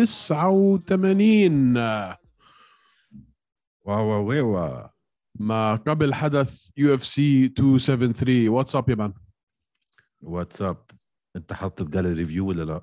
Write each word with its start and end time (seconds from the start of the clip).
89 0.00 1.76
wow 3.84 4.08
wow 4.08 4.48
wow 4.54 4.88
ما 5.34 5.74
قبل 5.74 6.14
حدث 6.14 6.70
UFC 6.76 7.48
273 7.48 8.48
what's 8.48 8.78
up 8.78 8.88
يا 8.88 8.94
man؟ 8.94 9.14
واتساب 10.20 10.84
أنت 11.36 11.52
حاطط 11.52 11.94
قال 11.94 12.16
review 12.16 12.48
ولا 12.48 12.62
لا؟ 12.64 12.82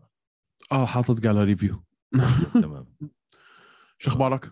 آه 0.71 0.85
حاطط 0.85 1.25
قال 1.27 1.35
review 1.37 1.83
تمام. 2.63 2.95
شو 3.97 4.09
أخبارك؟ 4.09 4.51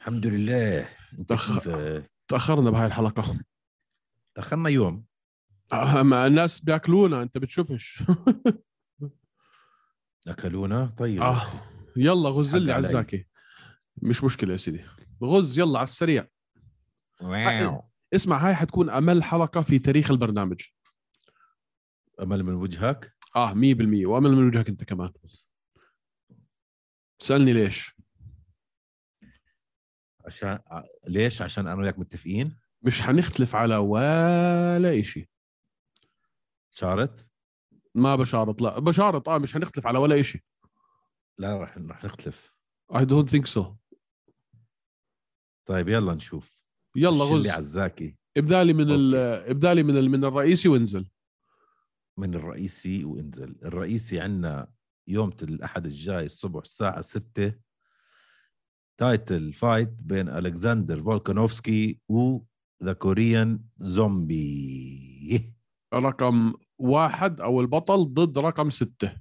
الحمد 0.00 0.26
لله. 0.26 0.88
أنت 1.18 1.32
تأخ- 1.32 1.68
تأخرنا 2.28 2.70
بهاي 2.70 2.86
الحلقة. 2.86 3.40
دخلنا 4.36 4.68
يوم. 4.68 5.04
ما 6.02 6.26
الناس 6.26 6.60
بيأكلونا 6.60 7.22
أنت 7.22 7.38
بتشوفش. 7.38 8.02
أكلونا؟ 10.28 10.86
طيب 10.98 11.22
آه 11.22 11.42
يلا 11.96 12.28
غز 12.28 12.56
لي. 12.56 12.72
عزاكي 12.72 13.26
مش 13.96 14.24
مشكلة 14.24 14.52
يا 14.52 14.56
سيدي. 14.56 14.84
غز 15.24 15.58
يلا 15.58 15.78
على 15.78 15.84
السريع. 15.84 16.26
واو. 17.20 17.90
اسمع 18.14 18.46
هاي 18.48 18.54
حتكون 18.54 18.90
أمل 18.90 19.22
حلقة 19.24 19.60
في 19.60 19.78
تاريخ 19.78 20.10
البرنامج. 20.10 20.60
أمل 22.22 22.42
من 22.42 22.54
وجهك؟ 22.54 23.14
آه 23.36 23.54
100% 23.54 24.06
وأمل 24.06 24.30
من 24.32 24.46
وجهك 24.46 24.68
أنت 24.68 24.84
كمان. 24.84 25.12
سألني 27.18 27.52
ليش. 27.52 27.94
عشان 30.26 30.48
ع- 30.66 30.82
ليش؟ 31.08 31.42
عشان 31.42 31.66
أنا 31.66 31.80
وياك 31.80 31.98
متفقين؟ 31.98 32.56
مش 32.82 33.02
حنختلف 33.02 33.54
على 33.56 33.76
ولا 33.76 35.00
إشي. 35.00 35.30
شارت؟ 36.70 37.29
ما 37.94 38.16
بشارط 38.16 38.62
لا 38.62 38.78
بشارط 38.78 39.28
آه 39.28 39.38
مش 39.38 39.54
حنختلف 39.54 39.86
على 39.86 39.98
ولا 39.98 40.20
إشي. 40.20 40.44
لا 41.38 41.62
رح 41.62 41.78
رح 41.78 42.04
نختلف. 42.04 42.54
I 42.92 43.00
don't 43.00 43.28
think 43.30 43.46
so. 43.58 43.64
طيب 45.66 45.88
يلا 45.88 46.14
نشوف. 46.14 46.62
يلا 46.96 47.24
غز. 47.24 47.48
عزاكي 47.48 48.16
ابدالي 48.36 48.72
من 48.72 48.90
ال. 48.90 49.14
ابدالي 49.50 49.82
من 49.82 49.96
ال... 49.96 50.10
من 50.10 50.24
الرئيسي 50.24 50.68
وانزل. 50.68 51.10
من 52.18 52.34
الرئيسي 52.34 53.04
وانزل. 53.04 53.56
الرئيسي 53.62 54.20
عندنا 54.20 54.72
يوم 55.08 55.30
الأحد 55.42 55.86
الجاي 55.86 56.24
الصبح 56.24 56.60
الساعة 56.62 57.00
6 57.00 57.54
title 58.96 59.52
fight 59.52 59.88
بين 59.88 60.28
الكسندر 60.28 61.02
فولكانوفسكي 61.02 62.00
و 62.08 62.38
The 62.84 62.92
Korean 62.92 63.64
Zombie 63.76 65.54
رقم 65.94 66.54
واحد 66.80 67.40
أو 67.40 67.60
البطل 67.60 68.04
ضد 68.14 68.38
رقم 68.38 68.70
ستة. 68.70 69.20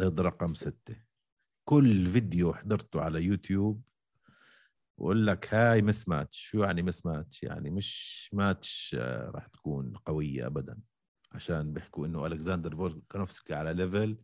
ضد 0.00 0.20
رقم 0.20 0.54
ستة. 0.54 0.96
كل 1.68 2.06
فيديو 2.06 2.54
حضرته 2.54 3.00
على 3.00 3.22
يوتيوب 3.22 3.82
بقول 4.98 5.26
لك 5.26 5.54
هاي 5.54 5.82
mismatch 5.82 6.38
شو 6.50 6.62
يعني 6.62 6.82
mismatch 6.82 7.42
يعني 7.42 7.70
مش 7.70 8.30
ماتش 8.32 8.96
آه، 8.98 9.30
راح 9.30 9.46
تكون 9.46 9.96
قوية 9.96 10.46
أبدا. 10.46 10.80
عشان 11.32 11.72
بيحكوا 11.72 12.06
إنه 12.06 12.26
ألكسندر 12.26 12.76
فولكانوفسكي 12.76 13.54
على 13.54 13.72
level 13.74 14.18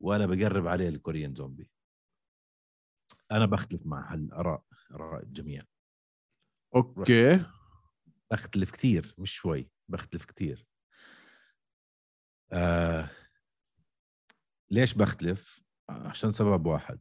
وأنا 0.00 0.26
بقرب 0.26 0.66
عليه 0.66 0.88
ال 0.88 0.95
Korean 0.95 1.34
Zombie 1.34 1.70
أنا 3.32 3.46
بختلف 3.46 3.86
مع 3.86 4.12
هالآراء 4.12 4.64
آراء 4.94 5.22
الجميع. 5.22 5.62
okay. 6.74 7.38
بختلف 8.30 8.70
كثير 8.70 9.14
مش 9.18 9.32
شوي 9.34 9.70
بختلف 9.88 10.24
كثير. 10.24 10.69
آه 12.52 13.10
ليش 14.70 14.94
بختلف؟ 14.94 15.62
عشان 15.88 16.32
سبب 16.32 16.66
واحد. 16.66 17.00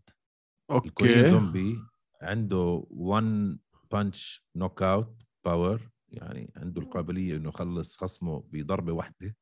okay. 0.71 1.29
Zombie 1.29 1.79
عنده 2.21 2.87
1 2.89 3.57
punch 3.91 4.45
knockout 4.55 5.21
power 5.45 5.89
يعني 6.07 6.53
عنده 6.55 6.81
القابلية 6.81 7.37
إنه 7.37 7.49
يخلص 7.49 7.97
خصمه 7.97 8.43
بضربة 8.47 8.91
واحدة. 8.93 9.35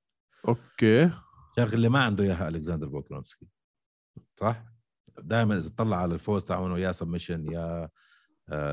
okay. 0.47 1.12
شغلة 1.56 1.90
ما 1.90 2.03
عنده 2.03 2.24
إياها 2.24 2.47
ألكسندر 2.47 2.89
فولكرونسكي 2.89 3.47
صح؟ 4.39 4.66
دائما 5.19 5.57
إذا 5.57 5.69
بتطلع 5.69 5.97
على 5.97 6.13
الفوز 6.13 6.45
تاعونه 6.45 6.79
يا 6.79 6.91
submission 6.91 7.51
يا 7.51 7.89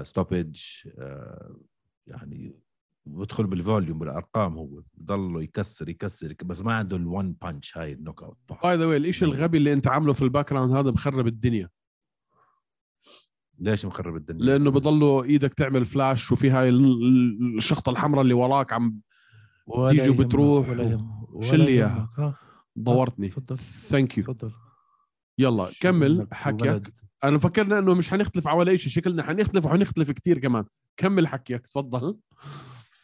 stoppage 0.03 0.61
يعني 2.07 2.61
بدخل 3.07 3.47
بال 3.47 3.60
volume 3.60 3.99
بالأرقام 3.99 4.55
هو 4.59 4.83
بضله 4.95 5.43
يكسر 5.43 5.89
يكسر 5.89 6.31
يك- 6.31 6.45
بس 6.45 6.63
ما 6.63 6.73
عنده 6.75 6.97
ال 6.97 7.06
one 7.06 7.33
punch 7.43 7.79
هاي 7.79 7.93
ال 7.93 8.23
knockout 8.23 8.39
by 8.63 8.77
the 8.77 8.85
way 8.87 8.97
الشيء 8.97 9.29
الغبي 9.29 9.59
اللي 9.59 9.73
أنت 9.73 9.89
عامله 9.89 10.13
في 10.13 10.23
ال 10.23 10.51
background 10.51 10.73
هذا 10.73 10.91
بخرب 10.91 11.27
الدنيا. 11.27 11.69
ليش 13.59 13.87
مخرب 13.87 14.17
الدنيا؟ 14.17 14.41
لأنه 14.45 14.71
بضله 14.71 15.25
إيدك 15.25 15.55
تعمل 15.55 15.85
فلاش 15.85 16.33
وفي 16.33 16.51
هاي 16.51 16.69
ال- 16.69 17.07
ال- 17.07 17.57
الشخطة 17.57 17.91
الحمراء 17.91 18.23
اللي 18.23 18.35
وراك 18.35 18.73
عم 18.73 19.01
تيجي 19.91 20.09
وبتروح 20.09 20.67
شو 21.41 21.55
اللي 21.55 21.69
إياها؟ 21.69 21.97
يهمك، 21.97 22.19
ها؟ 22.19 22.35
دورتني. 22.77 23.29
تفضل. 23.29 23.57
thank 23.59 24.19
you 24.19 24.25
تفضل. 24.25 24.53
يلا 25.39 25.71
شو 25.71 25.79
كمل 25.81 26.27
حكيك. 26.33 26.61
بلد؟ 26.63 26.89
أنا 27.25 27.39
فكرنا 27.39 27.79
إنه 27.79 27.95
مش 27.95 28.11
حنختلف 28.11 28.49
على 28.49 28.59
ولا 28.59 28.77
شيء 28.77 28.93
شكلنا 28.93 29.23
حنختلف 29.23 29.67
وحنختلف 29.67 30.11
كتير 30.11 30.39
كمان. 30.39 30.65
كمل 30.97 31.27
حكيك 31.27 31.67
تفضل. 31.67 32.19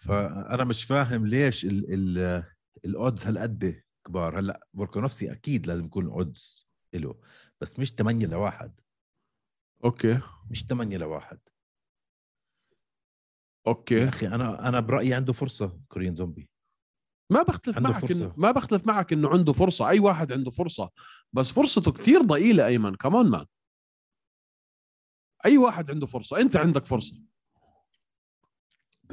فأنا 0.01 0.65
مش 0.65 0.85
فاهم 0.85 1.27
ليش 1.27 1.65
ال 1.65 1.95
ال 1.95 2.45
ال 2.85 2.93
odds 2.93 3.27
هالقد 3.27 3.83
كبار؟ 4.07 4.39
هلأ 4.39 4.67
فولكانوفسكي 4.77 5.33
أكيد 5.33 5.67
لازم 5.67 5.85
يكون 5.87 6.07
ال 6.07 6.19
odds 6.19 6.69
له 6.95 7.21
بس 7.61 7.79
مش 7.79 7.93
8 7.93 8.27
لواحد 8.27 8.81
okay. 9.85 10.21
مش 10.51 10.65
8 10.67 10.97
لواحد 10.97 11.39
yeah 13.67 13.73
okay. 13.73 14.09
أخي 14.09 14.27
أنا 14.27 14.69
أنا 14.69 14.81
برأيي 14.81 15.15
عنده 15.15 15.33
فرصة 15.33 15.81
Korean 15.89 16.15
Zombie. 16.15 16.51
ما 17.33 17.43
بختلف 17.43 17.77
عنده 17.77 17.91
معك 17.91 18.01
فرصة. 18.01 18.25
إنه 18.25 18.35
ما 18.37 18.51
بختلف 18.53 18.87
معك 18.87 19.13
إنه 19.13 19.29
عنده 19.29 19.53
فرصة. 19.53 19.89
أي 19.89 19.99
واحد 20.01 20.33
عنده 20.33 20.51
فرصة. 20.51 20.91
بس 21.33 21.51
فرصته 21.53 21.93
كتير 21.93 22.21
ضئيلة 22.23 22.67
أيمن. 22.67 22.95
come 22.95 23.16
on 23.16 23.27
man 23.31 23.47
أي 25.45 25.59
واحد 25.59 25.91
عنده 25.91 26.07
فرصة. 26.07 26.41
أنت 26.41 26.57
عندك 26.57 26.85
فرصة. 26.85 27.17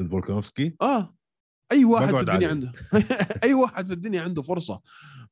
ضد 0.02 0.08
فولكانوفسكي. 0.08 0.76
آه. 0.82 1.18
أي 1.72 1.86
واحد 1.86 2.14
في 2.14 2.20
الدنيا. 2.20 2.48
عنده. 2.48 2.72
أي 3.44 3.54
واحد 3.54 3.88
في 3.88 3.94
الدنيا 3.94 4.22
عنده 4.22 4.42
فرصة. 4.42 4.82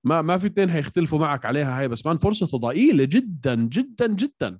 ما 0.03 0.21
ما 0.21 0.37
في 0.37 0.47
اثنين 0.47 0.69
هيختلفوا 0.69 1.19
معك 1.19 1.45
عليها 1.45 1.79
هاي 1.79 1.87
بس 1.87 2.05
man 2.05 2.17
فرصته 2.17 2.57
ضئيله 2.57 3.03
جدا 3.03 3.55
جدا 3.55 4.07
جدا. 4.07 4.59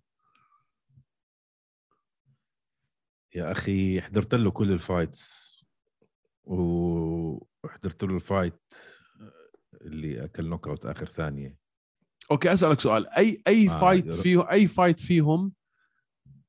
يا 3.36 3.52
أخي 3.52 4.02
حضرت 4.02 4.36
له 4.36 4.52
كل 4.52 4.72
ال 4.72 4.82
fights. 4.82 5.56
وحضرت 6.44 8.04
له 8.04 8.16
ال 8.16 8.25
fight 8.25 8.74
اللي 9.82 10.24
أكل 10.26 10.46
knockout 10.46 10.86
آخر 10.86 11.06
ثانية. 11.06 11.58
okay 12.31 12.53
أسألك 12.54 12.80
سؤال. 12.80 13.08
اي 13.08 13.42
أي 13.48 13.70
آه، 13.70 13.80
fight. 13.80 14.13
فيه 14.13 14.51
أي 14.51 14.68
fight 14.68 15.00
فيهم. 15.00 15.54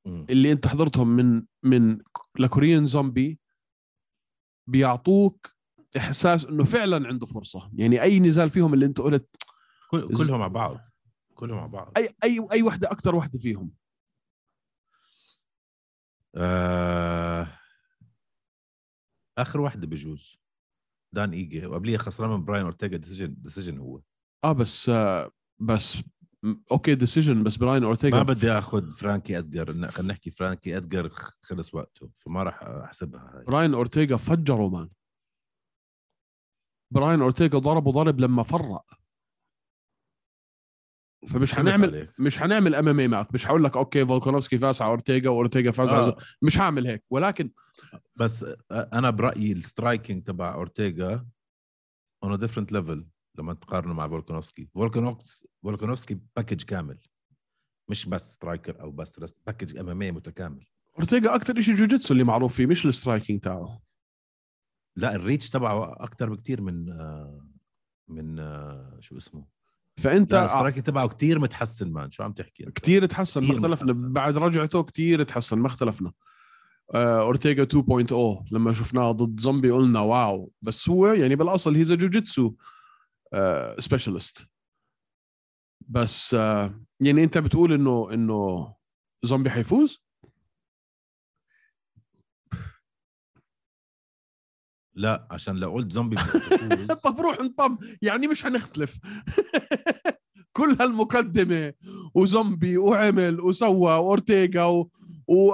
اللي 0.07 0.51
أنت 0.51 0.67
حضرتهم 0.67 1.07
من 1.15 1.43
من 1.63 1.97
ل 2.39 2.46
Korean 2.46 2.85
Zombie 2.87 3.39
بيعطوك 4.67 5.51
إحساس 5.97 6.45
إنه 6.45 6.63
فعلا 6.63 7.07
عنده 7.07 7.25
فرصة. 7.25 7.71
يعني 7.73 8.01
أي 8.01 8.19
نزال 8.19 8.49
فيهم 8.49 8.73
اللي 8.73 8.85
أنت 8.85 9.01
قلت 9.01 9.35
كل- 9.91 10.07
كلهم 10.17 10.39
مع 10.39 10.47
بعض. 10.47 10.79
كلهم 11.35 11.57
مع 11.57 11.65
بعض. 11.67 11.93
اي 11.97 12.09
اي 12.23 12.47
أي 12.51 12.63
وحدة 12.63 12.91
أكثر 12.91 13.15
وحدة 13.15 13.39
فيهم؟ 13.39 13.71
آه... 16.35 17.47
آخر 19.37 19.61
واحدة 19.61 19.87
بجوز. 19.87 20.39
دان 21.13 21.31
إيجي. 21.33 21.65
وقبليها 21.65 21.97
خسران 21.97 22.29
من 22.29 22.45
براين 22.45 22.63
أورتيغا. 22.63 22.97
decision 22.97 23.35
decision 23.37 23.77
هو. 23.77 24.01
آه 24.43 24.51
بس 24.51 24.89
آه 24.89 25.31
بس 25.59 25.97
okay 26.71 26.95
decision 26.95 27.43
بس 27.43 27.55
براين 27.57 27.83
اورتيغا 27.83 28.17
ما 28.17 28.23
بدي 28.23 28.51
آخذ 28.51 28.91
فرانكي 28.91 29.37
أدجر 29.37 29.65
خلينا 29.87 30.11
نحكي 30.13 30.31
فرانكي 30.31 30.77
أدجر 30.77 31.09
خلص 31.41 31.73
وقته 31.73 32.09
فما 32.17 32.43
راح 32.43 32.63
أحسبها 32.63 33.31
هاي. 33.35 33.45
براين 33.45 33.73
اورتيغا 33.73 34.17
فجره 34.17 34.69
man 34.69 34.89
براين 36.93 37.21
اورتيغا 37.21 37.59
ضربه 37.59 37.91
ضرب 37.91 38.19
لما 38.19 38.43
فرق. 38.43 38.85
فمش 41.27 41.51
فهمت 41.51 41.69
حنعمل 41.69 41.95
عليك. 41.95 42.19
مش 42.19 42.39
حنعمل 42.39 42.75
MMA 42.75 42.87
math 42.87 43.33
مش 43.33 43.45
حقول 43.45 43.63
لك 43.63 43.77
okay 43.77 44.05
فولكانوفسكي 44.05 44.57
فاز 44.57 44.81
على 44.81 44.89
اورتيغا 44.89 45.29
واورتيغا 45.29 45.71
فاز 45.71 45.93
على 45.93 46.05
آه. 46.07 46.17
مش 46.41 46.57
هعمل 46.57 46.87
هيك. 46.87 47.03
ولكن 47.09 47.51
بس 48.15 48.45
أنا 48.71 49.09
برأيي 49.09 49.51
ال 49.51 49.59
striking 49.59 50.23
تبع 50.23 50.53
اورتيغا 50.53 51.27
on 52.23 52.37
different 52.37 52.71
level 52.71 53.07
لما 53.39 53.53
تقارنه 53.53 53.93
مع 53.93 54.07
فولكانوفسكي. 54.07 54.69
فولكانوفسكي 55.63 56.19
package 56.35 56.63
كامل. 56.63 56.99
مش 57.89 58.05
بس 58.05 58.33
striker 58.33 58.81
أو 58.81 58.91
بس 58.91 59.19
بس 59.19 59.35
package 59.45 59.77
MMA 59.77 60.11
متكامل. 60.11 60.65
أورتيغا 60.97 61.35
أكثر 61.35 61.61
شيء 61.61 61.75
جوجيتسو 61.75 62.13
اللي 62.13 62.23
معروف 62.23 62.55
فيه 62.55 62.65
مش 62.65 62.85
ال 62.85 62.91
striking 62.91 63.39
تاعه. 63.39 63.81
لا 64.95 65.15
ال 65.15 65.21
reach 65.21 65.49
تبعه 65.49 66.03
أكثر 66.03 66.29
بكثير 66.29 66.61
من 66.61 66.91
آه، 66.91 67.47
من 68.07 68.39
آه، 68.39 68.97
شو 68.99 69.17
اسمه؟ 69.17 69.45
فأنت 69.97 70.33
لا 70.33 70.45
ال 70.45 70.49
striking 70.49 70.83
تبعه 70.83 71.07
كثير 71.07 71.39
متحسن 71.39 71.91
man. 71.91 72.11
شو 72.11 72.23
عم 72.23 72.33
تحكي 72.33 72.71
كثير 72.71 73.05
تحسن 73.05 73.43
ما 73.43 73.53
اختلفنا. 73.53 74.09
بعد 74.09 74.37
رجعته 74.37 74.83
كثير 74.83 75.23
تحسن 75.23 75.59
ما 75.59 75.67
اختلفنا. 75.67 76.11
آه، 76.93 77.21
أورتيغا 77.21 77.63
2.0 77.63 78.45
لما 78.51 78.73
شفناه 78.73 79.11
ضد 79.11 79.39
زومبي 79.39 79.71
قلنا 79.71 79.99
wow. 79.99 80.51
بس 80.61 80.89
هو 80.89 81.07
يعني 81.07 81.35
بالأصل 81.35 81.75
he's 81.75 81.93
jiu-jitsu 81.93 82.53
specialist 83.79 84.47
بس 85.89 86.33
آه، 86.33 86.81
يعني 87.01 87.23
انت 87.23 87.37
بتقول 87.37 87.73
انه 87.73 88.13
انه 88.13 88.73
زومبي 89.23 89.49
حيفوز؟ 89.49 90.03
لا 94.95 95.27
عشان 95.31 95.55
لو 95.55 95.71
قلت 95.71 95.91
زومبي 95.97 96.15
طب 97.03 97.21
روح 97.21 97.39
انطم 97.39 97.77
يعني 98.01 98.27
مش 98.27 98.43
حنختلف 98.43 98.99
كل 100.57 100.77
هالمقدمة 100.81 101.73
وزومبي 102.15 102.77
وعمل 102.77 103.41
وسوى 103.41 103.77
وأورتيغا 103.77 104.65
و... 104.65 104.91
و... 105.27 105.51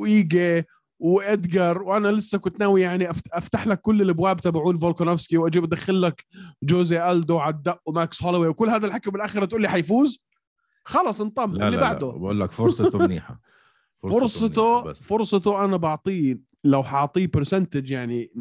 وإيجي 0.00 0.64
وإدجار 1.04 1.82
وأنا 1.82 2.08
لسه 2.08 2.38
كنت 2.38 2.60
ناوي 2.60 2.82
يعني. 2.82 3.10
أفتح 3.10 3.66
لك 3.66 3.80
كل 3.80 4.02
الأبواب 4.02 4.40
تبعون 4.40 4.78
فولكانوفسكي 4.78 5.36
وأجيب 5.36 5.64
أدخل 5.64 6.02
لك 6.02 6.26
جوزي 6.62 7.10
ألدو 7.10 7.38
على 7.38 7.54
الدق 7.54 7.80
وماكس 7.86 8.22
هولواي 8.22 8.48
وكل 8.48 8.68
هذا 8.68 8.86
الحكي 8.86 9.10
بالآخر 9.10 9.44
تقول 9.44 9.62
لي 9.62 9.68
حيفوز؟ 9.68 10.26
خلص 10.84 11.20
انطم 11.20 11.52
اللي 11.52 11.64
لا, 11.64 11.70
لا 11.70 11.80
بعده. 11.80 12.06
بقول 12.06 12.40
لك 12.40 12.50
فرصته 12.50 12.98
منيحة. 12.98 13.40
فرصته 14.02 14.72
منيحة 14.72 14.84
بس. 14.84 15.02
فرصته 15.02 15.64
أنا 15.64 15.76
بعطيه 15.76 16.40
لو 16.64 16.82
حاعطيه 16.82 17.26
percentage 17.26 17.90
يعني 17.90 18.32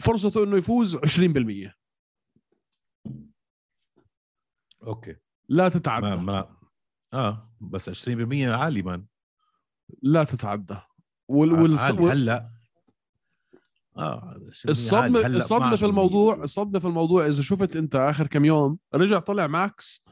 فرصته 0.00 0.44
إنه 0.44 0.56
يفوز 0.56 0.96
20% 0.96 1.00
okay. 4.86 5.16
لا 5.48 5.62
ما 5.62 5.68
تتعدى 5.68 6.16
ما. 6.16 6.56
آه 7.12 7.54
بس 7.60 8.08
20% 8.08 8.10
عالي 8.32 8.82
man. 8.82 9.06
لا 10.02 10.24
تتعدى. 10.24 10.76
وال... 11.28 11.52
وال... 11.52 11.78
هلا. 11.78 12.50
آه 13.96 14.34
20% 14.52 14.64
عالي. 14.64 14.70
الصدمه 14.70 15.26
الصدمة 15.26 15.76
12% 15.76 15.78
في 15.78 15.86
الموضوع 15.86 16.34
الصدمة 16.42 16.78
في 16.78 16.86
الموضوع 16.86 17.26
إذا 17.26 17.42
شفت 17.42 17.76
أنت 17.76 17.96
آخر 17.96 18.26
كم 18.26 18.44
يوم 18.44 18.78
رجع 18.94 19.18
طلع 19.18 19.46
ماكس 19.46 20.04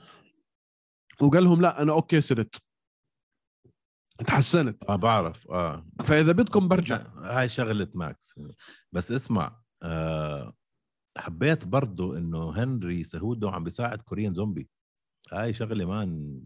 وقال 1.21 1.45
لهم 1.45 1.61
لا 1.61 1.83
أنا 1.83 1.93
okay 1.93 2.20
صرت. 2.21 2.63
تحسنت. 4.27 4.85
آه 4.85 4.97
بعرف 4.97 5.51
آه. 5.51 5.87
فإذا 6.05 6.33
بدكم 6.33 6.69
برجع. 6.69 7.07
هاي 7.17 7.49
شغلة 7.49 7.89
ماكس. 7.95 8.41
بس 8.93 9.13
اسمع 9.13 9.61
آه 9.83 10.53
حبيت 11.17 11.67
برضو 11.67 12.17
إنه 12.17 12.51
هنري 12.51 13.05
سهودو 13.05 13.49
عم 13.49 13.65
بيساعد 13.65 14.03
كوريان 14.03 14.35
زومبي. 14.35 14.69
هاي 15.33 15.53
شغلة 15.53 15.85
man 15.85 16.41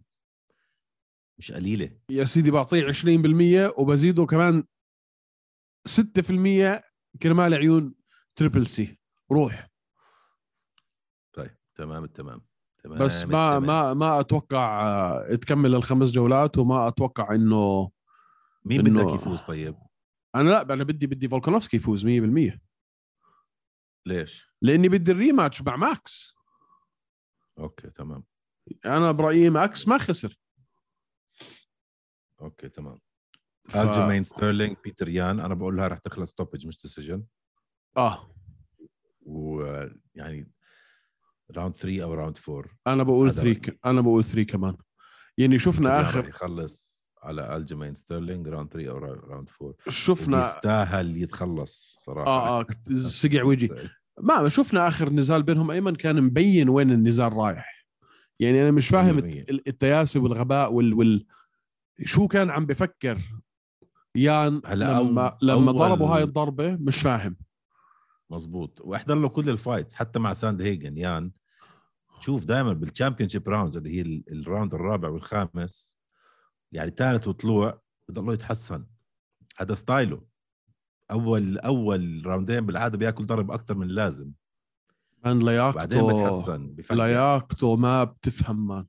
مش 1.38 1.52
قليلة. 1.52 1.99
يا 2.11 2.25
سيدي 2.25 2.50
بعطيه 2.50 2.82
20% 2.87 3.79
وبزيده 3.79 4.26
كمان 4.26 4.64
6% 5.88 6.82
كرمال 7.23 7.55
عيون 7.55 7.94
triple 8.36 8.66
C 8.66 8.98
روح. 9.32 9.69
طيب 11.32 11.56
تمام 11.75 12.05
التمام 12.05 12.43
تمام 12.84 12.99
بس 12.99 13.25
ما 13.25 13.56
التمام. 13.56 13.67
ما 13.67 13.94
ما 13.94 14.20
أتوقع 14.20 14.82
آه، 15.31 15.34
تكمل 15.34 15.75
الخمس 15.75 16.11
جولات 16.11 16.58
وما 16.58 16.88
أتوقع 16.88 17.34
إنه 17.34 17.90
مين 18.64 18.81
إنه- 18.81 19.02
بدك 19.02 19.14
يفوز 19.14 19.43
طيب؟ 19.43 19.76
أنا 20.34 20.50
لا 20.50 20.62
أنا 20.62 20.84
بدي 20.84 21.06
بدي 21.06 21.29
فولكانوفسكي 21.29 21.76
يفوز 21.76 22.06
100% 22.06 22.61
ليش؟ 24.06 24.49
لأني 24.62 24.88
بدي 24.88 25.12
ال 25.12 25.19
rematch 25.19 25.62
مع 25.62 25.76
ماكس. 25.76 26.34
okay 27.58 27.90
تمام. 27.90 28.25
أنا 28.87 29.12
برأيي 29.12 29.50
ماكس 29.50 29.88
ما 29.88 29.99
خسر. 29.99 30.38
okay 32.42 32.69
تمام. 32.68 32.98
ف... 33.68 33.76
ألجيمين 33.76 34.24
ستيرلينج 34.24 34.76
بيتر 34.84 35.08
يان 35.08 35.40
أنا 35.40 35.54
بقول 35.54 35.76
لها 35.76 35.88
رح 35.88 35.98
تخلص 35.98 36.30
stoppage 36.30 36.66
مش 36.66 36.82
decision 36.82 37.24
آه. 37.96 38.34
ويعني 39.22 40.50
round 41.56 41.76
3 41.76 42.02
أو 42.02 42.14
round 42.14 42.38
4 42.48 42.64
أنا 42.86 43.02
بقول 43.02 43.28
هذا 43.28 43.40
3 43.40 43.60
ك... 43.60 43.78
أنا 43.86 44.00
بقول 44.00 44.24
3 44.24 44.42
كمان. 44.42 44.76
يعني 45.38 45.58
شفنا 45.58 46.00
آخر 46.00 46.28
يخلص 46.28 47.02
على 47.22 47.56
ألجيمين 47.56 47.94
ستيرلينج 47.94 48.48
round 48.48 48.72
3 48.72 48.90
أو 48.90 48.98
round 48.98 49.48
4 49.62 49.74
شفنا 49.88 50.42
يستاهل 50.42 51.16
يتخلص 51.16 51.96
صراحة. 52.00 52.26
آه 52.30 52.60
آه 52.60 52.66
سقع 53.08 53.42
وجهي 53.42 53.88
ما 54.20 54.48
شفنا 54.48 54.88
آخر 54.88 55.10
نزال 55.10 55.42
بينهم 55.42 55.70
أيمن 55.70 55.94
كان 55.96 56.22
مبين 56.22 56.68
وين 56.68 56.90
النزال 56.90 57.32
رايح. 57.32 57.86
يعني 58.40 58.62
أنا 58.62 58.70
مش 58.70 58.88
فاهم 58.88 59.20
100%. 59.20 59.24
الت- 59.24 59.68
التياسي 59.68 60.18
والغباء 60.18 60.72
وال, 60.72 60.94
وال... 60.94 61.26
شو 62.04 62.28
كان 62.28 62.50
عم 62.50 62.66
بفكر 62.66 63.18
يان 64.16 64.62
هلا 64.66 65.00
لما 65.00 65.38
لما 65.42 65.72
ضربوا 65.72 66.06
هاي 66.08 66.22
الضربة 66.22 66.70
مش 66.80 67.00
فاهم. 67.02 67.36
مزبوط. 68.30 68.80
وإحضر 68.80 69.14
له 69.14 69.28
كل 69.28 69.48
ال 69.48 69.55
fights 69.55 69.94
حتى 69.94 70.18
مع 70.18 70.32
ساند 70.32 70.62
هيجن. 70.62 70.98
يان 70.98 71.30
شوف 72.20 72.44
دائما 72.44 72.72
بال 72.72 73.28
championship 73.28 73.48
rounds 73.48 73.76
اللي 73.76 73.96
هي 73.96 74.00
ال- 74.00 74.24
ال 74.32 74.39
round 74.39 74.74
الرابع 74.74 75.08
والخامس 75.08 75.94
يعني 76.72 76.90
ثالث 76.96 77.28
وطلوع 77.28 77.80
بضله 78.08 78.32
يتحسن. 78.32 78.84
هذا 79.58 79.74
ستايله. 79.74 80.22
اول 81.10 81.58
أول 81.58 82.22
round 82.26 82.55
ين 82.55 82.66
بالعادة 82.66 82.98
بياكل 82.98 83.26
ضرب 83.26 83.50
أكثر 83.50 83.74
من 83.74 83.86
اللازم. 83.86 84.32
بعدين 85.24 85.46
لياقته 85.46 86.08
بتحسن 86.22 86.66
بفكر. 86.74 86.94
لياقته 86.94 87.76
ما 87.76 88.04
بتفهم 88.04 88.66
man 88.66 88.86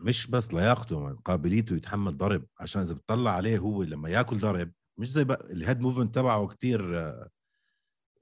مش 0.00 0.26
بس 0.26 0.54
لياقته 0.54 1.00
من 1.00 1.16
قابليته 1.16 1.76
يتحمل 1.76 2.16
ضرب 2.16 2.46
عشان 2.60 2.82
إذا 2.82 2.94
بتطلع 2.94 3.30
عليه 3.30 3.58
هو 3.58 3.82
لما 3.82 4.08
ياكل 4.08 4.38
ضرب 4.38 4.72
مش 4.98 5.12
زي 5.12 5.24
بقى 5.24 5.46
ال 5.52 5.58
head 5.58 5.80
movement 5.80 6.14
تبعه 6.14 6.46
كتير 6.46 6.94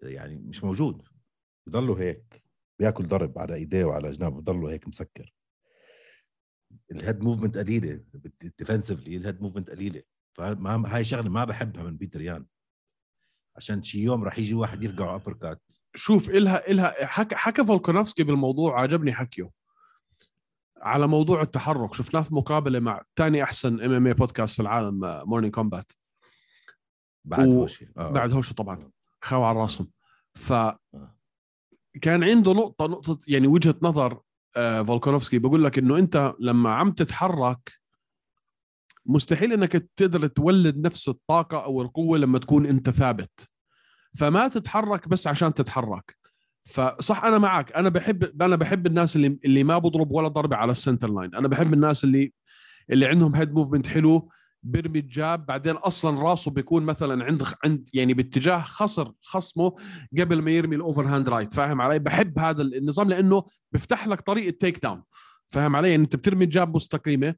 يعني 0.03 0.39
مش 0.39 0.65
موجود. 0.65 1.09
بضله 1.67 2.01
هيك 2.01 2.45
بياكل 2.79 3.07
ضرب 3.07 3.39
على 3.39 3.55
إيديه 3.55 3.85
وعلى 3.85 4.11
جنابه 4.11 4.41
بضله 4.41 4.71
هيك 4.71 4.89
مسكر. 4.89 5.35
ال 6.91 6.97
head 6.97 7.21
movement 7.21 7.59
قليلة 7.59 8.05
defensively 8.59 9.17
ال 9.17 9.22
head 9.22 9.43
movement 9.43 9.71
قليلة. 9.71 10.03
فما 10.37 10.97
هاي 10.97 11.05
شغلة 11.05 11.31
ما 11.31 11.45
بحبها 11.45 11.83
من 11.83 11.97
بيتر 11.97 12.21
يان. 12.21 12.47
عشان 13.57 13.83
شي 13.83 14.03
يوم 14.03 14.25
راح 14.25 14.39
يجي 14.39 14.55
واحد 14.55 14.85
يرجع 14.85 15.15
uppercut 15.15 15.63
شوف 15.95 16.31
إلها 16.31 16.71
إلها 16.71 17.07
حكى 17.07 17.37
حكى 17.37 17.65
فولكانوفسكي 17.65 18.23
بالموضوع 18.23 18.81
عجبني 18.83 19.13
حكيه. 19.13 19.51
على 20.83 21.07
موضوع 21.07 21.43
التحرك. 21.43 21.95
شفناه 21.95 22.23
في 22.23 22.35
مقابلة 22.35 22.79
مع 22.81 23.03
ثاني 23.17 23.43
أحسن 23.43 23.81
MMA 23.81 24.07
podcast 24.07 24.57
في 24.57 24.63
العالم 24.63 25.01
Morning 25.29 25.55
Kombat 25.55 25.93
بعد 27.25 27.49
و- 27.49 27.61
هوشي. 27.61 27.89
آه. 27.97 28.11
بعد 28.11 28.33
هوشه 28.33 28.53
طبعا. 28.53 28.91
خاوة 29.21 29.43
على 29.45 29.59
راسهم. 29.59 29.91
ف 30.35 30.53
كان 32.03 32.25
عنده 32.25 32.53
نقطة 32.53 32.87
نقطة 32.87 33.19
يعني 33.29 33.47
وجهة 33.47 33.75
نظر 33.83 34.21
آه، 34.57 34.83
فولكانوفسكي. 34.83 35.39
بقول 35.39 35.65
لك 35.65 35.79
إنه 35.79 35.99
أنت 35.99 36.35
لما 36.41 36.75
عم 36.75 36.93
تتحرك 36.93 37.73
مستحيل 39.07 39.53
إنك 39.53 39.73
تقدر 39.97 40.27
تولد 40.27 40.87
نفس 40.87 41.09
الطاقة 41.09 41.65
أو 41.65 41.83
القوة 41.83 42.19
لما 42.19 42.39
تكون 42.39 42.67
أنت 42.67 42.91
ثابت. 42.91 43.49
فما 44.19 44.49
تتحرك 44.49 45.09
بس 45.09 45.27
عشان 45.27 45.55
تتحرك. 45.55 46.17
فصح 46.65 47.25
أنا 47.25 47.39
معك 47.39 47.73
أنا 47.73 47.89
بحب 47.89 48.43
أنا 48.43 48.57
بحب 48.57 48.87
الناس 48.87 49.17
اللي 49.17 49.39
اللي 49.45 49.65
ما 49.65 49.79
بضرب 49.79 50.13
ولا 50.13 50.29
ضربة 50.29 50.57
على 50.57 50.73
ال 50.73 50.78
center 50.78 51.11
line 51.11 51.35
أنا 51.35 51.49
بحب 51.49 51.75
الناس 51.75 52.05
اللي 52.05 52.33
اللي 52.91 53.07
عندهم 53.07 53.35
head 53.35 53.53
movement 53.53 53.87
حلو 53.87 54.29
بيرمي 54.63 54.99
ال 54.99 55.09
jab. 55.09 55.47
بعدين 55.47 55.75
أصلا 55.77 56.23
راسه 56.23 56.51
بيكون 56.51 56.83
مثلا 56.83 57.25
عند 57.25 57.43
عند 57.65 57.89
يعني 57.95 58.15
باتجاه 58.15 58.59
خصر 58.59 59.13
خصمه 59.23 59.75
قبل 60.19 60.43
ما 60.43 60.51
يرمي 60.51 60.77
ال 60.77 61.07
overhand 61.07 61.29
right 61.29 61.53
فاهم 61.53 61.81
علي؟ 61.81 61.99
بحب 61.99 62.39
هذا 62.39 62.63
النظام 62.63 63.09
لأنه 63.09 63.43
بيفتح 63.73 64.07
لك 64.09 64.21
طريقه 64.21 64.57
takedown 64.61 65.03
فاهم 65.51 65.77
علي؟ 65.77 65.91
يعني 65.91 66.03
أنت 66.03 66.17
بترمي 66.17 66.45
ال 66.45 66.53
jab 66.53 66.77
مستقيمة 66.77 67.35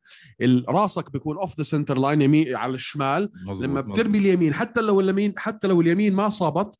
راسك 0.68 1.12
بيكون 1.12 1.36
off 1.36 1.58
the 1.58 1.62
center 1.62 1.98
line 1.98 2.22
يمين 2.22 2.56
على 2.56 2.74
الشمال. 2.74 3.30
مزبوط 3.34 3.62
لما 3.62 3.80
مزبوط. 3.80 3.94
بترمي 3.94 4.18
اليمين 4.18 4.54
حتى 4.54 4.80
لو 4.80 5.00
اليمين 5.00 5.34
حتى 5.36 5.66
لو 5.68 5.80
اليمين 5.80 6.14
ما 6.14 6.28
صابت 6.30 6.78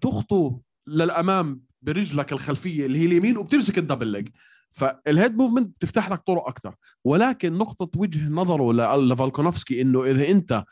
تخطو 0.00 0.60
للأمام 0.86 1.62
برجلك 1.82 2.32
الخلفية 2.32 2.86
اللي 2.86 2.98
هي 2.98 3.04
اليمين 3.04 3.36
وبتمسك 3.36 3.78
ال 3.78 3.82
double 3.82 4.06
leg 4.06 4.28
فال 4.70 4.92
head 4.92 5.36
movement 5.36 5.76
بتفتح 5.76 6.10
لك 6.10 6.22
طرق 6.26 6.48
أكثر 6.48 6.74
ولكن 7.04 7.52
نقطة 7.52 8.00
وجه 8.00 8.28
نظره 8.28 8.96
لفالكونوفسكي 8.96 9.80
إنه 9.80 10.04
إذا 10.04 10.28
أنت 10.28 10.64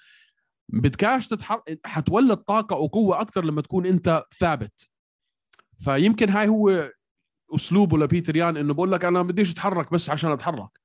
بدكاش 0.69 1.29
تتحرك 1.29 1.81
حتولد 1.85 2.37
طاقة 2.37 2.77
وقوة 2.77 3.21
أكثر 3.21 3.45
لما 3.45 3.63
تكون 3.63 3.87
أنت 3.87 4.25
ثابت. 4.39 4.89
فيمكن 5.85 6.29
هاي 6.29 6.49
هو 6.49 6.91
أسلوبه 7.55 7.99
لبيتر 7.99 8.37
يان 8.37 8.57
إنه 8.57 8.75
بقول 8.75 8.93
لك 8.93 9.05
أنا 9.05 9.23
بديش 9.23 9.53
أتحرك 9.53 9.93
بس 9.93 10.11
عشان 10.11 10.31
أتحرك. 10.31 10.81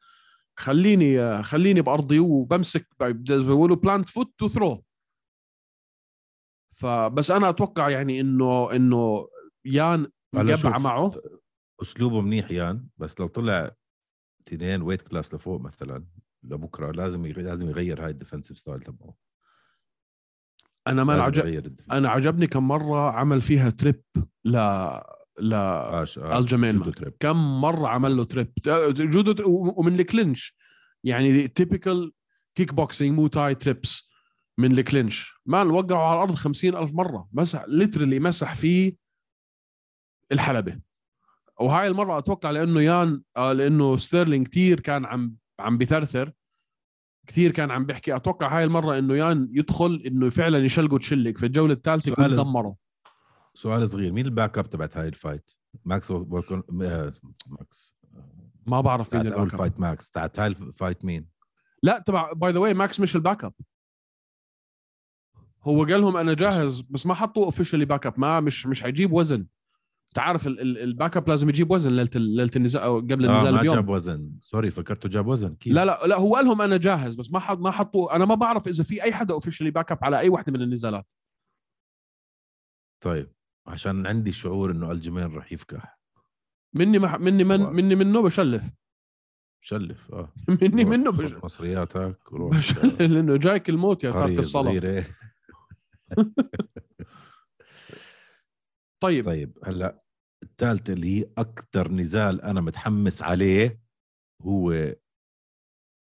خليني 0.58 1.44
خليني 1.44 1.82
بأرضي 1.82 2.20
وبمسك 2.20 2.88
بيقولوا 3.00 3.76
plant 3.76 4.10
foot 4.10 4.34
to 4.38 4.48
throw 4.48 4.84
فبس 6.80 7.32
أنا 7.32 7.50
أتوقع 7.50 7.90
يعني 7.90 8.20
إنه 8.22 8.72
إنه 8.76 9.28
يان 9.66 10.08
شوف، 10.56 10.66
معه. 10.66 11.12
أسلوبه 11.82 12.22
منيح 12.22 12.52
يان 12.52 12.88
بس 12.98 13.20
لو 13.20 13.28
طلع 13.28 13.72
تنين 14.46 14.82
weight 14.82 15.02
class 15.02 15.34
لفوق 15.34 15.62
مثلا 15.62 16.06
لبكرة 16.44 16.92
لازم 16.92 17.26
يغ- 17.26 17.40
لازم 17.40 17.70
يغير 17.70 18.06
هاي 18.06 18.12
ال 18.12 18.16
defensive 18.16 18.58
style 18.58 18.80
تبعه. 18.80 19.14
أنا 20.88 21.04
ما 21.04 21.24
عجب 21.24 21.38
يغير 21.46 21.74
أنا 21.92 22.10
عجبني 22.10 22.48
كم 22.48 22.68
مرة 22.68 23.12
عمل 23.12 23.42
فيها 23.42 23.70
trip 23.70 24.04
ل 24.46 24.58
ل 25.40 25.54
آش 25.54 26.20
آه. 26.20 26.38
الجمين 26.40 26.84
كم 27.20 27.62
مرة 27.62 27.88
عمل 27.88 28.18
له 28.18 28.24
trip 28.24 28.52
جودو 28.98 29.36
ومن 29.78 30.00
ال 30.00 30.08
clinch 30.08 30.56
يعني 31.04 31.48
typical 31.48 32.12
kickboxing 32.56 33.16
Muay 33.20 33.28
Thai 33.28 33.56
trips 33.56 34.09
من 34.60 34.72
ال 34.80 34.86
clinch. 34.86 35.34
man 35.46 35.70
وقعوا 35.70 36.04
على 36.04 36.16
الأرض 36.16 36.36
خمسين 36.36 36.76
ألف 36.76 36.94
مرة. 36.94 37.28
مسح 37.32 37.66
literally 37.68 38.20
مسح 38.20 38.56
فيه 38.56 38.96
الحلبة. 40.32 40.80
وهاي 41.60 41.88
المرة 41.88 42.18
أتوقع 42.18 42.52
لأنه 42.52 42.82
يان 42.82 43.22
آه 43.38 43.54
لأنه 43.54 43.98
ستيرلينج 43.98 44.48
كثير 44.48 44.80
كان 44.80 45.06
عم 45.06 45.36
عم 45.60 45.78
بثرثر. 45.78 46.32
كثير 47.28 47.52
كان 47.52 47.72
عم 47.72 47.86
بيحكي. 47.86 48.16
أتوقع 48.16 48.58
هاي 48.58 48.64
المرة 48.64 48.98
إنه 48.98 49.16
يان 49.16 49.48
يدخل 49.52 50.04
إنه 50.06 50.30
فعلا 50.30 50.58
يشلقوا 50.58 50.98
تشلك 51.00 51.38
في 51.38 51.46
الجوله 51.46 51.74
الثالثه 51.74 52.12
يكون 52.12 52.26
سؤال- 52.30 52.38
دمره 52.38 52.76
سؤال 53.54 53.90
صغير. 53.90 54.14
مين 54.14 54.26
ال 54.26 54.58
backup 54.58 54.70
تبعت 54.70 54.98
هاي 54.98 55.08
ال 55.08 55.14
fight؟ 55.14 55.52
ماكس 55.86 56.12
well 56.12 56.38
come 56.38 56.64
آه، 56.84 57.14
ماكس. 57.48 57.96
ما 58.68 58.82
بعرف 58.82 59.14
مين 59.14 59.28
ال 59.28 59.54
backup. 59.54 59.60
fight 59.60 59.80
ماكس. 59.80 60.12
تاعت 60.12 60.40
هاي 60.40 60.48
ال 60.48 60.57
fight 60.57 61.06
مين؟ 61.06 61.28
لا 61.84 62.00
تبع 62.00 62.34
by 62.34 62.52
the 62.52 62.60
way 62.60 62.74
ماكس 62.74 63.00
مش 63.00 63.16
ال 63.16 63.44
backup. 63.44 63.54
هو 65.64 65.84
قال 65.86 66.02
لهم 66.02 66.18
أنا 66.18 66.34
جاهز 66.34 66.82
بس 66.82 67.06
ما 67.06 67.14
حطوا 67.14 67.46
officially 67.46 67.86
backup 67.86 68.14
ما 68.20 68.40
مش 68.40 68.66
مش 68.68 68.84
حيجيب 68.84 69.14
وزن. 69.14 69.46
أنت 70.10 70.20
عارف 70.20 70.48
ال- 70.48 70.60
ال- 70.62 70.78
ال 70.78 71.18
backup 71.18 71.30
لازم 71.30 71.50
يجيب 71.50 71.72
وزن 71.72 71.92
ليلة 71.92 72.10
ليلة 72.16 72.52
النزال 72.56 72.82
أو 72.82 73.00
قبل 73.00 73.26
النزال 73.26 73.54
ما 73.54 73.62
بيوم 73.62 73.76
جاب 73.76 73.90
وزن. 73.90 74.32
sorry 74.42 74.70
فكرته 74.70 75.10
جاب 75.10 75.28
وزن 75.28 75.56
كيف؟ 75.56 75.74
لا 75.74 75.86
لا 75.86 76.00
لا 76.08 76.18
هو 76.18 76.36
قال 76.36 76.46
لهم 76.46 76.62
أنا 76.62 76.78
جاهز 76.78 77.16
بس 77.16 77.32
ما 77.32 77.40
حط 77.40 77.58
ما 77.58 77.72
حطوا 77.72 78.16
أنا 78.16 78.26
ما 78.26 78.36
بعرف 78.36 78.68
إذا 78.68 78.84
في 78.84 79.04
أي 79.04 79.14
حدا 79.14 79.34
officially 79.34 79.72
backup 79.72 79.98
على 80.02 80.20
أي 80.20 80.30
واحدة 80.30 80.52
من 80.52 80.62
النزالات. 80.62 81.14
طيب 83.04 83.32
عشان 83.68 84.08
عندي 84.08 84.32
شعور 84.32 84.72
إنه 84.72 84.92
الجمين 84.92 85.36
رح 85.36 85.52
يفكح. 85.54 86.00
مني 86.74 87.00
ما 87.00 87.18
مني 87.18 87.44
من. 87.44 87.60
مني 87.62 87.96
منه 87.96 88.22
بشلف. 88.22 88.70
شلف 89.62 90.12
آه. 90.14 90.34
مني 90.62 90.86
منه 90.86 91.12
خذ 91.12 91.24
بش... 91.24 91.34
مصرياتك 91.44 92.32
وروح 92.34 92.58
بشلف 92.58 93.02
لأنه 93.02 93.38
جايك 93.38 93.70
الموت 93.70 94.04
يا 94.04 94.12
تارك 94.12 94.40
الصلاة. 94.40 95.04
طيب, 99.04 99.26
طيب 99.26 99.58
هلأ 99.64 100.04
الثالثة 100.44 100.94
اللي 100.94 101.20
هي 101.20 101.32
أكثر 101.38 101.92
نزال 101.92 102.42
أنا 102.42 102.62
متحمس 102.62 103.22
عليه 103.24 103.82
هو 104.42 104.96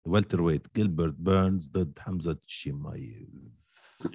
welterweight 0.06 0.74
جيلبرت 0.76 1.14
بيرنز 1.14 1.68
ضد 1.68 1.98
حمزة 1.98 2.38
شيماييف 2.46 3.28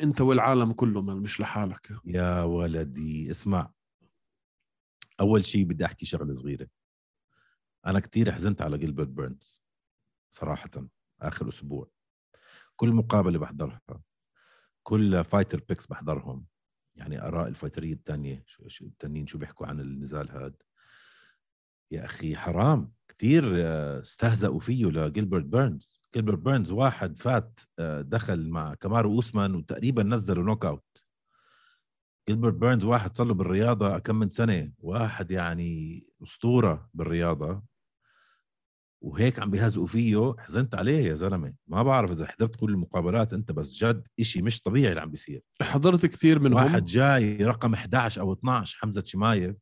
أنت 0.01 0.22
والعالم 0.22 0.74
كله 0.74 1.01
مش 1.01 1.39
لحالك. 1.39 1.91
يا 2.05 2.44
ولدي 2.44 3.32
اسمع. 3.32 3.72
أول 5.20 5.46
شيء 5.46 5.63
بدي 5.65 5.86
أحكي 5.86 6.05
شغلة 6.05 6.34
صغيرة. 6.34 6.67
أنا 7.86 8.00
كتير 8.00 8.32
حزنت 8.32 8.62
على 8.62 8.77
جيلبرت 8.77 9.08
بيرنز 9.08 9.63
صراحة 10.32 10.70
آخر 11.22 11.50
أسبوع. 11.50 11.89
كل 12.75 12.89
مقابلة 12.89 13.39
بحضرها. 13.39 13.82
كل 14.88 15.24
fighter 15.24 15.62
picks 15.70 15.86
بحضرهم. 15.88 16.46
يعني 16.96 17.22
آراء 17.22 17.48
الفايترية 17.48 17.94
الثانية 17.94 18.44
شو 18.46 18.68
شو 18.68 18.86
التانيين 18.86 19.27
شو 19.27 19.38
بيحكوا 19.38 19.68
عن 19.68 19.80
النزال 19.80 20.30
هاد. 20.32 20.56
يا 21.92 22.06
أخي 22.06 22.36
حرام. 22.36 22.92
كتير 23.08 23.44
آه، 23.56 24.01
استهزأوا 24.01 24.60
فيه 24.60 24.86
لجيلبرت 24.86 25.44
بيرنز 25.46 26.01
جيلبرت 26.13 26.38
بيرنز 26.38 26.72
واحد 26.72 27.18
فات 27.18 27.60
آه، 27.80 28.01
دخل 28.01 28.50
مع 28.50 28.74
كامارو 28.74 29.12
أوسمان 29.12 29.56
وتقريبا 29.56 30.04
نزله 30.04 30.42
knockout 30.44 30.84
جيلبرت 32.27 32.54
بيرنز 32.54 32.86
واحد 32.86 33.15
صار 33.15 33.27
له 33.27 33.34
بالرياضة 33.34 34.00
كم 34.00 34.15
من 34.15 34.30
سنة؟ 34.30 34.72
واحد 34.80 35.32
يعني 35.32 36.04
أسطورة 36.24 36.89
بالرياضة. 36.94 37.63
وهيك 39.06 39.40
عم 39.40 39.52
بيهزقوا 39.52 39.86
فيه 39.86 40.36
حزنت 40.40 40.76
عليه 40.76 41.06
يا 41.06 41.14
زلمة. 41.14 41.54
ما 41.68 41.84
بعرف 41.84 42.12
إذا 42.12 42.28
حضرت 42.28 42.56
كل 42.56 42.70
المقابلات 42.72 43.34
أنت 43.34 43.52
بس 43.52 43.74
جد 43.74 44.08
إشي 44.20 44.42
مش 44.42 44.62
طبيعي 44.62 44.90
اللي 44.90 45.02
عم 45.02 45.12
بيصير. 45.12 45.42
حضرت 45.62 46.06
كثير 46.06 46.40
منهم. 46.40 46.64
واحد 46.64 46.86
جاي 46.86 47.38
رقم 47.38 47.74
11 47.74 48.22
أو 48.22 48.34
12 48.34 48.78
حمزة 48.82 49.04
شمايف 49.06 49.56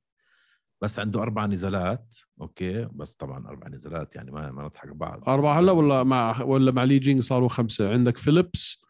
بس 0.81 0.99
عنده 0.99 1.21
أربع 1.21 1.45
نزالات 1.45 2.15
أوكي 2.41 2.85
بس 2.91 3.13
طبعا 3.13 3.47
أربع 3.47 3.67
نزالات 3.67 4.15
يعني 4.15 4.31
ما 4.31 4.51
ما 4.51 4.63
نضحك 4.63 4.87
بعض. 4.95 5.29
أربعة 5.29 5.59
هلا 5.59 5.71
ولا 5.71 6.03
مع 6.03 6.41
ولا 6.43 6.71
مع 6.71 6.83
لي 6.83 6.99
جينج 6.99 7.21
صاروا 7.21 7.49
خمسة؟ 7.49 7.91
عندك 7.91 8.17
فيليبس 8.17 8.81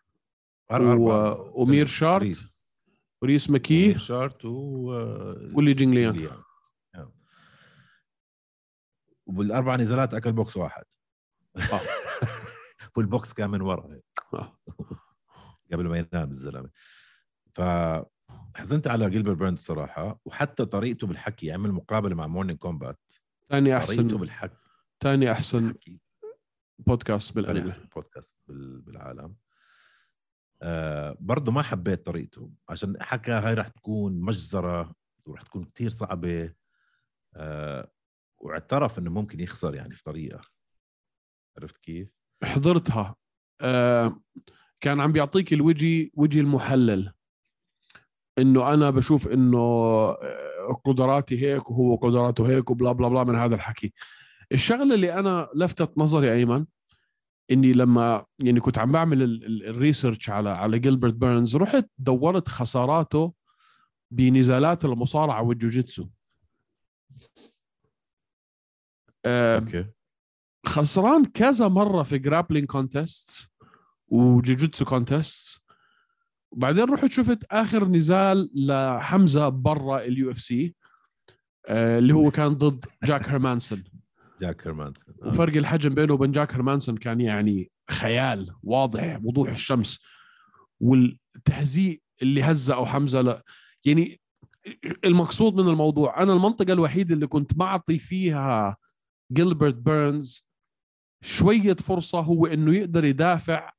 و-. 0.72 1.62
ومير 1.62 1.86
شارت. 1.86 2.38
وريس 3.22 3.50
مكي 3.50 3.84
ومير 3.84 3.98
شارت 3.98 4.46
و 4.46 4.52
ولي 5.54 5.74
جينج 5.74 5.94
ليانج. 5.96 6.28
وبالأربع 9.26 9.76
نزالات 9.76 10.14
أكل 10.14 10.32
بوكس 10.32 10.58
واحد. 10.58 10.84
آه. 11.58 11.80
والبوكس 12.98 13.34
كان 13.34 13.50
من 13.50 13.62
ورا. 13.62 14.00
آه. 14.34 14.58
قبل 15.74 15.88
ما 15.88 15.98
ينام 15.98 16.30
الزلمة. 16.30 16.70
فحزنت 17.54 18.88
على 18.88 19.10
جيلبر 19.10 19.34
بيرنز 19.34 19.60
صراحة 19.60 20.20
وحتى 20.26 20.66
طريقته 20.66 21.08
بالحكي 21.08 21.52
عمل 21.52 21.72
مقابله 21.72 22.16
مع 22.16 22.28
مورنينج 22.28 22.58
كومبات 22.60 23.00
ثاني 23.50 23.70
طريقته 23.80 24.02
احسن 24.04 24.08
بالحكي. 24.18 24.56
ثاني 25.04 25.32
أحسن 25.32 25.60
بالحكي. 25.68 26.00
podcast 26.80 27.36
بال 27.36 27.46
anime 27.46 27.70
أحسن 27.70 27.88
بودكاست 27.96 28.36
بال- 28.48 28.82
بالعالم. 28.82 29.36
آه 30.62 31.18
برضه 31.20 31.52
ما 31.52 31.62
حبيت 31.62 32.06
طريقته. 32.06 32.52
عشان 32.70 32.96
حكى 33.04 33.32
هاي 33.32 33.54
رح 33.54 33.68
تكون 33.68 34.22
مجزرة 34.22 34.96
ورح 35.26 35.42
تكون 35.42 35.64
كتير 35.64 35.90
صعبة. 35.90 36.54
آه 37.36 37.92
واعترف 38.44 39.00
إنه 39.00 39.12
ممكن 39.12 39.40
يخسر 39.40 39.76
يعني 39.76 39.96
في 39.96 40.04
طريقة. 40.04 40.42
عرفت 41.58 41.78
كيف؟ 41.78 42.10
حضرتها. 42.44 43.16
آه 43.62 44.22
كان 44.82 45.00
عم 45.00 45.12
بيعطيك 45.12 45.54
الوجي 45.54 46.12
وجه 46.16 46.40
المحلل. 46.40 47.14
إنه 48.38 48.74
أنا 48.74 48.90
بشوف 48.90 49.28
إنه 49.28 49.58
آه، 49.60 50.82
قدراتي 50.86 51.42
هيك 51.42 51.72
وهو 51.72 51.96
قدراته 51.96 52.50
هيك 52.50 52.70
و 52.70 52.74
blah 52.74 52.92
blah 52.92 53.08
blah 53.08 53.24
من 53.24 53.36
هذا 53.36 53.56
الحكي. 53.56 53.94
الشغلة 54.52 54.96
اللي 54.96 55.14
أنا 55.20 55.50
لفتت 55.56 55.98
نظري 55.98 56.34
أيمن 56.34 56.66
إني 57.52 57.74
لما 57.74 58.26
يعني 58.40 58.60
كنت 58.60 58.78
عم 58.78 58.92
بعمل 58.92 59.24
ال- 59.24 59.46
ال- 59.46 59.70
ال 59.70 59.77
research 59.77 60.30
على 60.30 60.50
على 60.50 60.80
جيلبرت 60.80 61.14
بيرنز 61.14 61.56
رحت 61.56 61.90
دورت 61.98 62.48
خساراته 62.48 63.34
بنزالات 64.12 64.86
المصارعة 64.86 65.44
والجوجيتسو. 65.44 66.10
أوكي. 69.26 69.86
خسران 70.66 71.26
كذا 71.26 71.68
مرة 71.68 72.04
في 72.04 72.18
grappling 72.18 72.68
contest 72.68 73.52
وجوجيتسو 74.08 74.86
contest 74.86 75.62
وبعدين 76.52 76.84
رحت 76.84 77.12
شفت 77.12 77.44
آخر 77.52 77.88
نزال 77.88 78.50
لحمزة 78.56 79.50
برا 79.50 80.02
ال 80.02 80.32
UFC 80.32 80.76
اللي 81.70 82.14
هو 82.14 82.32
كان 82.32 82.54
ضد 82.54 82.86
جاك 83.04 83.30
هيرمانسون 83.30 83.84
جاك 84.42 84.68
هيرمانسون 84.68 85.16
آه. 85.24 85.28
وفرق 85.28 85.58
الحجم 85.58 85.94
بينه 85.94 86.14
وبين 86.14 86.32
جاك 86.32 86.54
هيرمانسون 86.54 86.98
كان 86.98 87.22
يعني 87.22 87.72
خيال 87.92 88.56
واضح 88.64 89.20
وضوح 89.24 89.50
الشمس. 89.50 90.00
والتهزيء 90.80 92.02
اللي 92.22 92.44
هزأه 92.44 92.86
حمزة 92.86 93.22
ل... 93.22 93.42
يعني 93.86 94.22
المقصود 95.06 95.56
من 95.56 95.68
الموضوع 95.68 96.22
أنا 96.24 96.34
المنطقة 96.34 96.74
الوحيدة 96.74 97.14
اللي 97.14 97.28
كنت 97.28 97.58
معطي 97.58 98.00
فيها 98.00 98.78
جيلبرت 99.34 99.76
بيرنز 99.76 100.48
شوية 101.24 101.74
فرصة 101.76 102.20
هو 102.20 102.46
إنه 102.46 102.76
يقدر 102.76 103.06
يدافع 103.06 103.72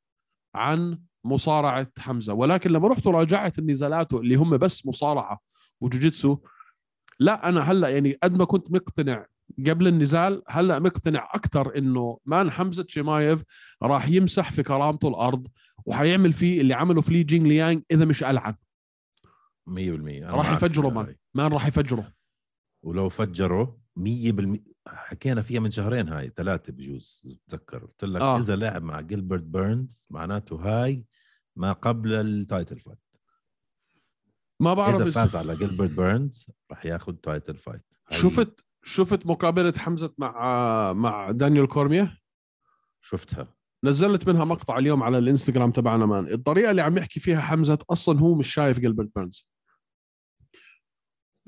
عن 0.55 0.99
مصارعة 1.25 1.93
حمزة. 1.99 2.35
ولكن 2.35 2.71
لما 2.71 2.89
رحت 2.89 3.07
وراجعت 3.07 3.59
النزالاته 3.59 4.21
اللي 4.21 4.35
هم 4.35 4.57
بس 4.57 4.87
مصارعة 4.87 5.41
وجوجيتسو. 5.81 6.39
لا 7.21 7.49
أنا 7.49 7.61
هلأ 7.61 7.89
يعني 7.89 8.19
قد 8.23 8.39
ما 8.39 8.45
كنت 8.45 8.71
مقتنع 8.71 9.27
قبل 9.67 9.89
النزال 9.89 10.43
هلأ 10.49 10.79
مقتنع 10.79 11.29
أكثر 11.35 11.79
إنه 11.79 12.19
man 12.27 12.51
حمزة 12.51 12.87
شيمايف 12.89 13.43
راح 13.83 14.09
يمسح 14.09 14.51
في 14.51 14.63
كرامته 14.63 15.09
الأرض 15.09 15.47
وحيعمل 15.87 16.33
فيه 16.33 16.61
اللي 16.61 16.75
عمله 16.75 17.01
في 17.01 17.13
لي 17.13 17.23
جينغ 17.23 17.47
ليانج 17.47 17.83
إذا 17.91 18.05
مش 18.05 18.25
ألعن. 18.25 18.55
100% 19.67 19.71
أنا 19.71 20.31
راح 20.31 20.53
يفجره 20.53 20.89
مان. 20.89 21.17
مان 21.35 21.53
راح 21.53 21.67
يفجره. 21.67 22.13
ولو 22.83 23.09
فجروا 23.09 23.67
100% 23.97 24.74
حكينا 24.89 25.43
فيها 25.43 25.61
من 25.61 25.71
شهرين 25.71 26.09
هاي 26.09 26.33
ثلاثة 26.37 26.73
بجوز 26.73 27.23
تذكر. 27.49 27.79
قلت 27.79 28.05
لك 28.05 28.21
آه. 28.23 28.39
إذا 28.39 28.57
لعب 28.57 28.83
مع 28.83 29.01
جيلبرت 29.01 29.43
بيرنز 29.43 30.07
معناته 30.11 30.57
هاي 30.57 31.05
ما 31.57 31.73
قبل 31.73 32.13
ال 32.13 32.24
title 32.24 32.79
fight 32.79 32.99
ما 34.61 34.75
بعرف 34.75 35.01
إذا 35.01 35.11
فاز 35.11 35.37
على 35.37 35.57
جيلبرت 35.57 35.91
بيرنز 35.91 36.51
راح 36.71 36.87
ياخذ 36.87 37.13
title 37.13 37.57
fight 37.57 37.85
هاي 38.11 38.19
شفت 38.19 38.65
شفت 38.83 39.27
مقابلة 39.27 39.73
حمزة 39.77 40.15
مع 40.19 40.93
مع 40.93 41.31
دانيال 41.31 41.69
كورميه 41.69 42.19
شفتها. 43.01 43.55
نزلت 43.85 44.29
منها 44.29 44.45
مقطع 44.45 44.79
اليوم 44.79 45.03
على 45.03 45.19
الإنستغرام 45.19 45.71
تبعنا 45.71 46.07
man. 46.07 46.33
الطريقة 46.33 46.71
اللي 46.71 46.83
عم 46.83 46.99
يحكي 46.99 47.21
فيها 47.21 47.41
حمزة 47.41 47.79
أصلا 47.91 48.21
هو 48.21 48.35
مش 48.35 48.55
شايف 48.55 48.81
جيلبرت 48.81 49.11
بيرنز. 49.15 49.49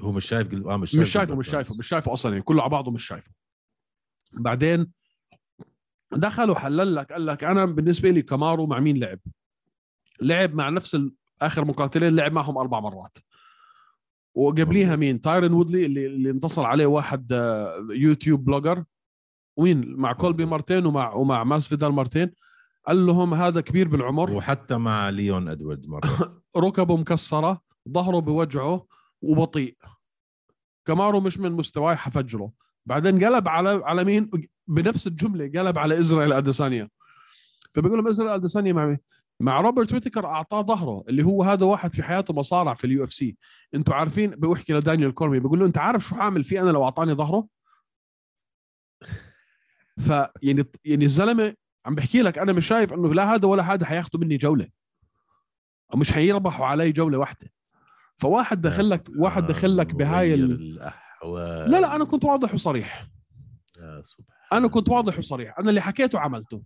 هو 0.01 0.13
مش 0.13 0.25
شايف 0.27 0.49
جل... 0.49 0.69
آه 0.71 0.77
مش 0.77 0.91
شايف 0.91 1.03
مش 1.03 1.11
شايفه 1.13 1.35
مش 1.37 1.49
شايفه. 1.49 1.75
مش 1.75 1.89
شايفه 1.89 2.13
أصلا 2.13 2.33
يعني 2.33 2.43
كله 2.45 2.63
على 2.63 2.71
بعضه 2.71 2.91
مش 2.91 3.07
شايفه 3.07 3.31
بعدين 4.33 4.93
دخل 6.13 6.51
وحلل 6.51 6.95
لك 6.95 7.13
قال 7.13 7.27
لك 7.27 7.45
أنا 7.45 7.65
بالنسبة 7.65 8.11
لي 8.11 8.23
كامارو 8.23 8.67
مع 8.67 8.81
مين 8.81 8.97
لعب؟ 8.97 9.19
لعب 10.23 10.55
مع 10.55 10.69
نفس 10.69 10.95
ال- 10.95 11.15
آخر 11.43 11.65
مقاتلين 11.65 12.17
لعب 12.17 12.33
معهم 12.33 12.59
أربع 12.59 12.81
مرات 12.81 13.19
وقبليها. 14.35 14.97
مين؟ 14.97 15.21
تايرن 15.21 15.53
وودلي 15.53 15.87
اللي, 15.87 16.07
اللي 16.07 16.31
انتصر 16.31 16.65
عليه 16.67 16.87
واحد 16.87 17.33
آه، 17.33 17.87
YouTube 17.91 18.45
blogger 18.45 18.85
وين 19.57 19.95
مع 19.97 20.13
كولبي. 20.13 20.45
مارتين 20.45 20.87
ومع 20.87 21.13
ومع 21.15 21.45
ماس 21.45 21.69
فيدال 21.69 21.93
مارتين 21.93 22.33
قال 22.87 23.07
لهم 23.07 23.35
هذا 23.35 23.61
كبير 23.61 23.89
بالعمر 23.89 24.33
وحتى 24.33 24.77
مع 24.77 25.09
ليون 25.11 25.49
ادواردز 25.49 25.87
مرة 25.89 26.01
ركبه 26.57 26.97
مكسرة 26.97 27.61
ظهره 27.89 28.19
بوجعه 28.19 28.87
وبطيء. 29.31 29.77
كمارو 30.85 31.21
مش 31.21 31.39
من 31.39 31.53
مستواي 31.53 31.97
حفجره. 31.97 32.53
بعدين 32.87 33.25
قلب 33.25 33.49
على 33.49 33.83
على 33.85 34.05
مين؟ 34.05 34.31
بنفس 34.67 35.07
الجملة 35.07 35.61
قلب 35.61 35.79
على 35.79 36.01
إسرائيل 36.01 36.33
أديسانيا. 36.33 36.89
فبيقول 37.75 37.99
لهم 37.99 38.09
إسرائيل 38.09 38.35
أديسانيا 38.35 38.73
مع 38.73 38.87
مين؟ 38.87 38.99
مع 39.41 39.61
روبرت 39.61 39.93
ويتكر 39.93 40.27
أعطاه 40.27 40.63
ظهره 40.63 41.05
اللي 41.09 41.25
هو 41.25 41.43
هذا 41.43 41.67
واحد 41.67 41.95
في 41.95 42.03
حياته 42.03 42.35
مصارع 42.35 42.75
في 42.75 42.87
ال 42.87 43.05
UFC. 43.05 43.37
أنتوا 43.75 43.95
عارفين؟ 43.95 44.31
بيحكي 44.31 44.73
لدانيال 44.73 45.15
كورمي. 45.15 45.41
بيقول 45.41 45.59
له 45.59 45.67
أنت 45.67 45.79
عارف 45.79 46.05
شو 46.05 46.15
حاعمل 46.15 46.45
فيه 46.45 46.63
أنا 46.63 46.71
لو 46.71 46.85
أعطاني 46.85 47.13
ظهره؟ 47.13 47.49
ف 50.01 50.09
يعني 50.43 50.65
يعني 50.85 51.05
الزلمة 51.05 51.55
عم 51.87 51.95
بحكي 51.95 52.23
لك 52.23 52.39
أنا 52.39 52.53
مش 52.53 52.67
شايف 52.67 52.93
إنه 52.93 53.15
لا 53.15 53.35
هذا 53.35 53.49
ولا 53.49 53.73
هذا 53.73 53.87
حياخذوا 53.87 54.21
مني 54.21 54.37
جولة. 54.37 54.69
أو 55.95 55.99
مش 55.99 56.13
حيربحوا 56.13 56.67
علي 56.67 56.93
جولة 56.93 57.19
واحدة. 57.19 57.51
فواحد 58.19 58.61
دخل 58.61 58.91
لك 58.91 59.09
واحد 59.19 59.47
دخل 59.47 59.77
لك 59.77 59.95
بهاي 59.95 60.35
ال... 60.35 60.53
الأحوال. 60.53 61.71
لا 61.71 61.81
لا 61.81 61.97
أنا 61.97 62.05
كنت 62.05 62.25
واضح 62.25 62.55
وصريح. 62.55 63.09
يا 63.79 64.03
سبحان 64.05 64.37
أنا 64.53 64.69
كنت 64.69 64.89
واضح 64.89 65.19
وصريح. 65.19 65.59
أنا 65.59 65.71
اللي 65.71 65.81
حكيته 65.81 66.19
عملته. 66.19 66.63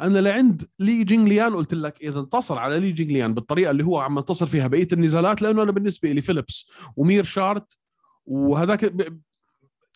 أنا 0.00 0.18
لعند 0.18 0.68
لي 0.78 1.04
جينغ 1.04 1.28
ليان 1.28 1.54
قلت 1.56 1.74
لك 1.74 2.00
إذا 2.02 2.20
انتصر 2.20 2.58
على 2.58 2.80
لي 2.80 2.92
جينغ 2.92 3.12
ليان 3.12 3.34
بالطريقة 3.34 3.70
اللي 3.70 3.84
هو 3.84 3.98
عم 3.98 4.18
ينتصر 4.18 4.46
فيها 4.46 4.66
بقية 4.66 4.88
النزالات 4.92 5.42
لأنه 5.42 5.62
أنا 5.62 5.72
بالنسبة 5.72 6.12
لي 6.12 6.20
فيليبس 6.20 6.70
ومير 6.96 7.24
شارت 7.24 7.78
وهذاك 8.26 8.84
ب- 8.84 9.20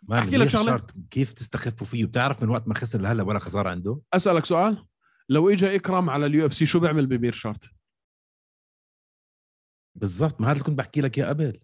man 0.08 0.18
أحكي 0.18 0.36
لك. 0.36 0.48
شارت 0.48 0.90
كيف 1.10 1.32
تستخفوا 1.32 1.86
فيه؟ 1.86 2.04
بتعرف 2.04 2.42
من 2.42 2.48
وقت 2.48 2.68
ما 2.68 2.74
خسر 2.74 3.00
لهلا 3.00 3.22
ولا 3.22 3.38
خسارة 3.38 3.70
عنده؟ 3.70 4.00
أسألك 4.14 4.44
سؤال. 4.44 4.84
لو 5.28 5.50
اجى 5.50 5.76
اكرم 5.76 6.10
على 6.10 6.26
ال 6.26 6.46
UFC 6.46 6.66
شو 6.66 6.80
بيعمل 6.80 7.06
بمير 7.06 7.32
شارت؟ 7.32 7.64
بالضبط 9.94 10.40
ما 10.40 10.46
هذا 10.46 10.52
اللي 10.52 10.64
كنت 10.64 10.78
بحكي 10.78 11.00
لك 11.00 11.18
إياه 11.18 11.26
قبل. 11.28 11.60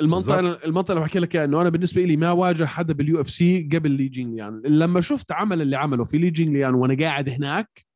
المنطقة 0.00 0.40
المنطقة 0.40 0.92
اللي 0.92 1.04
بحكي 1.04 1.18
لك 1.18 1.36
اياها 1.36 1.44
إنه 1.44 1.60
أنا 1.60 1.68
بالنسبة 1.68 2.04
لي 2.04 2.16
ما 2.16 2.30
واجه 2.30 2.64
حدا 2.64 2.92
بال 2.94 3.20
UFC 3.20 3.68
قبل 3.72 3.90
لي 3.90 4.08
جينغ 4.08 4.34
ليان 4.34 4.62
لما 4.66 5.00
شفت 5.00 5.32
عمل 5.32 5.62
اللي 5.62 5.76
عمله 5.76 6.04
في 6.04 6.18
لي 6.18 6.30
جينغ 6.30 6.52
ليان 6.52 6.74
وأنا 6.74 6.96
قاعد 7.04 7.28
هناك 7.28 7.86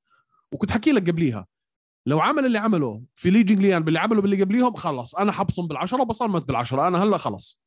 وكنت 0.52 0.70
حكي 0.72 0.92
لك 0.92 1.10
قبليها 1.10 1.46
لو 2.06 2.20
عمل 2.20 2.46
اللي 2.46 2.58
عمله 2.58 3.02
في 3.16 3.30
لي 3.30 3.42
جينغ 3.42 3.62
ليان 3.62 3.84
باللي 3.84 3.98
عمله 3.98 4.22
باللي 4.22 4.42
قبليهم 4.42 4.74
خلص. 4.74 5.14
أنا 5.14 5.32
حبصم 5.32 5.66
بالعشرة 5.66 6.00
وبصمت 6.02 6.48
بالعشرة. 6.48 6.88
أنا 6.88 7.02
هلأ 7.02 7.18
خلص. 7.18 7.62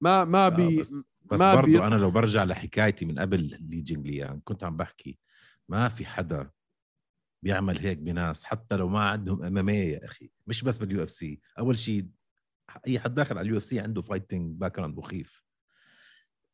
ما 0.00 0.24
ما 0.24 0.48
بي 0.48 0.80
بس, 0.80 0.94
بس 1.24 1.40
ما 1.40 1.54
برضو 1.54 1.66
بي- 1.70 1.84
أنا 1.84 1.94
لو 1.94 2.10
برجع 2.10 2.44
لحكايتي 2.44 3.04
من 3.04 3.18
قبل 3.18 3.56
لي 3.60 3.80
جينغ 3.80 4.02
ليان 4.02 4.40
كنت 4.44 4.64
عم 4.64 4.76
بحكي 4.76 5.18
ما 5.68 5.88
في 5.88 6.06
حدا 6.06 6.50
بيعمل 7.44 7.78
هيك 7.78 7.98
بناس 7.98 8.44
حتى 8.44 8.76
لو 8.76 8.88
ما 8.88 9.00
عندهم 9.00 9.42
MMA 9.42 9.92
يا 9.92 10.04
أخي. 10.04 10.30
مش 10.46 10.64
بس 10.64 10.78
بال 10.78 11.02
UFC 11.02 11.40
أول 11.58 11.78
شيء 11.78 12.06
أي 12.86 12.98
حد 13.00 13.14
داخل 13.14 13.38
على 13.38 13.44
ال 13.46 13.58
UFC 13.58 13.80
عنده 13.80 14.02
fighting 14.02 14.58
background 14.60 14.96
مخيف. 14.98 15.42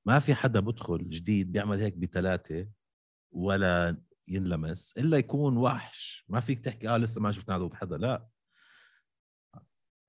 ما 0.07 0.18
في 0.18 0.35
حدا 0.35 0.61
بدخل 0.61 1.09
جديد 1.09 1.53
بيعمل 1.53 1.81
هيك 1.81 1.94
بثلاثه 1.96 2.66
ولا 3.33 3.96
ينلمس 4.29 4.94
إلا 4.98 5.16
يكون 5.18 5.57
وحش. 5.57 6.24
ما 6.29 6.40
فيك 6.40 6.61
تحكي 6.64 6.88
آه 6.88 6.96
لسه 6.98 7.20
ما 7.20 7.33
شفنا 7.33 7.59
ضد 7.59 7.74
حدا 7.74 7.96
لا. 7.98 8.26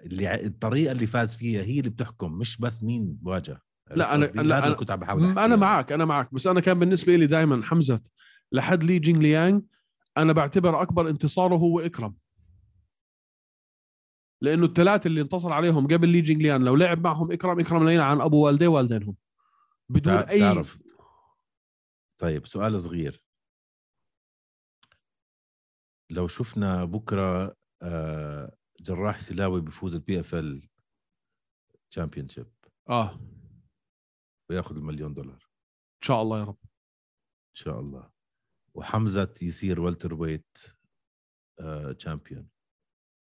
اللي 0.02 0.46
الطريقة 0.46 0.92
اللي 0.92 1.08
فاز 1.08 1.36
فيها 1.36 1.62
هي 1.64 1.80
اللي 1.80 1.90
بتحكم 1.90 2.34
مش 2.34 2.58
بس 2.58 2.84
مين 2.84 3.14
بواجه 3.14 3.62
لا، 3.92 4.12
قصدي؟ 4.14 4.42
لا، 4.42 4.62
أنا- 4.62 4.68
كنت 4.76 4.92
عم 4.92 5.00
بحاول 5.00 5.38
أنا. 5.38 5.56
معك 5.56 5.92
أنا 5.92 6.06
معك. 6.06 6.34
بس 6.34 6.48
أنا 6.48 6.60
كان 6.62 6.80
بالنسبة 6.80 7.16
لي 7.16 7.28
دائما 7.28 7.64
حمزة 7.64 8.02
لحد 8.52 8.84
لي 8.84 9.00
جينغ 9.00 9.20
ليانغ 9.22 9.60
أنا 10.18 10.34
بعتبر 10.34 10.82
أكبر 10.82 11.10
انتصاره 11.10 11.56
هو 11.56 11.80
اكرم 11.80 12.16
لأنه 14.42 14.66
الثلاثة 14.66 15.08
اللي 15.08 15.22
انتصر 15.22 15.54
عليهم 15.54 15.88
قبل 15.88 16.10
لي 16.10 16.22
جينغ 16.22 16.42
ليان 16.42 16.64
لو 16.64 16.76
لعب 16.76 17.04
معهم 17.04 17.32
اكرم 17.32 17.60
اكرم 17.60 17.90
لينا 17.90 18.04
عن 18.04 18.22
أبو 18.22 18.46
والديه 18.46 18.68
والدينهم 18.68 19.18
بدون 19.90 20.14
اي 20.14 20.40
تعرف. 20.40 20.80
طيب 22.18 22.48
سؤال 22.48 22.80
صغير. 22.80 23.24
لو 26.10 26.28
شفنا 26.28 26.86
بكرة 26.86 27.56
آه، 27.82 28.58
جراح 28.80 29.20
سلاوي 29.20 29.62
بفوز 29.62 29.96
ال 29.96 30.70
PFL 31.90 32.30
championship 32.30 32.54
آه. 32.90 33.20
وياخذ 34.50 34.76
المليون 34.76 35.14
دولار. 35.14 35.50
إن 35.96 36.02
شاء 36.08 36.22
الله 36.22 36.40
يا 36.40 36.44
رب. 36.44 36.58
إن 36.64 37.56
شاء 37.56 37.80
الله. 37.80 38.10
وحمزة 38.74 39.34
يصير 39.42 39.80
welterweight 39.82 40.58
champion 41.98 42.48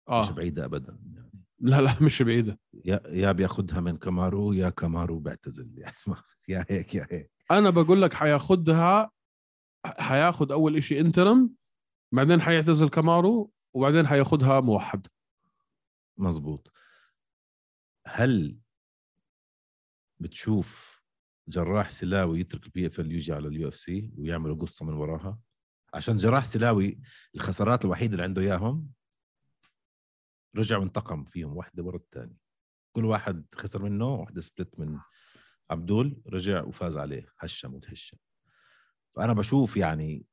مش 0.09 0.29
آه. 0.29 0.31
بعيدة 0.31 0.65
ابدا 0.65 0.99
يعني. 1.15 1.31
لا 1.59 1.81
لا 1.81 2.03
مش 2.03 2.21
بعيدة. 2.21 2.59
يا 2.85 3.01
يا 3.05 3.31
بياخذها 3.31 3.79
من 3.79 3.97
كامارو 3.97 4.53
يا 4.53 4.69
كامارو 4.69 5.19
بيعتزل. 5.19 5.71
يعني 5.79 5.95
ما- 6.07 6.23
يا 6.47 6.65
هيك 6.69 6.95
يا 6.95 7.07
هيك. 7.11 7.31
أنا 7.51 7.69
بقول 7.69 8.01
لك 8.01 8.13
حياخدها 8.13 9.11
حياخد 9.85 10.51
أول 10.51 10.77
إشي 10.77 10.99
interim 10.99 11.55
بعدين 12.13 12.41
حيعتزل 12.41 12.89
كامارو 12.89 13.51
وبعدين 13.75 14.07
حياخدها 14.07 14.59
موحد. 14.59 15.07
مزبوط 16.17 16.71
هل 18.07 18.59
بتشوف 20.19 20.90
جراح 21.51 21.89
سلاوي 21.89 22.39
يترك 22.39 22.65
ال 22.65 22.87
PFL 22.87 23.11
يجي 23.11 23.33
على 23.33 23.47
ال 23.47 23.67
UFC 23.67 24.11
ويعملوا 24.17 24.55
قصة 24.55 24.85
من 24.85 24.93
وراها. 24.93 25.39
عشان 25.93 26.15
جراح 26.15 26.45
سلاوي 26.45 26.99
الخسارات 27.35 27.85
الوحيدة 27.85 28.13
اللي 28.13 28.23
عنده 28.23 28.41
إياهم 28.41 28.91
رجع 30.55 30.77
وانتقم 30.77 31.23
فيهم 31.23 31.57
واحدة 31.57 31.83
ورا 31.83 31.97
الثانية 31.97 32.37
كل 32.95 33.05
واحد 33.05 33.45
خسر 33.55 33.83
منه 33.83 34.05
واحدة 34.05 34.41
split 34.41 34.79
من 34.79 34.99
عبدول 35.69 36.21
رجع 36.27 36.63
وفاز 36.63 36.97
عليه. 36.97 37.25
هشم 37.39 37.73
وتهشم 37.73 38.17
فأنا 39.15 39.33
بشوف 39.33 39.77
يعني 39.77 40.25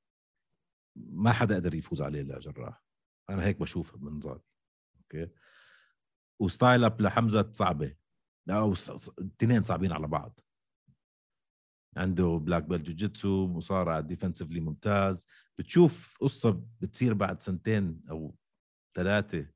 ما 0.96 1.32
حدا 1.32 1.56
قدر 1.56 1.74
يفوز 1.74 2.02
عليه 2.02 2.20
إلا 2.20 2.38
جراح. 2.38 2.84
أنا 3.30 3.44
هيك 3.44 3.60
بشوف 3.60 3.96
بمنظاري 3.96 4.42
أوكي؟ 4.96 5.28
و 6.40 6.48
style 6.48 6.84
up 6.84 7.00
لحمزة 7.00 7.52
صعبة. 7.52 7.96
لا 8.46 8.58
أو 8.58 8.74
الاثنين 9.18 9.62
صعبين 9.62 9.92
على 9.92 10.06
بعض. 10.06 10.40
عنده 11.96 12.40
black 12.42 12.62
belt 12.62 12.86
jiu-jitsu 12.86 13.46
مصارع 13.46 14.00
defensively 14.00 14.60
ممتاز. 14.60 15.26
بتشوف 15.58 16.16
قصة 16.20 16.62
بتصير 16.80 17.14
بعد 17.14 17.40
سنتين 17.40 18.00
أو 18.10 18.34
ثلاثة 18.96 19.46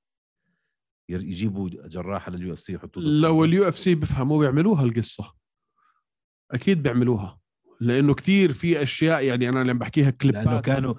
يجيبوا 1.09 1.69
جراح 1.69 2.27
على 2.29 2.37
ال 2.37 2.53
UFC 2.53 2.73
يحطوه 2.73 3.03
لو. 3.03 3.45
ال 3.45 3.69
UFC 3.69 3.95
بيفهموا 3.95 4.39
بيعملوها 4.39 4.85
القصة 4.85 5.35
أكيد 6.51 6.83
بيعملوها. 6.83 7.41
لأنه 7.81 8.15
كثير 8.15 8.53
في 8.53 8.83
أشياء 8.83 9.25
يعني 9.25 9.49
أنا 9.49 9.59
لما 9.65 9.79
بحكيها 9.79 10.11
كليبات. 10.11 10.47
لأنه 10.47 10.61
كانوا 10.61 10.95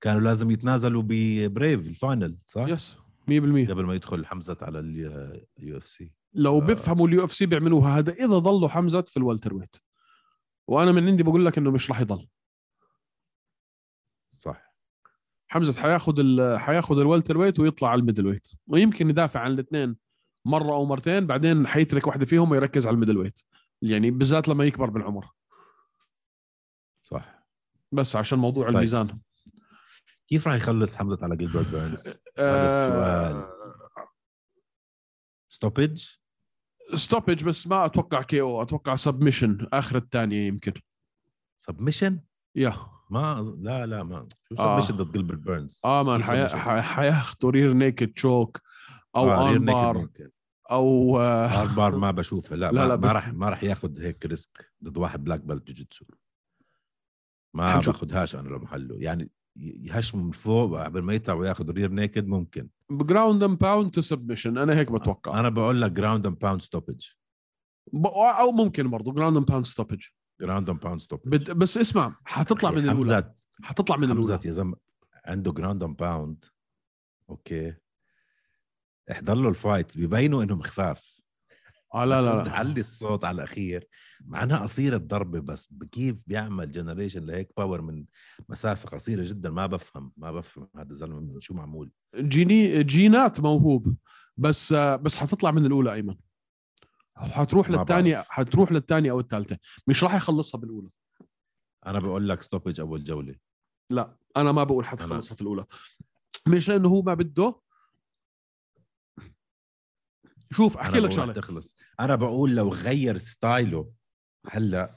كانوا 0.00 0.20
لازم 0.20 0.50
يتنازلوا 0.50 1.02
ب 1.06 1.18
Brave 1.18 1.80
ال 1.80 1.90
final 1.90 2.38
صح؟ 2.46 2.66
yes 2.68 2.96
100% 3.26 3.30
قبل 3.70 3.84
ما 3.84 3.94
يدخل 3.94 4.26
حمزة 4.26 4.56
على 4.62 4.78
ال 4.78 5.76
UFC 5.76 6.12
لو. 6.34 6.60
بيفهموا 6.60 7.08
ال 7.08 7.24
UFC 7.24 7.46
بيعملوها. 7.46 7.98
هذا 7.98 8.12
إذا 8.12 8.38
ضلوا 8.38 8.68
حمزة 8.68 9.00
في 9.00 9.16
ال 9.16 9.54
welterweight 9.54 9.76
وأنا 10.68 10.92
من 10.92 11.06
عندي 11.08 11.22
بقول 11.22 11.46
لك 11.46 11.58
إنه 11.58 11.70
مش 11.70 11.90
راح 11.90 12.00
يضل. 12.00 12.28
صح. 14.36 14.74
حمزة 15.48 15.82
حياخذ 15.82 16.14
ال... 16.18 16.58
حياخذ 16.60 16.98
ال 16.98 17.38
welterweight 17.38 17.60
ويطلع 17.60 17.88
على 17.88 18.00
ال 18.00 18.26
middleweight. 18.26 18.48
ويمكن 18.66 19.10
يدافع 19.10 19.40
عن 19.40 19.50
الاثنين 19.50 19.96
مرة 20.44 20.74
أو 20.74 20.84
مرتين 20.84 21.26
بعدين 21.26 21.66
حيترك 21.66 22.06
واحدة 22.06 22.26
فيهم 22.26 22.50
ويركز 22.50 22.86
على 22.86 22.94
ال 22.94 23.18
middleweight. 23.18 23.40
يعني 23.82 24.10
بالذات 24.10 24.48
لما 24.48 24.64
يكبر 24.64 24.90
بالعمر. 24.90 25.30
صح. 27.02 27.46
بس 27.92 28.16
عشان 28.16 28.38
موضوع 28.38 28.66
طيب. 28.66 28.74
الميزان. 28.76 29.20
كيف 30.28 30.48
راح 30.48 30.56
يخلص 30.56 30.96
حمزة 30.96 31.18
على 31.22 31.36
جيلبرت 31.36 31.66
بيرنز؟ 31.66 32.08
آه، 32.38 32.86
السؤال. 32.86 33.52
stoppage 35.48 36.08
stoppage 36.94 37.44
بس 37.44 37.66
ما 37.66 37.84
أتوقع 37.84 38.22
KO 38.22 38.62
أتوقع 38.62 38.96
submission 38.96 39.66
آخر 39.72 39.96
الثانية 39.96 40.46
يمكن. 40.46 40.72
submission 41.58 42.20
يا 42.54 42.76
ما 43.10 43.54
لا 43.60 43.86
لا 43.86 44.02
ما. 44.02 44.28
شو 44.48 44.62
آه. 44.62 44.80
submission 44.80 45.04
ضد 45.04 45.12
جيلبرت 45.12 45.38
بيرنز 45.38 45.80
آه 45.84 46.02
man؟ 46.02 46.22
حي... 46.24 46.48
حياخذوا 46.82 47.50
rear 47.50 47.72
naked 47.72 48.12
choke 48.12 48.60
أو 49.16 49.30
آه، 49.30 49.48
آه 49.48 49.56
armbar 49.56 49.98
ممكن. 49.98 50.30
أو 50.70 51.18
آه. 51.20 51.62
armbar 51.62 51.96
ما 51.96 52.10
بشوفها 52.10 52.56
لا, 52.56 52.72
لا، 52.72 52.88
لا, 52.88 52.96
ما 52.96 53.12
راح 53.12 53.28
ما 53.28 53.48
راح 53.48 53.64
ياخذ 53.64 54.00
هيك 54.00 54.26
risk 54.26 54.72
ضد 54.84 54.96
واحد 54.96 55.24
black 55.24 55.40
belt 55.40 55.66
jiu-jitsu 55.68 56.04
ما. 57.54 57.76
باخذهاش 57.80 58.36
أنا 58.36 58.48
لو 58.48 58.58
محله 58.58 58.96
يعني 58.98 59.30
ي- 59.58 59.80
يهشم 59.88 60.24
من 60.26 60.30
فوق 60.30 60.80
قبل 60.84 61.02
ما 61.02 61.14
يطلع 61.14 61.34
وياخذ 61.34 61.70
rear 61.70 61.90
naked 61.90 62.26
ممكن. 62.26 62.68
ground 62.90 63.42
and 63.42 63.58
pound 63.58 63.90
to 63.90 64.00
submission 64.00 64.58
أنا 64.58 64.76
هيك 64.78 64.92
بتوقع. 64.92 65.40
أنا 65.40 65.48
بقول 65.48 65.82
لك 65.82 65.92
ground 65.92 66.26
and 66.26 66.38
pound 66.38 66.62
stoppage. 66.62 67.06
أو 68.16 68.52
ممكن 68.52 68.90
برضه 68.90 69.12
ground 69.12 69.36
and 69.36 69.46
pound 69.46 69.66
stoppage 69.66 70.02
ground 70.40 70.70
and 70.70 70.80
pound 70.80 71.00
stoppage 71.00 71.22
بد... 71.28 71.50
بس 71.50 71.78
اسمع 71.78 72.16
حتطلع 72.24 72.70
من 72.70 72.78
الأولى. 72.78 72.94
حمزة 72.96 73.34
حتطلع 73.62 73.96
من 73.96 74.10
الأولى. 74.10 74.38
يا 74.44 74.50
زلمة 74.52 74.76
عنده 75.24 75.52
ground 75.52 75.82
and 75.82 75.96
pound 75.96 76.44
أوكي. 77.30 77.74
احضر 79.10 79.34
له 79.34 79.48
ال 79.48 79.56
fight 79.56 79.98
ببينوا 79.98 80.42
انهم 80.42 80.60
خفاف 80.62 81.17
آه 81.94 82.04
لا 82.04 82.22
لا 82.22 82.40
بدي 82.40 82.50
لا. 82.50 82.56
علي 82.56 82.80
الصوت 82.80 83.24
على 83.24 83.34
الأخير 83.34 83.88
مع 84.20 84.42
إنها 84.42 84.58
قصيرة 84.58 84.96
الضربه 84.96 85.40
بس 85.40 85.74
كيف 85.92 86.16
بيعمل 86.26 86.70
generation 86.70 87.26
لهيك 87.26 87.52
power 87.56 87.82
من 87.82 88.04
مسافة 88.48 88.88
قصيرة 88.88 89.24
جدا 89.24 89.50
ما 89.50 89.66
بفهم 89.66 90.12
ما 90.16 90.32
بفهم 90.32 90.68
هذا 90.76 90.90
الزلمة 90.90 91.20
من 91.20 91.40
شو 91.40 91.54
معمول. 91.54 91.90
جيني 92.16 92.82
جينات 92.82 93.40
موهوب 93.40 93.94
بس 94.36 94.72
بس 94.72 95.16
حتطلع 95.16 95.50
من 95.50 95.66
الأولى 95.66 95.92
أيمن. 95.92 96.16
حتروح 97.16 97.70
للثانية. 97.70 98.24
حتروح 98.28 98.72
للثانية 98.72 99.10
أو 99.10 99.20
الثالثة. 99.20 99.58
مش 99.86 100.04
راح 100.04 100.14
يخلصها 100.14 100.58
بالأولى. 100.58 100.88
أنا 101.86 101.98
بقول 101.98 102.28
لك 102.28 102.42
stoppage 102.42 102.80
أول 102.80 103.04
جولة. 103.04 103.34
لا 103.90 104.16
أنا 104.36 104.52
ما 104.52 104.64
بقول 104.64 104.84
حتخلصها 104.84 105.34
في 105.34 105.42
الأولى. 105.42 105.64
مش 106.48 106.68
لأنه 106.68 106.88
هو 106.88 107.02
ما 107.02 107.14
بده 107.14 107.60
شوف 110.52 110.76
أحكي 110.78 111.00
لك 111.00 111.12
شغلة. 111.12 111.32
تخلص. 111.32 111.76
أنا 112.00 112.14
بقول 112.14 112.56
لو 112.56 112.68
غير 112.72 113.18
style 113.18 113.80
ه 113.80 113.92
هلأ 114.50 114.94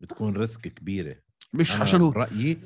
بتكون 0.00 0.36
risk 0.36 0.60
كبيرة. 0.60 1.16
مش 1.52 1.72
عشان 1.76 2.00
هو 2.00 2.10
رأيي 2.10 2.58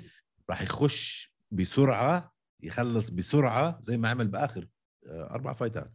راح 0.50 0.62
يخش 0.62 1.34
بسرعة 1.50 2.34
يخلص 2.60 3.10
بسرعة 3.10 3.78
زي 3.80 3.96
ما 3.96 4.08
عمل 4.08 4.28
بآخر 4.28 4.68
آه، 5.06 5.30
أربع 5.30 5.52
فايتات. 5.52 5.92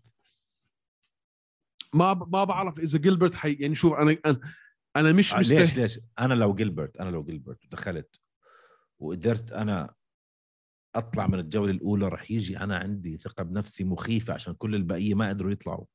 ما 1.94 2.14
ب- 2.14 2.36
ما 2.36 2.44
بعرف 2.44 2.80
إذا 2.80 3.00
جيلبرت 3.00 3.36
حي 3.36 3.54
يعني 3.54 3.76
شوف 3.76 3.94
أنا 3.94 4.18
أنا, 4.26 4.40
أنا 4.96 5.12
مش 5.12 5.34
آه، 5.34 5.40
مستحي 5.40 5.60
ليش 5.60 5.76
ليش؟ 5.78 6.00
أنا 6.20 6.34
لو 6.34 6.54
جيلبرت 6.56 6.98
أنا 6.98 7.10
لو 7.10 7.24
جيلبرت 7.24 7.60
دخلت 7.72 8.16
وقدرت 9.00 9.52
أنا 9.52 9.94
أطلع 10.98 11.28
من 11.28 11.40
الجولة 11.40 11.72
الأولى 11.72 12.08
رح 12.08 12.32
يجي 12.32 12.60
أنا 12.60 12.78
عندي 12.78 13.18
ثقة 13.18 13.44
بنفسي 13.44 13.84
مخيفة 13.84 14.34
عشان 14.34 14.54
كل 14.54 14.76
البقية 14.76 15.16
ما 15.16 15.30
قدروا 15.30 15.52
يطلعوا. 15.52 15.86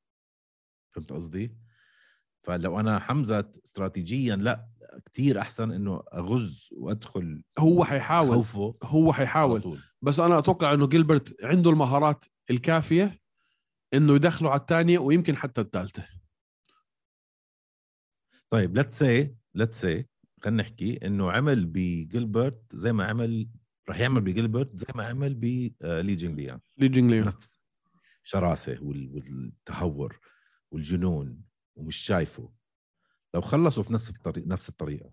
فهمت 0.94 1.12
قصدي؟ 1.12 1.56
فلو 2.42 2.80
أنا 2.80 2.98
حمزة 2.98 3.52
استراتيجيا 3.64 4.36
لا 4.36 4.68
كتير 5.06 5.40
أحسن 5.40 5.72
إنه 5.72 6.02
أغز 6.14 6.68
وأدخل 6.72 7.44
هو 7.58 7.84
حيحاول 7.84 8.34
خوفه 8.34 8.76
هو 8.82 9.12
حيحاول. 9.12 9.78
بس 10.02 10.20
أنا 10.20 10.38
أتوقع 10.38 10.74
إنه 10.74 10.86
جيلبرت 10.86 11.36
عنده 11.42 11.70
المهارات 11.70 12.24
الكافية 12.50 13.20
إنه 13.94 14.14
يدخله 14.14 14.50
على 14.50 14.60
الثانية 14.60 14.98
ويمكن 14.98 15.36
حتى 15.36 15.60
الثالثة. 15.60 16.06
طيب 18.48 18.76
let's 18.76 18.98
see 18.98 19.34
let's 19.54 19.80
see 19.80 20.06
خلينا 20.42 20.62
نحكي 20.62 21.06
إنه 21.06 21.32
عمل 21.32 21.66
بجيلبرت 21.66 22.62
زي 22.76 22.92
ما 22.92 23.04
عمل 23.04 23.48
رح 23.88 24.00
يعمل 24.00 24.20
بجيلبرت 24.20 24.76
زي 24.76 24.86
ما 24.94 25.06
عمل 25.06 25.34
بلي 25.34 26.14
جينغليان 26.14 26.60
ليجينج 26.78 27.10
ليون 27.10 27.26
نفس 27.26 27.60
شراسه 28.24 28.78
وال- 28.82 29.10
والتهور 29.14 30.18
والجنون 30.70 31.42
ومش 31.76 31.96
شايفه. 31.96 32.52
لو 33.34 33.40
خلصوا 33.40 33.82
في 33.82 33.92
نفس 33.92 34.10
الطريق 34.10 34.46
نفس 34.46 34.68
الطريقة. 34.68 35.10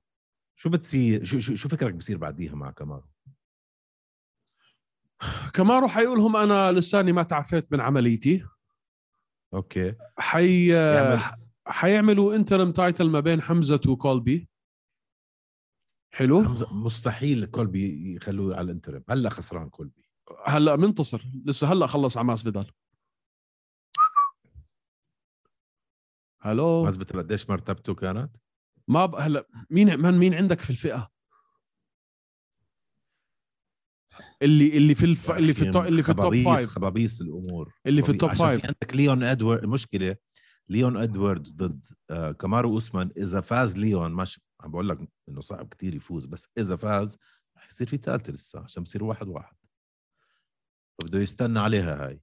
شو 0.56 0.70
بتصير؟ 0.70 1.24
شو 1.26 1.40
شو, 1.40 1.56
شو 1.56 1.70
فكرك 1.70 1.94
بصير 1.94 2.18
بعديها 2.18 2.56
مع 2.56 2.72
كمارو 2.72 3.08
كمارو 5.54 5.88
حيقولهم 5.88 6.36
أنا 6.36 6.72
لساني 6.72 7.12
ما 7.12 7.24
تعافيت 7.24 7.72
من 7.72 7.82
عمليتي. 7.82 8.46
okay. 9.54 9.96
حي 10.18 10.68
يعمل- 10.68 11.20
حيعملوا 11.68 12.36
interim 12.36 12.72
title 12.72 13.10
ما 13.10 13.20
بين 13.20 13.42
حمزة 13.42 13.82
وكولبي. 13.88 14.50
حلو. 16.12 16.42
مستحيل 16.72 17.46
كولبي 17.46 18.16
يخلوه 18.16 18.56
على 18.56 18.66
ال 18.66 18.70
interim 18.71 19.04
هلأ 19.10 19.30
خسران 19.30 19.70
كولبي. 19.70 20.10
هلأ 20.46 20.76
منتصر. 20.76 21.24
لسه 21.46 21.72
هلأ 21.72 21.88
خلص 21.88 22.18
على 22.18 22.38
فيدال. 22.38 22.72
حلو. 26.42 26.84
مازبت 26.84 27.16
قديش 27.16 27.50
مرتبته 27.50 27.96
كانت؟ 27.96 28.36
ما 28.88 29.06
ب... 29.06 29.16
هلأ 29.16 29.48
مين 29.70 30.00
من 30.00 30.18
مين 30.18 30.34
عندك 30.34 30.62
في 30.62 30.70
الفئة؟ 30.70 31.12
اللي 34.42 34.78
اللي 34.78 34.96
في 34.96 35.06
الف... 35.06 35.32
اللي 35.32 35.54
في 35.54 35.62
ال 35.62 35.65
to... 35.65 35.82
اللي 35.82 36.04
في 36.04 36.10
ال 36.10 36.14
top 36.14 36.26
خبابيس 36.26 36.46
five 36.46 36.68
خبابيس 36.68 37.22
الأمور. 37.22 37.74
اللي 37.86 38.04
في. 38.04 38.12
ال 38.12 38.17
top 38.17 38.34
five. 38.34 38.62
في 38.62 38.68
عندك 38.68 38.96
ليون 38.96 39.24
ادوارد 39.24 39.64
المشكلة 39.64 40.16
ليون 40.70 40.98
إدواردز 40.98 41.52
ضد 41.52 41.86
آه 42.10 42.32
كمارو 42.32 42.70
أوسمان. 42.70 43.12
إذا 43.18 43.42
فاز 43.42 43.78
ليون 43.78 44.14
مش 44.14 44.42
عم 44.62 44.72
بقول 44.72 44.90
لك 44.90 45.00
إنه 45.30 45.42
صعب 45.42 45.68
كتير 45.68 45.96
يفوز 45.96 46.26
بس 46.26 46.48
إذا 46.58 46.76
فاز 46.76 47.18
رح 47.58 47.68
يصير 47.70 47.88
في 47.88 47.98
ثالثه 47.98 48.34
لسه 48.34 48.60
عشان 48.60 48.84
بصير 48.84 49.04
واحد 49.04 49.28
واحد. 49.28 49.56
بده 51.04 51.20
يستنى 51.20 51.60
عليها 51.60 52.08
هاي. 52.08 52.22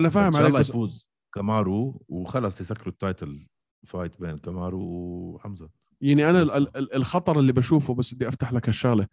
أنا 0.00 0.08
فاهم 0.08 0.24
إن 0.26 0.32
شاء 0.32 0.40
عليك 0.42 0.48
الله 0.50 0.60
يفوز 0.60 1.10
كمارو 1.34 2.04
وخلص 2.08 2.60
يسكروا 2.60 2.88
ال 2.92 3.01
title 3.01 3.46
fight 3.86 4.20
بين 4.20 4.38
كمارو 4.38 4.80
وحمزة. 5.34 5.70
يعني 6.00 6.30
أنا 6.30 6.42
بس- 6.42 6.50
ال- 6.50 6.76
ال- 6.76 6.94
الخطر 6.94 7.38
اللي 7.40 7.52
بشوفه 7.52 7.94
بس 7.94 8.14
بدي 8.14 8.28
أفتح 8.28 8.52
لك 8.52 8.68
هالشغلة. 8.68 9.08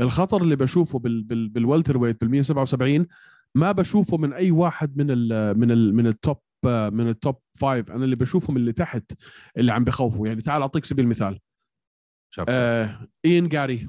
الخطر 0.00 0.42
اللي 0.42 0.56
بشوفه 0.56 0.98
بال 0.98 1.22
بال 1.24 1.48
بال 1.48 1.98
welterweight 1.98 2.20
بال 2.20 2.30
177 2.30 3.06
ما 3.54 3.72
بشوفه 3.72 4.16
من 4.16 4.32
أي 4.32 4.50
واحد 4.50 4.96
من 4.96 5.06
ال 5.10 5.58
من 5.58 5.70
ال 5.70 5.94
من 5.94 6.06
ال 6.06 6.13
top 6.13 6.36
من 6.66 7.08
ال 7.08 7.15
top 7.15 7.36
five 7.54 7.90
أنا 7.90 8.04
اللي 8.04 8.16
بشوفهم 8.16 8.56
اللي 8.56 8.72
تحت 8.72 9.12
اللي 9.56 9.72
عم 9.72 9.84
بخوفوا. 9.84 10.28
يعني 10.28 10.42
تعال 10.42 10.62
أعطيك 10.62 10.84
سبيل 10.84 11.04
المثال. 11.04 11.40
شاف. 12.30 12.46
آه 12.48 13.08
اين 13.24 13.48
جاري. 13.48 13.88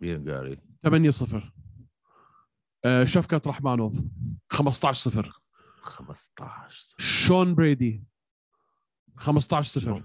بين 0.00 0.24
جاري. 0.24 0.60
8 0.82 1.10
0 1.10 1.52
آه 2.84 3.04
شفكت 3.04 3.46
رحمانوف. 3.46 4.00
15 4.52 5.10
0 5.10 5.40
15 5.80 6.94
شون 6.98 7.54
بريدي. 7.54 8.04
15 9.16 9.80
0 9.80 10.04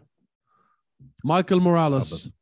مايكل 1.24 1.60
موراليس. 1.60 2.36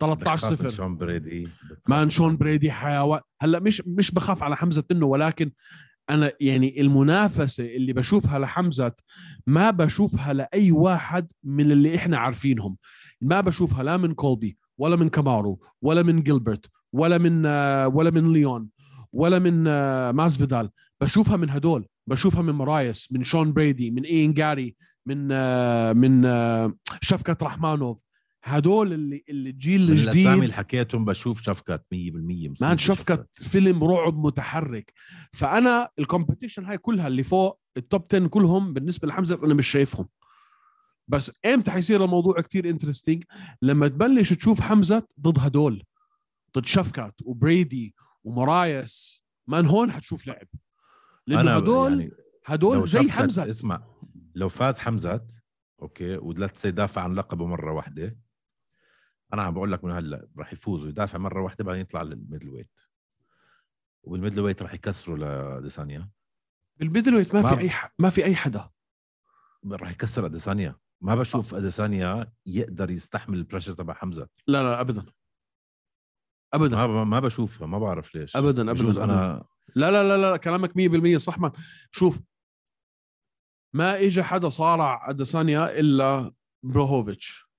13 0.00 0.56
0 0.56 0.68
شون 0.68 0.96
بريدي. 0.96 1.48
man 1.88 2.10
شون 2.10 2.36
بريدي 2.36 2.72
حيوان 2.72 3.20
هلا 3.42 3.58
مش 3.58 3.82
مش 3.86 4.10
بخاف 4.10 4.42
على 4.42 4.56
حمزة 4.56 4.84
إنه 4.90 5.06
ولكن 5.06 5.52
أنا 6.14 6.32
يعني 6.40 6.80
المنافسة 6.80 7.64
اللي 7.64 7.92
بشوفها 7.92 8.38
لحمزة 8.38 8.92
ما 9.46 9.70
بشوفها 9.70 10.32
لأي 10.32 10.72
واحد 10.72 11.32
من 11.44 11.72
اللي 11.72 11.96
إحنا 11.96 12.18
عارفينهم. 12.18 12.76
ما 13.20 13.40
بشوفها 13.40 13.82
لا 13.82 13.96
من 13.96 14.14
كولبي 14.14 14.58
ولا 14.78 14.96
من 14.96 15.08
كامارو 15.08 15.60
ولا 15.82 16.02
من 16.02 16.22
جيلبرت 16.22 16.66
ولا 16.92 17.18
من 17.18 17.46
ولا 17.94 18.10
من 18.10 18.32
ليون 18.32 18.68
ولا 19.12 19.38
من 19.38 19.64
آه، 19.66 20.12
ماسفيدال. 20.12 20.70
بشوفها 21.00 21.36
من 21.36 21.50
هدول. 21.50 21.86
بشوفها 22.06 22.42
من 22.42 22.52
مرايس 22.52 23.12
من 23.12 23.24
شون 23.24 23.52
بريدي 23.52 23.90
من 23.90 24.04
اين 24.04 24.34
جاري 24.34 24.76
من 25.06 25.28
آه، 25.32 25.92
من 25.92 26.24
آه، 26.24 26.74
شفكة 27.00 27.36
رحمانوف. 27.46 28.02
هدول 28.44 28.92
اللي 28.92 29.24
اللي 29.28 29.50
الجيل 29.50 29.80
من 29.86 29.92
الأسامي 29.92 30.20
الجديد. 30.22 30.42
اللي 30.42 30.54
حكيتهم 30.54 31.04
بشوف 31.04 31.42
شفكات 31.42 31.80
100% 31.80 31.86
مصيبة 32.50 32.54
man 32.68 32.78
شفكت 32.78 33.28
فيلم 33.34 33.84
رعب 33.84 34.18
متحرك. 34.18 34.92
فأنا 35.32 35.88
ال 36.00 36.05
competition 36.05 36.58
هاي 36.64 36.78
كلها 36.78 37.06
اللي 37.06 37.22
فوق 37.22 37.60
ال 37.76 37.83
top 37.83 38.04
10 38.14 38.26
كلهم 38.26 38.72
بالنسبة 38.72 39.08
لحمزة 39.08 39.44
أنا 39.44 39.54
مش 39.54 39.68
شايفهم. 39.68 40.08
بس 41.08 41.32
إمتى 41.46 41.70
حيصير 41.70 42.04
الموضوع 42.04 42.40
كتير 42.40 42.70
interesting 42.70 43.24
لما 43.62 43.88
تبلش 43.88 44.32
تشوف 44.32 44.60
حمزة 44.60 45.06
ضد 45.20 45.38
هدول 45.38 45.82
ضد 46.58 46.66
شفكات 46.66 47.14
وبريدي 47.24 47.94
ومرايس 48.24 49.22
man 49.46 49.66
هون 49.66 49.92
حتشوف 49.92 50.26
لعب. 50.26 50.46
لأنه 51.26 51.56
هدول 51.56 52.00
يعني 52.00 52.10
هدول 52.46 52.88
زي 52.88 52.98
شفكت- 53.02 53.10
حمزة. 53.10 53.48
اسمع 53.48 53.82
لو 54.34 54.48
فاز 54.48 54.78
حمزة 54.80 55.26
okay 55.82 56.16
و 56.16 56.24
let's 56.24 56.64
يدافع 56.64 57.02
عن 57.02 57.14
لقبه 57.14 57.46
مرة 57.46 57.72
واحدة 57.72 58.16
أنا 59.32 59.42
عم 59.42 59.54
بقول 59.54 59.72
لك 59.72 59.84
من 59.84 59.92
هلأ 59.92 60.28
راح 60.38 60.52
يفوز 60.52 60.84
ويدافع 60.84 61.18
مرة 61.18 61.40
واحدة 61.42 61.64
بعدين 61.64 61.80
يطلع 61.82 62.02
لل 62.02 62.48
middleweight. 62.48 62.80
وال 64.02 64.40
middleweight 64.40 64.62
راح 64.62 64.74
يكسروا 64.74 65.58
لديسانيا 65.58 66.10
بال 66.76 67.14
middleweight 67.14 67.34
ما 67.34 67.42
ما- 67.42 67.54
في 67.56 67.60
أي 67.60 67.70
ح... 67.70 67.94
ما 67.98 68.10
في 68.10 68.24
أي 68.24 68.34
حدا. 68.36 68.70
راح 69.66 69.90
يكسر 69.90 70.26
أديسانيا. 70.26 70.76
ما 71.00 71.14
بشوف 71.14 71.54
أديسانيا 71.54 72.32
يقدر 72.46 72.90
يستحمل 72.90 73.38
ال 73.38 73.42
pressure 73.42 73.74
تبع 73.74 73.94
حمزة. 73.94 74.28
لا 74.46 74.62
لا 74.62 74.80
ابدا. 74.80 75.04
ابدا. 76.54 76.86
ما 76.86 77.04
ما 77.04 77.20
بشوفها 77.20 77.66
ما 77.66 77.78
بعرف 77.78 78.14
ليش. 78.14 78.36
ابدا 78.36 78.70
ابدا. 78.70 79.04
أنا 79.04 79.44
لا 79.76 79.90
لا 79.90 80.02
لا 80.02 80.30
لا 80.30 80.36
كلامك 80.36 80.72
100% 81.14 81.16
صح 81.16 81.38
ما 81.38 81.52
شوف 81.90 82.20
ما 83.74 83.94
اجى 84.00 84.22
حدا 84.22 84.48
صارع 84.48 85.10
أديسانيا 85.10 85.80
إلا 85.80 86.32
بلاخوفيتش 86.62 87.49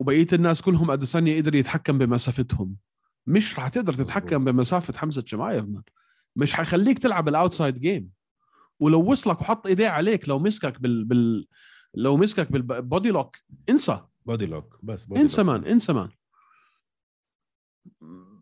وبقية 0.00 0.26
الناس 0.32 0.62
كلهم 0.62 0.90
اديسانيا 0.90 1.36
قدر 1.40 1.54
يتحكم 1.54 1.98
بمسافتهم 1.98 2.76
مش 3.26 3.58
راح 3.58 3.68
تقدر 3.68 3.92
تتحكم 3.94 4.44
بمسافة 4.44 4.98
حمزه 4.98 5.24
شمايف. 5.26 5.64
مش 6.36 6.52
حيخليك 6.54 6.98
تلعب 6.98 7.28
ال 7.28 7.34
outside 7.34 7.78
game 7.78 8.10
ولو 8.80 9.10
وصلك 9.10 9.40
وحط 9.40 9.66
إيديه 9.66 9.88
عليك 9.88 10.28
لو 10.28 10.38
مسكك 10.38 10.80
بال, 10.80 11.04
بال... 11.04 11.46
لو 11.94 12.16
مسكك 12.16 12.52
بال 12.52 12.71
body 12.71 13.10
lock 13.10 13.36
انسى 13.68 14.00
body 14.26 14.46
lock 14.46 14.78
بس 14.82 15.06
body 15.06 15.16
انسى. 15.18 15.42
man 15.42 15.64
انسى 15.64 15.92
man 15.92 16.10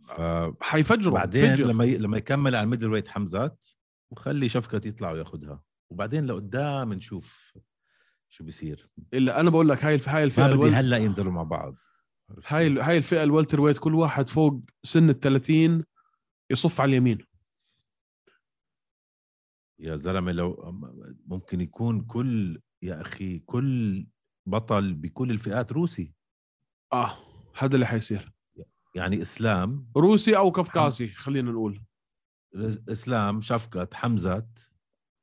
ف- 0.07 0.63
حيفجروا 0.63 1.15
بعدين 1.15 1.45
بتفجر. 1.45 1.67
لما 1.67 1.85
ي... 1.85 1.97
لما 1.99 2.17
يكمل 2.19 2.55
على 2.55 2.65
ال 2.65 2.91
middleweight 2.91 3.09
حمزات 3.09 3.67
وخلي 4.11 4.49
شفكت 4.49 4.87
يطلع 4.87 5.11
وياخذها 5.11 5.63
وبعدين 5.91 6.27
لقدام 6.27 6.93
نشوف 6.93 7.53
شو 8.39 8.45
بيصير. 8.45 8.89
إلا 9.15 9.41
أنا 9.41 9.51
بقول 9.51 9.69
لك 9.69 9.85
هاي. 9.85 10.01
هاي 10.07 10.25
الفئة 10.25 10.43
ما 10.43 10.47
بدي 10.49 10.55
الول- 10.55 10.75
هلأ 10.75 10.97
ينزلوا 10.97 11.33
مع 11.33 11.43
بعض. 11.43 11.75
هاي 12.47 12.81
هاي 12.81 12.99
الفئة 12.99 13.23
ال 13.23 13.61
welterweight 13.61 13.79
كل 13.79 13.95
واحد 13.95 14.29
فوق 14.29 14.61
سن 14.83 15.11
ال 15.11 15.21
30 15.21 15.85
يصف 16.51 16.81
على 16.81 16.89
اليمين. 16.89 17.19
يا 19.81 19.97
زلمة 19.97 20.33
لو 20.33 20.75
ممكن 21.27 21.61
يكون 21.61 22.01
كل 22.01 22.61
يا 22.83 23.01
أخي 23.01 23.39
كل 23.39 24.07
بطل 24.47 24.95
بكل 24.95 25.31
الفئات 25.31 25.73
روسي. 25.73 26.15
آه 26.93 27.17
هذا 27.59 27.75
اللي 27.75 27.87
حيصير. 27.87 28.33
يعني 28.95 29.23
إسلام 29.23 29.91
روسي 29.97 30.37
أو 30.37 30.53
قفقازي 30.53 31.09
خلينا 31.09 31.51
نقول. 31.51 31.83
إسلام 32.89 33.41
شفقت 33.41 33.95
حمزة 33.95 34.47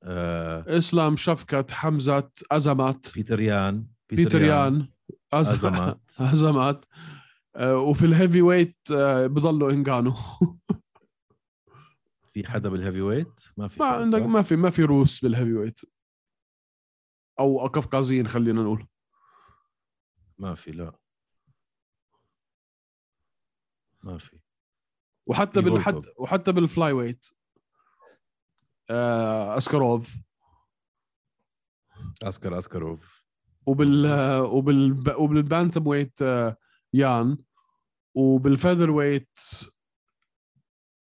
آه 0.05 0.77
إسلام 0.77 1.15
شفكت 1.15 1.71
حمزة 1.71 2.29
أزمات. 2.51 3.13
بيتر 3.13 3.63
يان 3.63 3.87
بيتر 4.09 4.54
يان. 4.54 4.87
أزمات. 5.33 5.99
أزمات. 6.33 6.85
آه 7.55 7.77
وفي 7.77 8.05
ال 8.05 8.41
heavyweight 8.41 8.77
آه 8.91 9.27
بضلوا 9.27 9.71
انجانو 9.71 10.13
في 12.33 12.47
حدا 12.47 12.69
بال 12.69 13.01
heavyweight؟ 13.01 13.41
ما 13.57 13.67
في 13.67 13.79
ما 13.79 13.85
عندك؟ 13.87 14.21
ما 14.21 14.41
في 14.41 14.55
ما 14.55 14.69
في 14.69 14.83
روس 14.83 15.21
بال 15.21 15.53
heavyweight. 15.53 15.79
أو 17.39 17.67
قفقازيين 17.67 18.27
خلينا 18.27 18.61
نقول. 18.63 18.87
ما 20.37 20.55
في 20.55 20.71
لا. 20.71 20.99
ما 24.03 24.17
في. 24.17 24.39
وحتى 25.27 25.63
في 25.63 25.69
بال 25.69 25.81
فولكوف. 25.81 26.05
حتى 26.05 26.13
وحتى 26.17 26.51
بال 26.51 26.91
flyweight. 26.91 27.25
أسكاروف. 28.89 30.15
أسكر 32.23 32.57
اسكروف 32.57 33.25
وبال 33.65 34.07
وبال 34.39 35.13
وبال 35.17 35.87
bantamweight 35.87 36.21
آه، 36.21 36.57
يان. 36.93 37.37
وبال 38.15 38.89
featherweight 38.91 39.37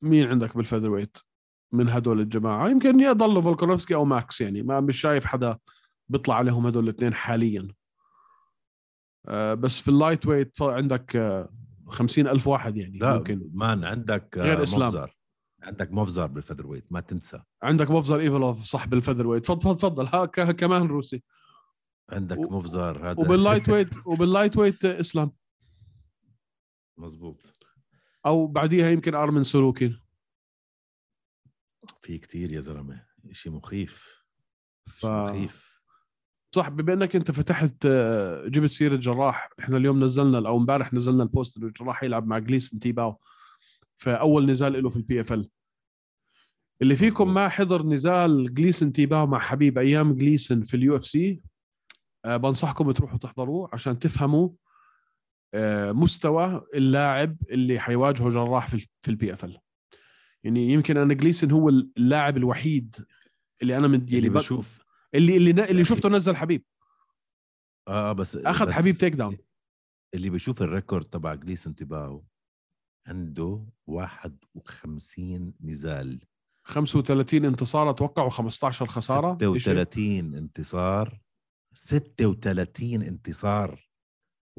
مين 0.02 0.28
عندك 0.28 0.56
بال 0.56 0.90
featherweight 0.90 1.16
من 1.72 1.88
هدول 1.88 2.20
الجماعة؟ 2.20 2.68
يمكن 2.68 3.00
يضل 3.00 3.42
فولكانوفسكي 3.42 3.94
أو 3.94 4.04
ماكس 4.04 4.40
يعني 4.40 4.62
ما 4.62 4.80
مش 4.80 5.00
شايف 5.00 5.24
حدا 5.26 5.58
بيطلع 6.08 6.34
عليهم 6.34 6.66
هدول 6.66 6.84
الاثنين 6.84 7.14
حاليا. 7.14 7.68
آه، 9.28 9.54
بس 9.54 9.80
في 9.80 9.88
ال 9.88 10.26
lightweight 10.26 10.62
عندك 10.62 11.16
آه، 11.16 11.52
خمسين 11.88 12.28
ألف 12.28 12.46
واحد 12.46 12.76
يعني 12.76 12.98
لا 12.98 13.14
ممكن. 13.18 13.50
man 13.54 13.84
عندك 13.84 14.38
آه، 14.38 14.42
غير 14.42 14.62
إسلام. 14.62 14.88
موفسار 14.88 15.16
عندك 15.62 15.92
موفسار 15.92 16.26
بال 16.26 16.66
featherweight 16.66 16.92
ما 16.92 17.00
تنسى. 17.00 17.42
عندك 17.62 17.90
موفسار 17.90 18.20
ايفلوف 18.20 18.64
صح 18.64 18.86
بال 18.86 19.26
featherweight 19.26 19.44
تفضل 19.44 19.76
تفضل 19.76 20.26
كمان 20.52 20.82
روسي. 20.86 21.22
عندك 22.10 22.38
و- 22.38 22.58
موفسار 22.58 23.10
هذا 23.10 23.20
وبال 23.20 23.68
lightweight 23.68 23.90
وباللايت 24.06 24.56
ويت 24.56 24.84
إسلام. 24.84 25.32
مزبوط 26.98 27.40
أو 28.26 28.46
بعديها 28.46 28.90
يمكن 28.90 29.14
أرمن 29.14 29.44
تساروكيان. 29.44 30.00
في 32.02 32.18
كتير 32.18 32.52
يا 32.52 32.60
زلمة. 32.60 33.04
شيء 33.32 33.52
مخيف. 33.52 34.24
ف... 34.86 35.00
شيء 35.00 35.10
مخيف. 35.10 35.70
صح 36.54 36.68
بما 36.68 36.92
إنك 36.92 37.16
أنت 37.16 37.30
فتحت 37.30 37.74
آه، 37.86 38.46
جبت 38.48 38.70
سيرة 38.70 38.96
جراح 38.96 39.50
إحنا 39.60 39.76
اليوم 39.76 40.04
نزلنا 40.04 40.48
أو 40.48 40.56
امبارح 40.56 40.94
نزلنا 40.94 41.22
ال 41.22 41.29
post 41.29 41.56
إنه 41.56 41.66
الجراح 41.66 42.02
يلعب 42.02 42.26
مع 42.26 42.38
جليسون 42.38 42.80
تيباو 42.80 43.20
في 44.00 44.10
أول 44.10 44.50
نزال 44.50 44.82
له 44.82 44.88
في 44.90 44.96
ال 44.96 45.20
PFL 45.20 45.50
اللي 46.82 46.96
فيكم. 46.96 47.34
ما 47.34 47.48
حضر 47.48 47.82
نزال 47.82 48.54
جليسون 48.54 48.92
تيباو 48.92 49.26
مع 49.26 49.38
حبيب 49.38 49.78
أيام 49.78 50.14
جليسون 50.14 50.62
في 50.62 50.74
ال 50.74 50.96
UFC 50.96 51.40
بنصحكم 52.26 52.90
تروحوا 52.92 53.18
تحضروه 53.18 53.70
عشان 53.72 53.98
تفهموا 53.98 54.50
آه، 55.54 55.92
مستوى 55.92 56.66
اللاعب 56.74 57.36
اللي 57.50 57.80
حيواجهه 57.80 58.28
جراح 58.28 58.66
في 59.00 59.08
ال 59.08 59.32
PFL 59.32 59.58
يعني 60.44 60.72
يمكن 60.72 60.96
أنا 60.96 61.14
جليسون 61.14 61.50
هو 61.50 61.68
اللاعب 61.68 62.36
الوحيد 62.36 62.96
اللي 63.62 63.76
أنا 63.76 63.88
مدي 63.88 64.18
اللي 64.18 64.28
بشوف 64.28 64.84
اللي 65.14 65.36
اللي, 65.36 65.50
اللي 65.50 65.64
أخي. 65.64 65.84
شفته 65.84 66.08
نزل 66.08 66.36
حبيب 66.36 66.64
آه 67.88 68.12
بس 68.12 68.36
أخذ 68.36 68.66
بس 68.66 68.72
حبيب 68.72 68.94
takedown 68.94 69.38
اللي 70.14 70.30
بشوف 70.30 70.62
ال 70.62 70.68
record 70.68 71.04
تبع 71.04 71.34
جليسون 71.34 71.74
تباو 71.74 72.24
عنده 73.06 73.66
51 73.86 75.54
نزال. 75.60 76.20
35 76.66 77.44
انتصار 77.44 77.90
أتوقع 77.90 78.28
و15 78.28 78.70
خسارة. 78.70 79.38
36 79.58 80.34
انتصار. 80.34 81.20
36 81.74 83.02
انتصار 83.02 83.88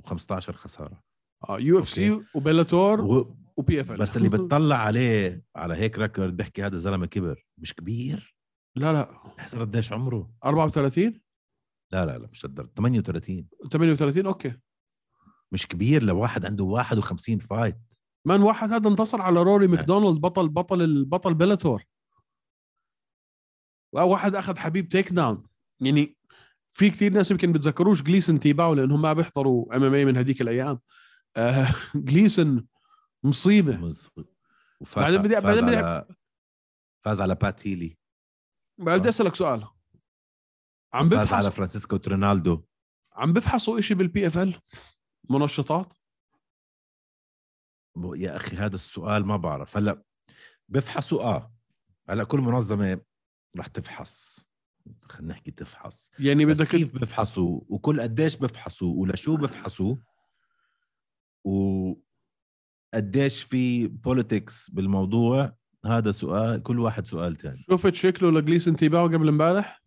و15 0.02 0.52
خسارة. 0.52 1.04
UFC 1.50 2.24
وبيلاتور 2.36 3.02
و... 3.02 3.38
و 3.58 3.82
PFL. 3.82 3.98
بس 3.98 4.18
اللي 4.18 4.30
بتطلع 4.30 4.78
عليه 4.78 5.44
على 5.56 5.74
هيك 5.74 6.00
record 6.00 6.38
بيحكي 6.38 6.64
هذا 6.64 6.76
الزلمه 6.76 7.06
كبر. 7.06 7.48
مش 7.58 7.74
كبير؟ 7.74 8.36
لا 8.76 8.94
لا. 8.94 9.36
أحسن 9.40 9.60
قديش 9.60 9.94
عمره؟ 9.94 10.34
34 10.46 11.22
لا 11.92 12.06
لا 12.06 12.18
لا 12.18 12.28
مش 12.32 12.46
قدر 12.46 12.70
38 12.76 13.48
38 13.72 14.26
okay. 14.26 14.54
مش 15.52 15.68
كبير 15.68 16.04
لواحد 16.04 16.46
عنده 16.46 16.64
51 16.64 17.40
fight. 17.40 17.78
man 18.26 18.42
واحد 18.44 18.74
هذا 18.74 18.90
انتصر 18.90 19.22
على 19.22 19.44
روري 19.44 19.68
ماكدونالد 19.68 20.22
بطل 20.22 20.50
بطل 20.50 20.82
البطل 20.82 21.34
بيلاتور. 21.34 21.84
واحد 23.94 24.36
أخذ 24.36 24.58
حبيب 24.58 24.90
takedown 24.90 25.44
يعني 25.80 26.18
في 26.74 26.90
كثير 26.90 27.14
ناس 27.14 27.32
يمكن 27.32 27.52
بتذكروش 27.52 28.02
جليسون 28.04 28.40
تيباو 28.40 28.74
لأنهم 28.74 29.02
ما 29.02 29.14
بيحضروا 29.14 29.76
MMA 29.76 30.06
من 30.06 30.18
هذيك 30.18 30.42
الأيام. 30.42 30.80
آه 31.38 31.68
جليسون 31.96 32.68
مصيبة. 33.24 33.90
بعدين 34.96 35.22
بدي- 35.22 35.36
فاز 35.36 35.44
بعدين 35.44 35.66
بدي- 35.66 35.76
على 35.76 36.06
فاز 37.06 37.22
على 37.22 37.36
بات 37.36 37.68
هيلي. 37.68 37.98
بدي 38.80 39.10
أسألك 39.10 39.36
سؤال. 39.36 39.68
عم 40.94 41.10
فاز 41.10 41.20
بفحص 41.20 41.34
على 41.34 41.52
فرانسيسكو 41.52 41.98
ترينالدو. 41.98 42.64
عم 43.14 43.34
بفحصوا 43.34 43.80
إشي 43.80 43.94
بال 43.94 44.28
PFL 44.28 44.56
منشطات؟ 45.30 45.94
يا 47.98 48.36
أخي 48.36 48.58
هذا 48.58 48.76
السؤال 48.76 49.26
ما 49.26 49.38
بعرف. 49.38 49.78
هلأ 49.78 50.04
بفحصوا 50.70 51.22
آه. 51.24 51.54
هلأ 52.10 52.24
كل 52.24 52.40
منظمة 52.40 53.02
رح 53.58 53.68
تفحص. 53.68 54.46
خلينا 55.10 55.34
نحكي 55.34 55.52
تفحص. 55.52 56.12
يعني 56.20 56.46
بدك 56.46 56.68
كيف 56.68 56.96
بفحصوا؟ 56.96 57.62
وكل 57.70 58.02
قديش 58.02 58.36
بفحصوا؟ 58.36 58.94
ولشو 58.96 59.38
بفحصوا؟ 59.38 59.96
وقديش 62.94 63.44
في 63.44 63.88
politics 63.88 64.70
بالموضوع؟ 64.70 65.56
هذا 65.86 66.12
سؤال 66.12 66.64
كل 66.64 66.80
واحد 66.80 67.08
سؤال 67.08 67.36
تاني. 67.36 67.66
شفت 67.72 67.94
شكله 67.96 68.32
لجليسن 68.32 68.76
تيباو 68.76 69.08
قبل 69.08 69.28
امبارح؟ 69.28 69.84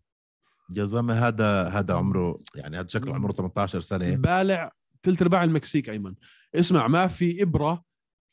يا 0.75 0.85
زلمة 0.85 1.27
هذا 1.27 1.67
هذا 1.67 1.93
عمره 1.93 2.39
يعني 2.55 2.79
هذا 2.79 2.87
شكله 2.87 3.15
عمره 3.15 3.31
18 3.31 3.79
سنة. 3.79 4.15
بالع 4.15 4.71
ثلث 5.03 5.21
ارباع 5.21 5.43
المكسيك 5.43 5.89
أيمن. 5.89 6.15
اسمع 6.55 6.87
ما 6.87 7.07
في 7.07 7.43
إبرة 7.43 7.83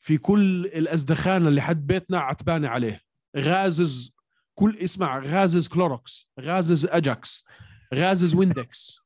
في 0.03 0.17
كل 0.17 0.65
الأزدخانة 0.65 1.47
اللي 1.49 1.61
حد 1.61 1.87
بيتنا 1.87 2.19
عتبانة 2.19 2.67
عليه. 2.67 3.01
غازز 3.37 4.15
كل 4.55 4.77
اسمع 4.77 5.19
غازز 5.19 5.67
كلوروكس 5.67 6.29
غازز 6.39 6.85
أجاكس 6.85 7.45
غازز 7.93 8.35
ويندكس. 8.35 9.01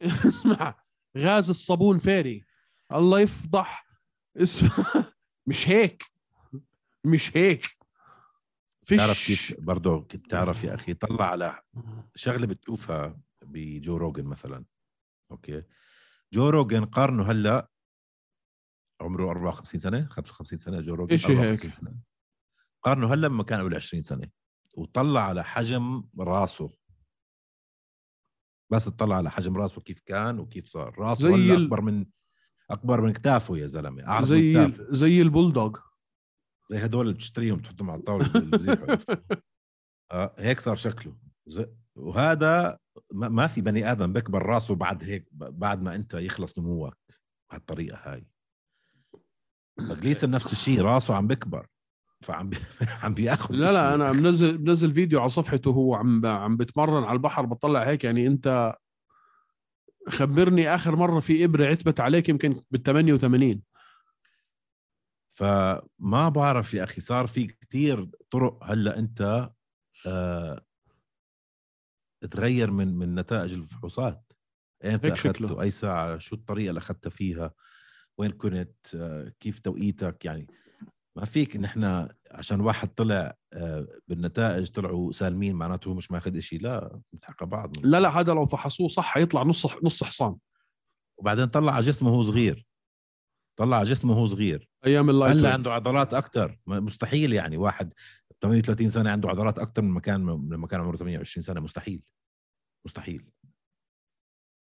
اسمع 0.02 0.74
غاز 1.18 1.48
الصابون 1.50 1.98
فيري. 1.98 2.44
الله 2.92 3.20
يفضح. 3.20 3.86
اسمع 4.36 4.70
مش 5.46 5.68
هيك. 5.68 6.04
مش 7.04 7.36
هيك. 7.36 7.76
بتعرف 8.82 9.18
فيش 9.18 9.48
كيف 9.52 9.60
برضه 9.60 9.98
بتعرف 10.00 10.64
يا 10.64 10.74
أخي 10.74 10.94
طلع 10.94 11.30
على 11.30 11.62
شغلة 12.14 12.46
بتشوفها 12.46 13.20
بجو 13.44 13.96
روجن 13.96 14.24
مثلا. 14.24 14.64
okay. 15.30 15.62
جو 16.32 16.48
روجن 16.48 16.84
قارنه 16.84 17.30
هلأ 17.30 17.68
عمره 19.00 19.30
54 19.30 19.80
سنة 19.80 20.06
55 20.06 20.58
سنة 20.58 20.80
جو 20.80 20.94
روجن 20.94 21.14
إشي 21.14 21.32
هيك. 21.32 21.38
54 21.38 21.72
سنة. 21.72 22.00
قارنه 22.82 23.14
هلا 23.14 23.26
لما 23.26 23.42
كان 23.42 23.60
قبل 23.60 23.74
20 23.74 24.02
سنة 24.02 24.30
وطلع 24.76 25.20
على 25.20 25.44
حجم 25.44 26.04
راسه. 26.18 26.70
بس 28.72 28.88
اطلع 28.88 29.16
على 29.16 29.30
حجم 29.30 29.56
راسه 29.56 29.80
كيف 29.80 30.00
كان 30.06 30.38
وكيف 30.38 30.66
صار. 30.66 30.98
راسه 30.98 31.22
زي 31.22 31.34
هلا 31.34 31.64
أكبر 31.64 31.80
من 31.80 32.06
أكبر 32.70 33.00
من 33.00 33.12
كتافه 33.12 33.56
يا 33.56 33.66
زلمة. 33.66 34.06
اعرض 34.06 34.26
زي 34.26 34.54
من 34.54 34.66
كتافه 34.66 34.86
زي 34.90 35.22
البولدوغ. 35.22 35.78
زي 36.70 36.84
هدول 36.84 37.02
اللي 37.02 37.14
بتشتريهم 37.14 37.58
بتحطهم 37.58 37.90
على 37.90 37.98
الطاولة؟ 37.98 38.30
آه 40.12 40.34
هيك 40.38 40.60
صار 40.60 40.76
شكله. 40.76 41.16
زي 41.46 41.66
وهذا 41.96 42.78
ما 43.12 43.46
في 43.46 43.60
بني 43.60 43.92
آدم 43.92 44.12
بكبر 44.12 44.42
راسه 44.46 44.74
بعد 44.74 45.04
هيك 45.04 45.28
بعد 45.32 45.82
ما 45.82 45.94
أنت 45.94 46.14
يخلص 46.14 46.58
نموك 46.58 46.96
بهالطريقة 47.50 47.96
هاي. 48.02 48.26
فجليسن 49.78 50.30
نفس 50.30 50.52
الشيء 50.52 50.80
راسه 50.80 51.14
عم 51.14 51.26
بكبر 51.26 51.66
فعم 52.20 52.48
بي... 52.48 52.56
عم 53.02 53.14
بيأخذ 53.14 53.54
لا 53.54 53.72
لا 53.72 53.94
أنا 53.94 54.12
منزل 54.12 54.58
منزل 54.58 54.92
فيديو 54.92 55.20
على 55.20 55.28
صفحته 55.28 55.70
وهو 55.70 55.94
عم 55.94 56.26
عم 56.26 56.56
بتمرن 56.56 57.04
على 57.04 57.12
البحر 57.12 57.46
بطلع 57.46 57.82
هيك 57.82 58.04
يعني 58.04 58.26
أنت 58.26 58.76
خبرني 60.08 60.74
آخر 60.74 60.96
مرة 60.96 61.20
في 61.20 61.44
إبرة 61.44 61.66
عتبت 61.66 62.00
عليك 62.00 62.28
يمكن 62.28 62.62
بال 62.70 62.82
88 62.82 63.62
فما 65.32 66.28
بعرف 66.28 66.74
يا 66.74 66.84
أخي 66.84 67.00
صار 67.00 67.26
في 67.26 67.46
كتير 67.46 68.10
طرق 68.30 68.64
هلأ 68.64 68.98
أنت 68.98 69.50
آه 70.06 70.64
تغير 72.30 72.70
من 72.70 72.96
من 72.98 73.14
نتائج 73.14 73.52
الفحوصات. 73.52 74.32
إمتى 74.84 75.16
شكله. 75.16 75.46
اخذته 75.46 75.62
أي 75.62 75.70
ساعة؟ 75.70 76.18
شو 76.18 76.36
الطريقة 76.36 76.68
اللي 76.68 76.78
اخذتها 76.78 77.10
فيها؟ 77.10 77.52
وين 78.18 78.30
كنت 78.30 78.94
آه 78.94 79.32
كيف 79.40 79.58
توقيتك؟ 79.58 80.24
يعني 80.24 80.46
ما 81.16 81.24
فيك 81.24 81.56
إن 81.56 81.64
إحنا 81.64 82.14
عشان 82.30 82.60
واحد 82.60 82.88
طلع 82.88 83.36
آه 83.52 83.86
بالنتائج 84.08 84.70
طلعوا 84.70 85.12
سالمين 85.12 85.54
معناته 85.56 85.88
هو 85.88 85.94
مش 85.94 86.10
ماخذ 86.10 86.38
شيء 86.38 86.60
لا 86.60 87.00
بنتحقى 87.12 87.46
بعض. 87.46 87.86
لا 87.86 88.00
لا 88.00 88.20
هذا 88.20 88.32
لو 88.32 88.46
فحصوه 88.46 88.88
صح 88.88 89.04
حيطلع 89.04 89.42
نص 89.42 89.66
نص 89.82 90.04
حصان. 90.04 90.36
وبعدين 91.18 91.46
طلع 91.46 91.72
على 91.72 91.84
جسمه 91.84 92.10
وهو 92.10 92.22
صغير. 92.22 92.66
طلع 93.58 93.76
على 93.76 93.88
جسمه 93.88 94.12
وهو 94.12 94.26
صغير. 94.26 94.68
أيام 94.86 95.10
اللايت 95.10 95.36
هلا. 95.36 95.52
عنده 95.52 95.72
عضلات 95.72 96.14
أكثر 96.14 96.58
مستحيل 96.66 97.32
يعني 97.32 97.56
واحد 97.56 97.92
38 98.40 98.88
سنة 98.88 99.10
عنده 99.10 99.28
عضلات 99.28 99.58
أكثر 99.58 99.82
من 99.82 99.90
مكان 99.90 100.26
لما 100.26 100.66
كان 100.66 100.80
عمره 100.80 100.96
28 100.96 101.42
سنة. 101.42 101.60
مستحيل. 101.60 102.02
مستحيل. 102.86 103.30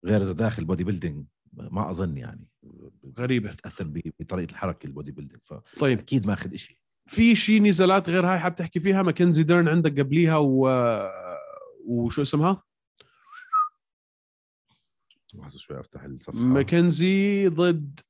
غير 0.05 0.23
إذا 0.23 0.33
داخل 0.33 0.65
bodybuilding 0.65 1.27
ما 1.53 1.91
أظن 1.91 2.17
يعني. 2.17 2.49
غريبة. 3.19 3.53
بتأثر 3.53 4.03
بطريقة 4.21 4.51
الحركة 4.51 4.87
ال 4.87 5.13
bodybuilding. 5.13 5.41
طيب. 5.81 5.99
فاكيد 5.99 6.27
ماخذ 6.27 6.55
شيء 6.55 6.77
في 7.07 7.37
شيء 7.37 7.63
نزالات 7.63 8.11
غير 8.11 8.27
هاي 8.27 8.39
حاب 8.39 8.57
تحكي 8.57 8.81
فيها؟ 8.81 9.03
ماكنزي 9.03 9.43
ديرن 9.43 9.69
عندك 9.69 10.01
قبليها 10.01 10.37
و 10.37 10.69
وشو 11.87 12.23
اسمها؟ 12.23 12.63
لحظه 15.35 15.59
شوي 15.59 15.81
أفتح 15.81 16.03
الصفحة. 16.03 16.39
ماكنزي 16.41 17.49
ضد 17.49 18.01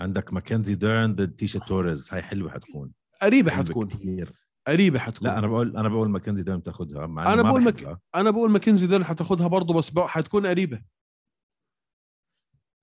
عندك 0.00 0.32
ماكنزي 0.32 0.74
ديرن 0.74 1.14
ضد 1.14 1.36
تيشا 1.36 1.58
توريز. 1.58 2.08
هاي 2.12 2.22
حلوة 2.22 2.50
حتكون. 2.50 2.92
قريبة 3.22 3.50
حتكون. 3.50 3.88
كتير. 3.88 4.32
قريبة 4.66 4.98
حتكون. 4.98 5.28
لا 5.28 5.38
أنا 5.38 5.46
بقول 5.46 5.76
أنا 5.76 5.88
بقول 5.88 6.10
ماكنزي 6.10 6.42
ديرن 6.42 6.62
تاخذها 6.62 7.06
مع 7.06 7.22
إني 7.22 7.32
أنا 7.32 7.42
بقول 7.42 7.62
مك... 7.62 7.98
أنا 8.14 8.30
بقول 8.30 8.50
ماكنزي 8.50 8.86
ديرن 8.86 9.04
حتاخذها 9.04 9.46
برضه 9.46 9.74
بس 9.74 9.90
بقى 9.90 10.08
حتكون 10.08 10.46
قريبة. 10.46 10.82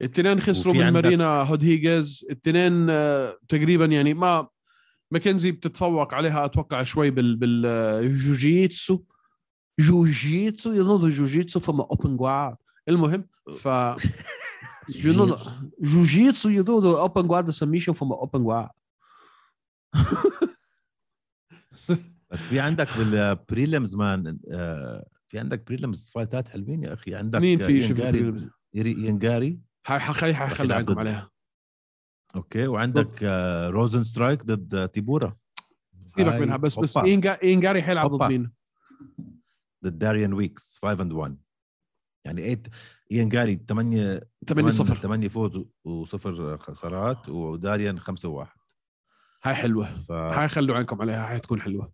الاثنين 0.02 0.40
خسروا 0.42 0.74
من 0.74 0.82
عندك- 0.82 1.04
مارينا 1.04 1.44
هودهيجز 1.44 2.26
الاثنين 2.30 2.90
آه، 2.90 3.38
تقريبا 3.50 3.86
يعني 3.86 4.14
ما 4.14 4.48
ماكنزي 5.12 5.52
بتتفوق 5.52 6.14
عليها 6.14 6.46
أتوقع 6.46 6.84
شوي 6.84 7.10
بال 7.12 7.36
بالجوجيتسو 7.36 9.04
جوجيتسو. 9.80 10.72
يو 10.72 10.84
نو 10.84 11.10
جوجيتسو 11.10 11.60
فما 11.60 11.84
اوبن 11.92 12.18
جواد 12.18 12.56
المهم 12.90 13.28
ف 13.58 13.68
جوجيتسو. 15.82 16.50
يو 16.50 16.64
نو 16.64 16.98
اوبن 16.98 17.28
جواد 17.28 17.50
سميشن 17.50 17.94
فما 17.94 18.16
اوبن 18.16 18.44
جواد 18.44 18.70
بس 22.32 22.48
في 22.48 22.60
عندك 22.60 22.88
بالبريلمز 22.98 23.96
مان 23.96 24.38
آه، 24.52 25.06
في 25.28 25.40
عندك 25.40 25.68
بريلمز 25.68 26.10
فايتات 26.14 26.50
حلوين 26.50 26.84
يا 26.84 26.94
أخي. 26.94 27.16
عندك 27.16 27.40
مين 27.40 27.58
في 27.60 27.82
شو 27.82 27.94
ينجاري. 28.74 29.60
حخلي 29.86 30.34
حخلي 30.36 30.82
ضد- 30.84 30.98
عليها. 30.98 31.32
okay 32.36 32.68
وعندك 32.68 33.24
آه، 33.24 33.70
روزن 33.70 34.04
سترايك 34.04 34.46
ضد 34.46 34.76
آه، 34.76 34.86
تيبورا. 34.86 35.38
سيبك 36.06 36.34
منها 36.34 36.58
بس 36.58 36.80
بس 36.80 36.98
هوبا. 36.98 37.08
إينجا- 37.10 37.44
إيان 37.44 37.60
جاري 37.60 37.84
حيلعب 37.84 38.12
ضد. 38.12 38.28
مين؟ 38.32 38.52
ضد 39.84 39.98
داريان 40.00 40.34
ويكس 40.34 40.78
5 40.82 41.02
and 41.02 41.12
1 41.14 41.38
يعني 42.26 42.42
8 42.56 42.64
إيان 43.12 43.30
جاري 43.30 43.56
8 43.70 44.22
8 44.48 44.70
0 44.72 44.96
8 44.96 45.28
فوز 45.30 45.66
وصفر 45.84 46.58
خسارات 46.58 47.30
وداريان 47.30 48.00
5 48.00 48.30
1 48.30 48.52
هاي 49.44 49.56
حلوة. 49.56 49.94
ف 49.94 50.12
هاي 50.12 50.48
خلوا 50.48 50.76
عنكم 50.78 51.02
عليها 51.02 51.32
هاي 51.32 51.40
تكون 51.40 51.62
حلوة. 51.62 51.94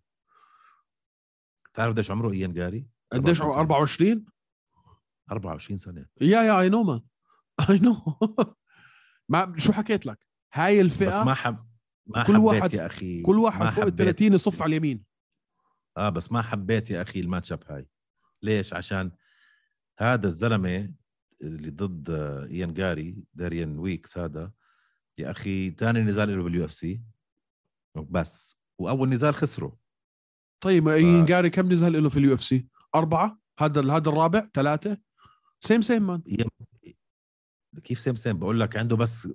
تعرف 1.74 1.94
قديش 1.94 2.12
عمره 2.12 2.32
إيان 2.32 2.54
جاري؟ 2.54 2.88
قديش 3.12 3.42
24 3.42 3.52
سنة. 3.52 3.60
24 3.62 4.26
24 5.32 5.80
سنة. 5.80 6.06
yeah 6.22 6.42
yeah 6.44 6.60
I 6.60 6.70
know 6.70 6.84
man 6.84 7.02
I 7.70 7.80
know 7.80 7.96
ما 9.30 9.54
شو 9.58 9.74
حكيت 9.74 10.06
لك؟ 10.06 10.28
هاي 10.54 10.84
بس 10.84 10.92
الفئه 10.92 11.24
ما 11.24 11.34
حب 11.34 11.68
ما 12.08 12.24
كل 12.24 12.34
حبيت 12.34 12.44
واحد- 12.46 12.74
يا 12.74 12.86
أخي. 12.86 13.22
كل 13.22 13.40
واحد 13.40 13.60
فوق 13.70 13.84
ال 13.86 13.92
حبيت. 13.92 13.96
30 13.96 14.34
يصف 14.34 14.62
على 14.62 14.70
اليمين. 14.70 15.04
آه 15.98 16.10
بس 16.10 16.32
ما 16.32 16.42
حبيت 16.42 16.92
يا 16.92 17.02
أخي 17.02 17.20
ال 17.20 17.52
matchup 17.52 17.64
هاي. 17.70 17.88
ليش؟ 18.42 18.74
عشان 18.74 19.12
هذا 20.00 20.28
الزلمة 20.28 20.94
اللي 21.42 21.70
ضد 21.70 22.10
ايان 22.52 22.74
جاري 22.74 23.24
داريان 23.34 23.80
ويكس 23.80 24.18
هذا 24.18 24.52
يا 25.18 25.32
أخي 25.32 25.70
ثاني 25.70 26.02
نزال 26.02 26.38
له 26.38 26.44
بال 26.44 26.66
UFC. 26.66 27.02
بس. 27.96 28.58
وأول 28.80 29.10
نزال 29.10 29.34
خسره. 29.36 29.78
طيب 30.64 30.88
إيان 30.88 31.12
جاري 31.12 31.50
كم 31.50 31.72
نزال 31.72 32.04
له 32.04 32.10
في 32.10 32.18
ال 32.20 32.34
UFC؟ 32.34 32.68
أربعة؟ 32.96 33.40
هذا 33.60 33.82
هذا 33.94 34.10
الرابع؟ 34.10 34.50
ثلاثة؟ 34.54 34.98
same 35.62 35.82
same 35.82 36.08
man 36.08 36.24
كيف 37.84 38.00
same 38.00 38.16
same 38.16 38.40
بقول 38.40 38.60
لك 38.60 38.78
عنده 38.78 38.96
بس 38.96 39.28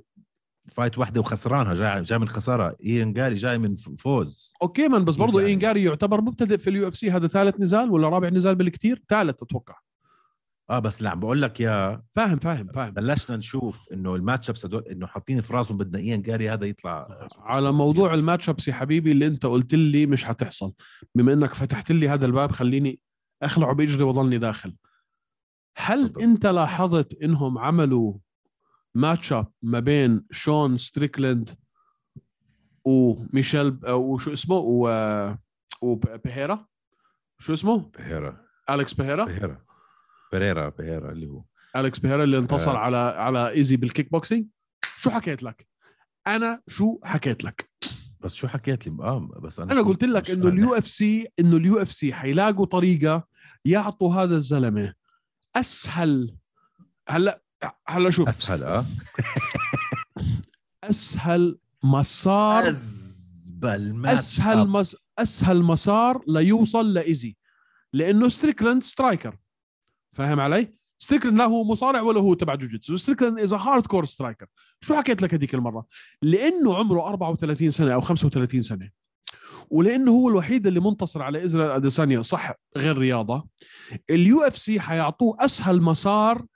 fight 0.67 0.99
واحدة 0.99 1.21
وخسرانها 1.21 1.75
جاي 1.75 2.03
جاي 2.03 2.19
من 2.19 2.29
خسارة. 2.29 2.77
إيان 2.85 3.13
جاري 3.13 3.35
جاي 3.35 3.59
من 3.59 3.77
فوز. 3.77 4.53
okay 4.63 4.89
man 4.89 5.05
بس 5.05 5.17
برضه 5.17 5.39
يعني؟ 5.39 5.51
إيان 5.51 5.64
جاري 5.64 5.85
يعتبر 5.85 6.21
مبتدئ 6.21 6.59
في 6.59 6.71
ال 6.71 6.89
UFC. 6.89 7.11
هذا 7.11 7.27
ثالث 7.27 7.61
نزال 7.61 7.91
ولا 7.91 8.09
رابع 8.09 8.29
نزال 8.29 8.55
بالكثير؟ 8.55 9.03
ثالث 9.09 9.43
أتوقع. 9.43 9.75
آه 10.71 10.79
بس 10.79 11.03
لا 11.03 11.11
عم 11.11 11.21
بقول 11.21 11.43
لك 11.43 11.61
يا 11.61 12.03
فاهم 12.15 12.39
فاهم 12.39 12.67
فاهم. 12.67 12.91
بلشنا 12.91 13.37
نشوف 13.37 13.93
إنه 13.93 14.15
ال 14.15 14.51
matchups 14.51 14.67
هدول 14.67 14.83
إنه 14.83 15.07
حاطين 15.07 15.41
في 15.41 15.53
راسهم 15.53 15.79
بدنا 15.79 15.99
إيان 15.99 16.23
جاري 16.23 16.51
هذا 16.51 16.67
يطلع 16.67 17.29
على 17.39 17.73
موضوع 17.73 18.15
ال 18.15 18.49
matchups 18.49 18.69
يا 18.69 18.73
حبيبي 18.73 19.13
اللي 19.13 19.27
أنت 19.27 19.47
قلت 19.47 19.75
لي 19.75 20.07
مش 20.07 20.25
حتحصل. 20.25 20.73
بما 21.15 21.33
إنك 21.33 21.55
فتحت 21.55 21.93
لي 21.93 22.09
هذا 22.09 22.27
الباب 22.27 22.53
خليني 22.53 23.01
أخلعه 23.43 23.75
بإجري 23.75 24.03
واضلني 24.03 24.39
داخل. 24.39 24.77
هل. 25.77 26.13
أنت 26.21 26.47
لاحظت 26.47 27.23
إنهم 27.23 27.59
عملوا 27.59 28.15
match 28.97 29.33
up 29.33 29.53
ما 29.63 29.81
بين 29.81 30.25
شون 30.31 30.77
ستريكلاند 30.77 31.51
وميشيل 32.85 33.79
وشو 33.91 34.33
اسمه 34.33 34.57
و 34.57 35.35
وبيهيرا 35.83 36.67
شو 37.39 37.53
اسمه؟ 37.53 37.91
بهيرا 37.99 38.41
أليكس 38.71 38.95
بيهيرا 38.95 39.25
بهيرا 39.25 39.63
بيريرا 40.33 40.69
بهيرا 40.69 41.13
اللي 41.13 41.27
هو 41.27 41.45
أليكس 41.77 41.99
بيهيرا 41.99 42.25
اللي 42.25 42.39
انتصر 42.39 42.71
آه. 42.71 42.79
على 42.79 42.97
على 42.97 43.51
إيزي 43.51 43.77
بالكيك 43.77 44.13
بوكسينج 44.13 44.47
شو 44.99 45.11
حكيت 45.11 45.43
لك؟ 45.43 45.69
أنا 46.27 46.63
شو 46.69 46.99
حكيت 47.05 47.45
لك؟ 47.45 47.71
بس 48.21 48.35
شو 48.35 48.49
حكيت 48.49 48.87
لي 48.87 48.97
آه 49.03 49.29
بس 49.43 49.61
أنا 49.61 49.73
أنا 49.73 49.83
قلت 49.83 50.05
لك 50.05 50.31
إنه. 50.31 50.49
ال 50.49 50.75
UFC 50.75 51.27
إنه 51.41 51.57
ال 51.57 51.83
UFC 51.83 52.15
حيلاقوا 52.15 52.67
طريقة 52.67 53.27
يعطوا 53.65 54.15
هذا 54.15 54.37
الزلمة 54.37 54.95
أسهل 55.57 56.37
هلا 57.09 57.46
هلا 57.89 58.11
شوف. 58.11 58.29
أسهل 58.29 58.65
آه. 58.65 58.87
أسهل 60.85 61.59
مسار 61.85 62.69
أزبل 62.69 64.07
أسهل. 64.07 64.69
مس... 64.69 64.97
أسهل 65.19 65.63
مسار 65.63 66.23
ليوصل 66.29 66.95
لايزي 66.95 67.37
لأنه 67.93 68.29
ستريكلاند 68.29 68.83
striker 68.83 69.37
فاهم 70.17 70.41
علي؟ 70.41 70.77
ستريكلاند 70.99 71.39
لا 71.39 71.45
هو 71.45 71.65
مصارع 71.65 72.01
ولا 72.01 72.21
هو 72.21 72.35
تبع 72.35 72.55
جوجيتسو. 72.55 72.97
ستريكلاند 72.97 73.39
is 73.41 73.55
hardcore 73.55 74.05
striker 74.05 74.47
شو 74.81 74.95
حكيت 74.97 75.23
لك 75.23 75.35
هذيك 75.35 75.55
المرة؟ 75.55 75.87
لأنه 76.23 76.77
عمره 76.77 77.09
34 77.09 77.71
سنة 77.71 77.95
أو 77.95 78.01
35 78.01 78.63
سنة. 78.63 78.91
ولأنه 79.71 80.11
هو 80.13 80.29
الوحيد 80.29 80.67
اللي 80.67 80.81
منتصر 80.81 81.23
على 81.23 81.45
إسرائيل 81.45 81.73
أديسانيا 81.73 82.23
صح 82.23 82.53
غير 82.77 82.99
رياضة. 82.99 83.49
ال 84.11 84.43
UFC 84.43 84.81
حيعطوه 84.81 85.37
أسهل 85.41 85.83
مسار 85.83 86.47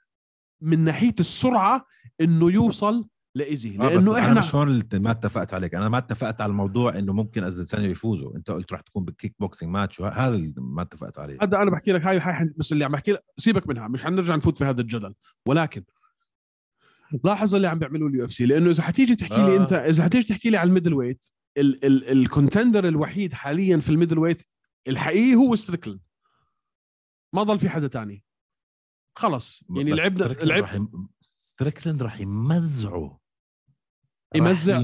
من 0.60 0.78
ناحية 0.84 1.14
السرعة 1.20 1.86
إنه 2.20 2.52
يوصل 2.52 3.08
لايزي 3.34 3.70
آه 3.70 3.88
لأنه 3.88 4.10
أنا 4.10 4.18
إحنا 4.18 4.38
مش 4.38 4.54
هون 4.54 4.82
ما 4.94 5.10
اتفقت 5.10 5.54
عليك. 5.54 5.74
أنا 5.74 5.88
ما 5.88 5.98
اتفقت 5.98 6.40
على 6.40 6.50
الموضوع 6.50 6.98
إنه 6.98 7.12
ممكن 7.12 7.44
أديسانيا 7.44 7.88
يفوزوا. 7.88 8.36
أنت 8.36 8.50
قلت 8.50 8.72
رح 8.72 8.80
تكون 8.80 9.04
بال 9.04 9.34
kickboxing 9.40 9.72
match 9.72 10.00
هذا 10.00 10.34
اللي 10.34 10.54
ما 10.56 10.82
اتفقت 10.82 11.18
عليه. 11.18 11.38
هذا 11.42 11.62
أنا 11.62 11.70
بحكي 11.70 11.92
لك 11.92 12.06
هاي 12.06 12.18
هاي 12.18 12.52
بس 12.56 12.72
اللي 12.72 12.84
عم 12.84 12.92
بحكي 12.92 13.12
لك 13.12 13.24
سيبك 13.38 13.68
منها. 13.68 13.88
مش 13.88 14.04
حنرجع 14.04 14.36
نفوت 14.36 14.58
في 14.58 14.64
هذا 14.64 14.80
الجدل. 14.80 15.14
ولكن 15.46 15.84
لاحظ 17.24 17.54
اللي 17.54 17.66
عم 17.68 17.78
بيعملوه 17.78 18.08
ال 18.08 18.24
UFC 18.24 18.46
لأنه 18.46 18.70
إذا 18.70 18.82
حتيجي 18.82 19.16
تحكي 19.16 19.42
لي 19.42 19.56
آه. 19.56 19.56
انت 19.56 19.72
إذا 19.72 20.04
حتيجي 20.04 20.28
تحكي 20.28 20.50
لي 20.50 20.56
على 20.56 20.68
ال 20.68 20.94
middleweight 20.94 21.26
ال- 21.58 21.84
ال- 21.84 22.08
ال 22.08 22.16
contender 22.16 22.88
الوحيد 22.88 23.32
حاليا 23.34 23.76
في 23.78 23.90
ال 23.90 24.18
middleweight 24.18 24.42
الحقيقي 24.88 25.34
هو 25.34 25.56
ستريكلند 25.56 26.00
ما 27.34 27.42
ضل 27.42 27.58
في 27.58 27.68
حدا 27.68 27.86
تاني. 27.86 28.24
خلص 29.20 29.64
يعني 29.76 29.90
لعبنا 29.92 30.24
لعب. 30.24 30.88
ستريكلاند 31.20 32.02
رح 32.02 32.20
يمزعه. 32.20 33.20
يمزع-. 34.34 34.78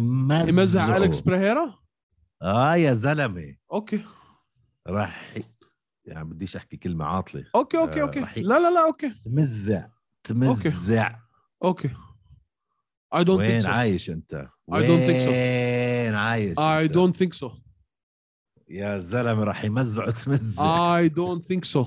يمزع 0.48 0.96
الكس 0.96 1.20
بيريرا؟ 1.20 1.78
آه 2.42 2.74
يا 2.74 2.94
زلمة. 2.94 3.56
okay. 3.72 4.04
راح 4.86 5.34
يعني 6.04 6.24
بديش 6.24 6.56
أحكي 6.56 6.76
كلمة 6.76 7.04
عاطلة. 7.04 7.44
okay 7.54 7.78
okay 7.78 8.00
آه، 8.00 8.04
okay. 8.04 8.20
ي- 8.20 8.42
لا 8.42 8.58
لا 8.58 8.70
لا 8.70 8.86
okay. 8.86 9.12
تمزع 9.24 9.88
تمزع. 10.24 11.18
okay. 11.64 11.88
I 13.14 13.18
don't 13.18 13.28
وين 13.28 13.60
think 13.62 13.64
so. 13.64 13.68
عايش 13.68 14.10
أنت؟ 14.10 14.48
I 14.70 14.74
don't 14.74 15.06
think 15.08 15.22
so. 15.24 15.28
وين 15.28 16.14
عايش 16.14 16.58
أنت؟ 16.58 16.92
don't 16.96 17.18
think 17.18 17.38
so. 17.38 17.52
يا 18.68 18.98
زلمة 18.98 19.44
راح 19.44 19.64
يمزعه 19.64 20.10
تمزع. 20.10 21.02
I 21.02 21.08
don't 21.08 21.42
think 21.46 21.64
so. 21.74 21.86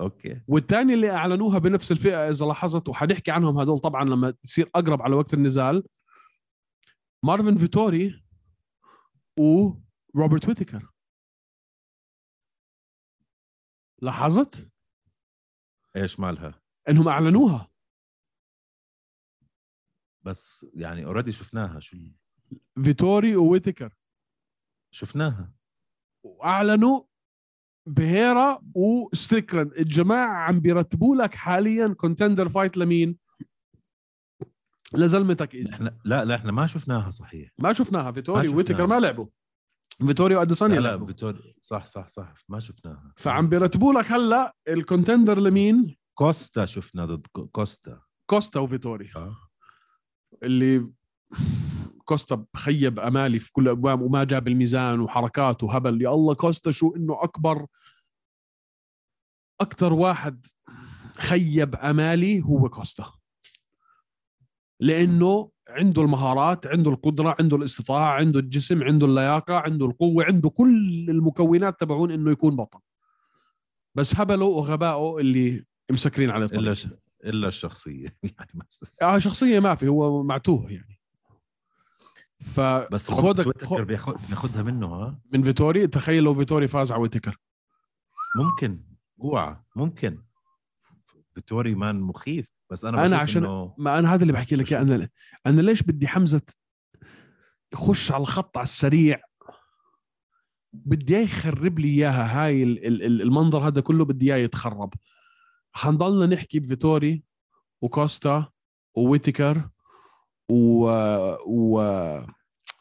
okay. 0.00 0.40
والثاني 0.48 0.94
اللي 0.94 1.10
أعلنوها 1.10 1.58
بنفس 1.58 1.92
الفئة 1.92 2.28
إذا 2.28 2.46
لاحظت 2.46 2.88
وحنحكي 2.88 3.30
عنهم 3.30 3.58
هدول 3.58 3.78
طبعا 3.78 4.04
لما 4.04 4.30
تصير 4.30 4.70
أقرب 4.74 5.02
على 5.02 5.16
وقت 5.16 5.34
النزال 5.34 5.88
مارفن 7.24 7.56
فيتوري 7.56 8.24
وروبرت 9.38 10.48
ويتكر. 10.48 10.92
لاحظت؟ 14.02 14.70
إيش 15.96 16.20
مالها؟ 16.20 16.62
إنهم 16.88 17.08
أعلنوها. 17.08 17.70
بس 20.22 20.66
يعني 20.74 21.04
already 21.04 21.32
شفناها. 21.32 21.80
شو؟ 21.80 21.96
فيتوري 22.84 23.36
وويتكر. 23.36 23.96
شفناها. 24.90 25.52
وأعلنوا 26.22 27.04
بهيرا 27.88 28.60
وستريكلاند 28.74 29.72
الجماعه 29.72 30.36
عم 30.42 30.60
بيرتبوا 30.60 31.16
لك 31.16 31.34
حاليا 31.34 31.88
contender 31.88 32.48
فايت 32.48 32.76
لمين 32.76 33.16
لزلمتك 34.94 35.54
ايزي 35.54 35.70
إحنا 35.74 35.98
لا 36.04 36.24
لا 36.24 36.34
إحنا 36.34 36.52
ما 36.52 36.66
شفناها 36.66 37.10
صحيح 37.10 37.50
ما 37.58 37.72
شفناها 37.72 38.12
فيتوري 38.12 38.48
شفناها. 38.48 38.86
ما 38.86 39.00
لعبوا 39.00 39.26
فيتوري 40.06 40.34
واديسانيا 40.36 40.76
لا 40.76 40.80
لا 40.80 40.88
لعبوا 40.88 41.06
فيتور 41.06 41.52
صح 41.60 41.86
صح 41.86 42.08
صح 42.08 42.34
ما 42.48 42.60
شفناها 42.60 43.12
فعم 43.16 43.48
بيرتبوا 43.48 43.92
لك 43.92 44.12
هلا 44.12 44.56
ال 44.68 44.75
contender 44.75 45.38
لمين 45.38 45.96
كوستا 46.14 46.64
شفنا 46.66 47.06
ضد 47.06 47.26
كو- 47.32 47.46
كوستا 47.46 48.00
كوستا 48.30 48.60
وفيتوري 48.60 49.10
آه. 49.16 49.36
اللي 50.42 50.90
كوستا 52.08 52.44
خيب 52.56 53.00
أمالي 53.00 53.38
في 53.38 53.52
كل 53.52 53.68
ابواب 53.68 54.00
وما 54.00 54.24
جاب 54.24 54.48
الميزان 54.48 55.00
وحركات 55.00 55.62
وهبل. 55.62 56.02
يا 56.02 56.08
الله 56.08 56.34
كوستا 56.34 56.70
شو 56.70 56.94
إنه 56.96 57.22
أكبر 57.22 57.66
أكثر 59.60 59.92
واحد 59.92 60.46
خيب 61.16 61.76
أمالي 61.76 62.42
هو 62.42 62.68
كوستا. 62.68 63.12
لأنه 64.80 65.50
عنده 65.68 66.02
المهارات 66.02 66.66
عنده 66.66 66.90
القدرة 66.90 67.36
عنده 67.40 67.56
الاستطاعة 67.56 68.14
عنده 68.14 68.40
الجسم 68.40 68.82
عنده 68.82 69.06
اللياقة 69.06 69.54
عنده 69.54 69.86
القوة 69.86 70.24
عنده 70.24 70.50
كل 70.50 71.06
المكونات 71.10 71.80
تبعون 71.80 72.10
إنه 72.10 72.30
يكون 72.30 72.56
بطل. 72.56 72.80
بس 73.94 74.16
هبله 74.16 74.44
وغبائه 74.44 75.18
اللي 75.18 75.64
مسكرين 75.90 76.30
عليه 76.30 76.46
إلا. 76.46 76.74
إلا 77.24 77.48
الشخصية. 77.48 78.18
يعني 78.24 78.62
آه 79.02 79.18
شخصية 79.18 79.60
ما 79.60 79.74
في 79.74 79.88
هو 79.88 80.22
معتوه 80.22 80.72
يعني. 80.72 80.97
بس 82.92 83.10
فخدك 83.10 83.64
خدك 83.64 83.80
بياخدها 84.28 84.62
منه 84.62 84.86
ها؟ 84.86 85.20
من 85.32 85.42
فيتوري 85.42 85.86
تخيل 85.86 86.22
لو 86.24 86.34
فيتوري 86.34 86.68
فاز 86.68 86.92
على 86.92 87.02
ويتكر. 87.02 87.36
ممكن. 88.36 88.80
اوعى. 89.20 89.56
ممكن. 89.76 90.22
فيتوري 91.34 91.74
مان 91.74 92.00
مخيف. 92.00 92.54
بس 92.70 92.84
أنا 92.84 93.02
بشوف 93.02 93.14
عشان- 93.14 93.44
إنه 93.44 93.74
ما 93.78 93.98
أنا 93.98 94.14
هذا 94.14 94.22
اللي 94.22 94.32
بحكي 94.32 94.56
لك 94.56 94.72
أنا 94.72 95.08
أنا 95.46 95.60
ليش 95.60 95.82
بدي 95.82 96.08
حمزة 96.08 96.42
يخش 97.72 98.12
على 98.12 98.20
الخط 98.22 98.56
على 98.56 98.64
السريع؟ 98.64 99.20
بدي 100.72 101.16
إياه 101.16 101.24
يخرب 101.24 101.78
لي 101.78 101.88
إياها. 101.88 102.44
هاي 102.44 102.62
ال- 102.62 102.86
ال- 102.86 103.02
ال- 103.02 103.22
المنظر 103.22 103.58
هذا 103.66 103.80
كله 103.80 104.04
بدي 104.04 104.34
إياه 104.34 104.44
يتخرب. 104.44 104.94
حنضلنا 105.72 106.26
نحكي 106.34 106.60
بفيتوري 106.60 107.22
وكوستا 107.82 108.46
وويتكر 108.96 109.68
و 110.50 110.84
و 111.46 111.78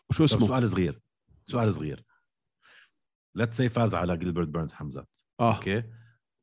وشو 0.10 0.24
اسمه؟ 0.24 0.48
سؤال 0.48 0.70
صغير 0.70 1.02
سؤال 1.46 1.74
صغير. 1.74 2.04
let's 3.36 3.58
see 3.58 3.70
فاز 3.70 3.96
على 3.96 4.18
جيلبرت 4.18 4.48
بيرنز 4.48 4.74
حمزة. 4.74 5.06
آه. 5.40 5.56
okay؟ 5.56 5.84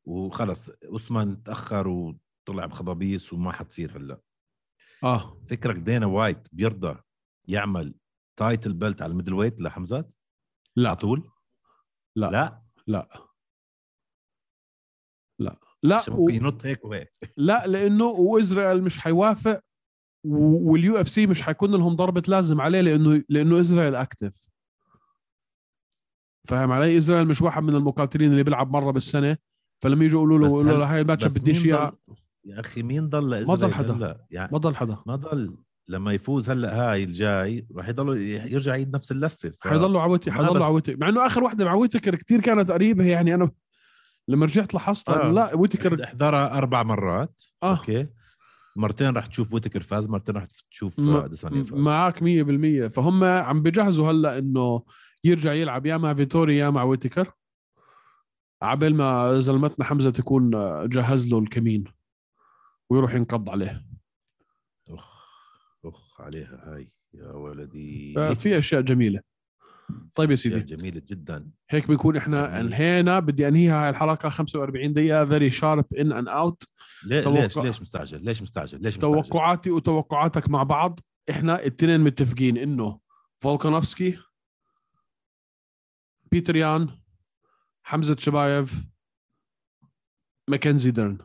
وخلص 0.05 0.69
اوسمان 0.69 1.43
تأخر 1.43 1.87
وطلع 1.87 2.65
بخضابيس 2.65 3.33
وما 3.33 3.51
حتصير 3.51 3.97
هلأ. 3.97 4.21
آه. 5.03 5.41
فكرك 5.49 5.75
دينا 5.75 6.05
وايت 6.05 6.47
بيرضى 6.51 7.01
يعمل 7.47 7.95
title 8.39 8.73
belt 8.73 9.01
على 9.01 9.11
ال 9.11 9.33
middleweight 9.33 9.61
لحمزه 9.61 9.97
على 9.97 10.05
لا. 10.75 10.93
طول؟ 10.93 11.31
لا. 12.15 12.31
لا؟ 12.31 12.63
لا. 12.87 13.09
لا. 15.39 15.59
لا 15.83 15.99
و... 16.09 16.29
ينط 16.29 16.65
هيك 16.65 16.85
وهيك. 16.85 17.13
لا 17.37 17.67
لأنه 17.67 18.05
وإسرائيل 18.05 18.83
مش 18.83 18.99
حيوافق. 18.99 19.61
وال 20.27 20.97
UFC 20.97 21.27
مش 21.27 21.41
حيكون 21.41 21.71
لهم 21.71 21.95
ضربة 21.95 22.23
لازم 22.27 22.61
عليه 22.61 22.81
لأنه 22.81 23.23
لأنه 23.29 23.61
إسرائيل 23.61 23.95
active 23.95 24.47
فاهم 26.47 26.71
علي؟ 26.71 26.97
إسرائيل 26.97 27.27
مش 27.27 27.41
واحد 27.41 27.63
من 27.63 27.75
المقاتلين 27.75 28.31
اللي 28.31 28.43
بيلعب 28.43 28.71
مرة 28.71 28.91
بالسنة. 28.91 29.37
فلما 29.83 30.05
يجوا 30.05 30.19
يقولوا 30.19 30.39
له 30.39 30.47
يقولوا 30.47 30.77
له 30.77 30.93
هاي 30.93 31.01
الماتش 31.01 31.25
بس 31.25 31.37
بديش 31.37 31.59
ضل- 31.61 31.91
يا 32.45 32.59
أخي 32.59 32.83
مين 32.83 33.09
ضل 33.09 33.21
ضل 33.29 33.33
إسرائيل 33.43 33.73
حدا. 33.73 34.25
يعني 34.31 34.51
ما 34.51 34.57
ضل 34.57 34.75
حدا. 34.75 34.97
ما 35.05 35.15
ضل. 35.15 35.57
لما 35.87 36.13
يفوز 36.13 36.49
هلأ 36.49 36.91
هاي 36.91 37.03
الجاي 37.03 37.67
راح 37.75 37.89
يضل 37.89 38.21
يرجع 38.27 38.71
يعيد 38.71 38.95
نفس 38.95 39.11
اللفة. 39.11 39.49
ف... 39.49 39.67
حيضلوا 39.67 40.01
عوتي 40.01 40.29
ما 40.29 40.35
حيضلوا 40.35 40.53
بس- 40.59 40.63
عوتي 40.65 40.95
مع 40.95 41.09
إنه 41.09 41.25
آخر 41.25 41.43
وحده 41.43 41.65
مع 41.65 41.73
ويتكر 41.73 42.15
كثير 42.15 42.41
كانت 42.41 42.71
قريبة. 42.71 43.03
يعني 43.05 43.33
أنا 43.35 43.51
لما 44.27 44.45
رجعت 44.45 44.73
لاحظت 44.73 45.09
آه. 45.09 45.29
آه. 45.29 45.31
لا 45.31 45.55
ويتكر 45.55 46.03
احضرها 46.03 46.57
أربع 46.57 46.83
مرات. 46.83 47.43
آه. 47.63 47.77
okay. 47.77 48.07
مرتين 48.77 49.15
راح 49.15 49.25
تشوف 49.25 49.53
ويتكر 49.53 49.81
فاز 49.81 50.09
مرتين 50.09 50.35
راح 50.35 50.45
تشوف 50.71 50.99
م- 50.99 51.09
آه، 51.09 51.27
ديسانيا 51.27 51.63
فاز. 51.63 51.73
معك 51.73 52.23
100% 52.23 52.87
فهم 52.87 53.23
عم 53.23 53.61
بجهزوا 53.61 54.11
هلا 54.11 54.37
إنه 54.37 54.83
يرجع 55.23 55.53
يلعب 55.53 55.85
يا 55.85 55.97
مع 55.97 56.13
فيتوري 56.13 56.57
يا 56.57 56.69
مع 56.69 56.83
ويتكر. 56.83 57.31
عبل 58.61 58.93
ما 58.95 59.39
زلمتنا 59.41 59.85
حمزة 59.85 60.09
تكون 60.11 60.49
جهز 60.89 61.27
له 61.27 61.39
الكمين 61.39 61.83
ويروح 62.89 63.13
ينقض 63.15 63.49
عليه. 63.49 63.85
أخ 64.89 65.25
أخ 65.85 66.21
عليها 66.21 66.61
هاي 66.73 66.87
يا 67.13 67.31
ولدي. 67.31 68.13
في 68.35 68.57
أشياء 68.57 68.81
جميلة. 68.81 69.21
طيب 70.15 70.31
يا 70.31 70.35
سيدي. 70.35 70.59
جميله 70.59 71.01
جدا. 71.05 71.51
هيك 71.69 71.87
بنكون 71.87 72.17
إحنا 72.17 72.47
جميل. 72.47 72.59
أنهينا 72.59 73.19
بدي 73.19 73.47
أنهيها 73.47 73.83
هاي 73.83 73.89
الحلقة 73.89 74.29
45 74.29 74.93
دقيقة 74.93 75.25
very 75.25 75.49
sharp 75.49 75.93
in 75.93 76.11
and 76.11 76.27
out 76.27 76.63
ليش 77.05 77.57
ليش 77.57 77.81
مستعجل؟ 77.81 78.25
ليش 78.25 78.41
مستعجل؟ 78.41 78.81
ليش 78.81 78.97
مستعجل؟ 78.97 79.23
توقعاتي 79.23 79.71
وتوقعاتك 79.71 80.49
مع 80.49 80.63
بعض. 80.63 80.99
إحنا 81.29 81.63
التنين 81.65 82.01
متفقين 82.01 82.57
إنه 82.57 82.99
فولكانوفسكي 83.41 84.17
بيتر 86.31 86.55
يان 86.55 86.99
حمزة 87.83 88.15
شبايف 88.19 88.81
ماكنزي 90.49 90.91
ديرن 90.91 91.17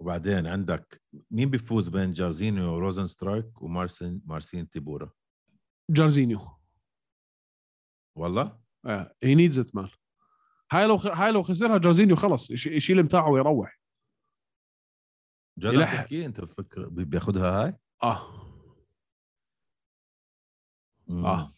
وبعدين 0.00 0.46
عندك 0.46 1.02
مين 1.30 1.50
بيفوز 1.50 1.88
بين 1.88 2.12
جارزينيو 2.12 2.74
روزنسترايك 2.74 3.62
ومارسين 3.62 4.22
مارسين 4.24 4.70
تيبورا؟ 4.70 5.10
جارزينيو. 5.90 6.57
والله؟ 8.18 8.58
he 9.22 9.34
needs 9.34 9.58
it 9.58 9.74
man 9.74 9.88
هاي 10.72 10.86
لو 10.86 10.96
خ... 10.96 11.06
هاي 11.06 11.32
لو 11.32 11.42
خسرها 11.42 11.78
جارزينيو 11.78 12.16
خلص 12.16 12.50
يش- 12.50 12.66
يشيل 12.66 13.02
متاعه 13.02 13.30
ويروح. 13.30 13.78
جد 15.58 15.80
تحكي؟ 15.80 16.26
انت 16.26 16.40
بفكر 16.40 16.88
بي- 16.88 17.04
بياخدها 17.04 17.64
هاي؟ 17.64 17.76
آه. 18.02 18.44
مم. 21.06 21.26
آه. 21.26 21.52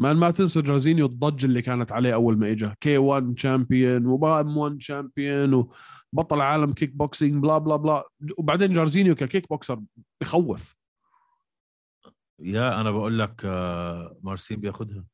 مان 0.00 0.16
ما 0.16 0.30
تنسى 0.30 0.62
جارزينيو 0.62 1.06
الضجه 1.06 1.46
اللي 1.46 1.62
كانت 1.62 1.92
عليه 1.92 2.14
أول 2.14 2.38
ما 2.38 2.50
اجى 2.50 2.72
K 2.80 2.98
1 2.98 3.38
champion 3.38 4.06
و 4.06 4.31
M 4.31 4.56
1 4.56 4.82
champion 4.82 5.54
وبطل 6.12 6.40
عالم 6.40 6.72
kick 6.72 6.90
boxing 6.90 7.42
blah 7.42 7.58
blah 7.58 7.76
blah 7.76 8.04
وبعدين 8.38 8.72
جارزينيو 8.72 9.14
ك 9.14 9.21
kick 9.21 9.48
boxer 9.48 9.80
بخوف. 10.20 10.77
يا 12.40 12.80
أنا 12.80 12.90
بقول 12.90 13.18
لك 13.18 13.44
آه، 13.44 14.18
مارسين 14.22 14.60
بياخدها. 14.60 15.04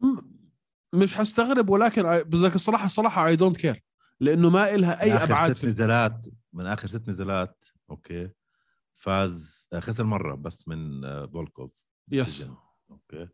م- 0.00 0.20
مش 0.94 1.14
حستغرب 1.14 1.70
ولكن 1.70 2.02
بدك 2.02 2.54
الصراحة 2.54 2.86
الصراحه 2.86 3.26
I 3.26 3.36
don't 3.36 3.56
care 3.56 3.82
لأنه 4.20 4.50
ما 4.50 4.74
إلها 4.74 4.94
من 4.94 5.00
اي 5.00 5.12
آخر 5.16 5.24
أبعاد 5.24 5.52
ست 5.52 5.64
نزالات 5.64 6.26
من 6.52 6.66
آخر 6.66 6.88
ست 6.88 7.08
نزالات 7.08 7.64
okay 7.90 8.30
فاز 8.94 9.68
آه، 9.72 9.80
خسر 9.80 10.04
مرة 10.04 10.34
بس 10.34 10.68
من 10.68 11.04
آه، 11.04 11.26
فولكوف 11.26 11.72
yes. 12.12 12.44
okay. 12.90 13.28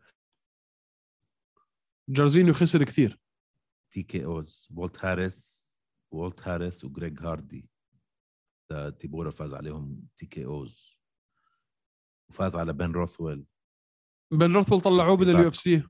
جارزينيو 2.08 2.54
خسر 2.54 2.84
كثير 2.84 3.20
تي 3.92 4.02
كي 4.02 4.24
اوز 4.24 4.68
وولت 4.74 5.04
هاريس 5.04 5.66
وولت 6.10 6.48
هاريس 6.48 6.84
وجريج 6.84 7.22
هاردي 7.22 7.68
تيبورا 8.98 9.30
فاز 9.30 9.54
عليهم 9.54 10.02
تي 10.16 10.26
كي 10.26 10.44
اوز 10.44 10.95
وفاز 12.28 12.56
على 12.56 12.72
بن 12.72 12.92
روثويل. 12.92 13.44
بن 14.30 14.52
روثل 14.52 14.80
طلعوه 14.80 15.16
من. 15.16 15.30
اليو 15.30 15.48
اف 15.48 15.56
سي 15.56 15.82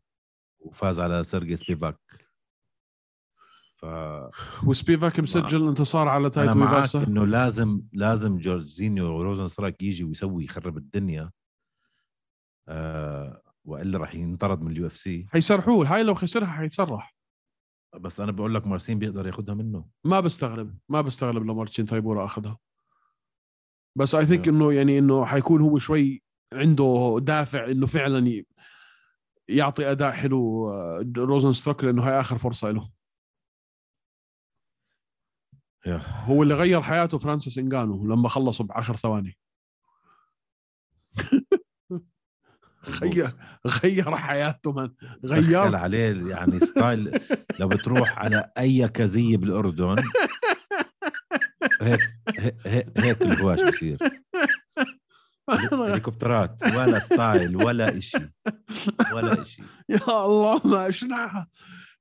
وفاز 0.58 1.00
على 1.00 1.24
سيرجي 1.24 1.56
سبيفاك. 1.56 1.98
ف 3.74 3.86
وسبيفاك 4.66 5.20
مسجل 5.20 5.68
انتصار 5.68 6.08
على 6.08 6.20
أنا 6.20 6.28
تايتو 6.28 6.54
معك 6.54 6.96
إنه 6.96 7.26
لازم 7.26 7.82
لازم 7.92 8.38
جورجينيو 8.38 9.18
وروزن 9.18 9.48
سترايك 9.48 9.82
يجي 9.82 10.04
ويسوي 10.04 10.44
يخرب 10.44 10.76
الدنيا. 10.76 11.30
آه 12.68 13.42
وإلا 13.64 13.98
راح 13.98 14.14
ينطرد 14.14 14.62
من 14.62 14.70
اليو 14.70 14.86
اف 14.86 14.96
سي 14.96 15.26
حيسرحوه 15.32 15.94
هاي 15.94 16.02
لو 16.02 16.14
خسرها 16.14 16.46
حيتسرح. 16.46 17.16
بس 18.00 18.20
أنا 18.20 18.32
بقول 18.32 18.54
لك 18.54 18.66
مارسين 18.66 18.98
بيقدر 18.98 19.26
ياخذها 19.26 19.54
منه. 19.54 19.88
ما 20.04 20.20
بستغرب 20.20 20.78
ما 20.88 21.00
بستغرب 21.00 21.46
لو 21.46 21.54
مارتشين 21.54 21.86
تايبورا 21.86 22.24
أخذها. 22.24 22.58
بس 23.96 24.14
I 24.14 24.26
think. 24.26 24.48
إنه 24.48 24.72
يعني 24.72 24.98
إنه 24.98 25.24
حيكون 25.24 25.60
هو 25.60 25.78
شوي 25.78 26.22
عنده 26.52 27.18
دافع 27.20 27.70
إنه 27.70 27.86
فعلا 27.86 28.44
يعطي 29.48 29.90
أداء 29.90 30.12
حلو 30.12 30.70
آه، 30.70 31.12
روزن 31.16 31.52
ستروك 31.52 31.84
لأنه 31.84 32.08
هاي 32.08 32.20
آخر 32.20 32.38
فرصة 32.38 32.70
له. 32.70 32.90
هو 36.24 36.42
اللي 36.42 36.54
غير 36.54 36.82
حياته 36.82 37.18
فرانسيس 37.18 37.58
انجانو 37.58 38.06
لما 38.06 38.28
خلصوا 38.28 38.66
بعشر 38.66 38.96
ثواني. 38.96 39.36
غير 43.02 43.32
غير 43.66 44.16
حياته 44.16 44.72
من 44.72 44.90
غير 45.24 45.76
عليه 45.76 46.30
يعني 46.30 46.60
style 46.60 47.20
لو 47.60 47.68
بتروح 47.68 48.18
على 48.18 48.52
أي 48.58 48.88
كازية 48.88 49.36
بالأردن 49.36 49.96
هيك, 51.82 52.00
هيك 52.96 53.22
الهواش 53.22 53.62
بصير. 53.62 53.98
هليكوبترات. 55.50 56.62
ولا 56.62 56.98
style 56.98 57.56
ولا 57.56 57.98
إشي. 57.98 58.18
ولا 59.12 59.42
إشي. 59.42 59.62
يا 59.88 60.24
الله 60.26 60.60
ما 60.64 60.88
أشنعها. 60.88 61.48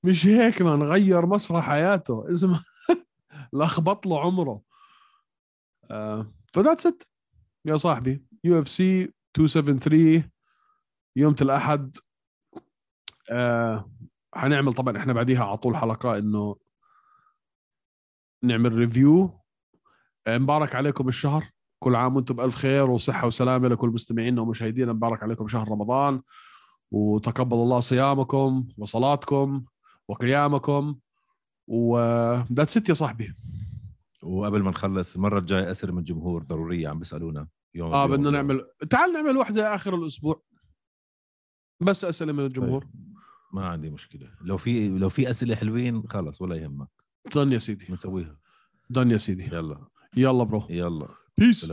مش 0.04 0.26
هيك 0.26 0.62
من 0.62 0.84
غير 0.84 1.26
مسار 1.26 1.66
حياته. 1.66 2.32
اسمه 2.32 2.64
لخبط 3.54 4.06
له 4.06 4.22
عمره. 4.22 4.62
آه 5.91 6.34
ف 6.53 6.58
that's 6.58 6.86
it 6.86 7.03
يا 7.66 7.78
صاحبي. 7.78 8.26
UFC 8.43 9.13
273 9.38 10.30
يوم 11.16 11.36
الاحد 11.41 11.98
آه 13.32 13.91
حنعمل 14.36 14.74
طبعا 14.74 14.98
إحنا 14.98 15.14
بعديها 15.14 15.46
على 15.46 15.58
طول 15.58 15.78
حلقة 15.78 16.18
إنه 16.18 16.56
نعمل 18.43 18.74
review 18.74 19.41
آه، 20.28 20.38
مبارك 20.38 20.76
عليكم 20.76 21.08
الشهر. 21.08 21.55
كل 21.80 21.95
عام 21.95 22.15
وأنتم 22.15 22.36
بألف 22.36 22.55
خير 22.55 22.89
وصحة 22.89 23.28
وسلامة 23.28 23.67
لكل 23.67 23.89
مستمعينا 23.89 24.41
ومشاهدينا. 24.41 24.93
مبارك 24.93 25.23
عليكم 25.23 25.47
شهر 25.47 25.69
رمضان. 25.69 26.21
وتقبل 26.91 27.57
الله 27.57 27.80
صيامكم 27.80 28.67
وصلاتكم 28.78 29.65
وقيامكم. 30.07 30.95
و 31.68 31.83
that's 31.83 32.78
it 32.78 32.89
يا 32.89 32.93
صاحبي. 32.93 33.34
وقبل 34.23 34.63
ما 34.63 34.69
نخلص 34.69 35.15
المرة 35.15 35.39
الجاية 35.39 35.71
اسئله 35.71 35.93
من 35.93 35.99
الجمهور 35.99 36.43
ضرورية 36.43 36.88
عم 36.88 36.99
بيسألونا 36.99 37.47
يوم 37.76 37.93
آه 37.93 38.05
بدنا. 38.05 38.30
نعمل 38.30 38.67
تعال 38.89 39.13
نعمل 39.13 39.38
واحدة 39.38 39.76
آخر 39.76 39.95
الأسبوع. 39.95 40.43
بس 41.82 42.05
أسئلة 42.05 42.34
من 42.34 42.45
الجمهور. 42.45 42.82
طيب. 42.82 43.15
ما 43.53 43.65
عندي 43.65 43.89
مشكلة. 43.89 44.32
لو 44.41 44.57
في 44.57 44.89
لو 44.89 45.09
في 45.09 45.30
أسئلة 45.30 45.55
حلوين 45.55 46.03
خلص 46.09 46.41
ولا 46.41 46.55
يهمك. 46.55 46.88
دن 47.36 47.51
يا 47.51 47.59
سيدي. 47.59 47.86
بنسويها 47.86 48.38
دن 48.89 49.11
يا 49.11 49.17
سيدي. 49.17 49.43
يلا. 49.43 49.88
يلا 50.17 50.43
برو. 50.43 50.63
يلا. 50.69 51.07
Peace. 51.38 51.67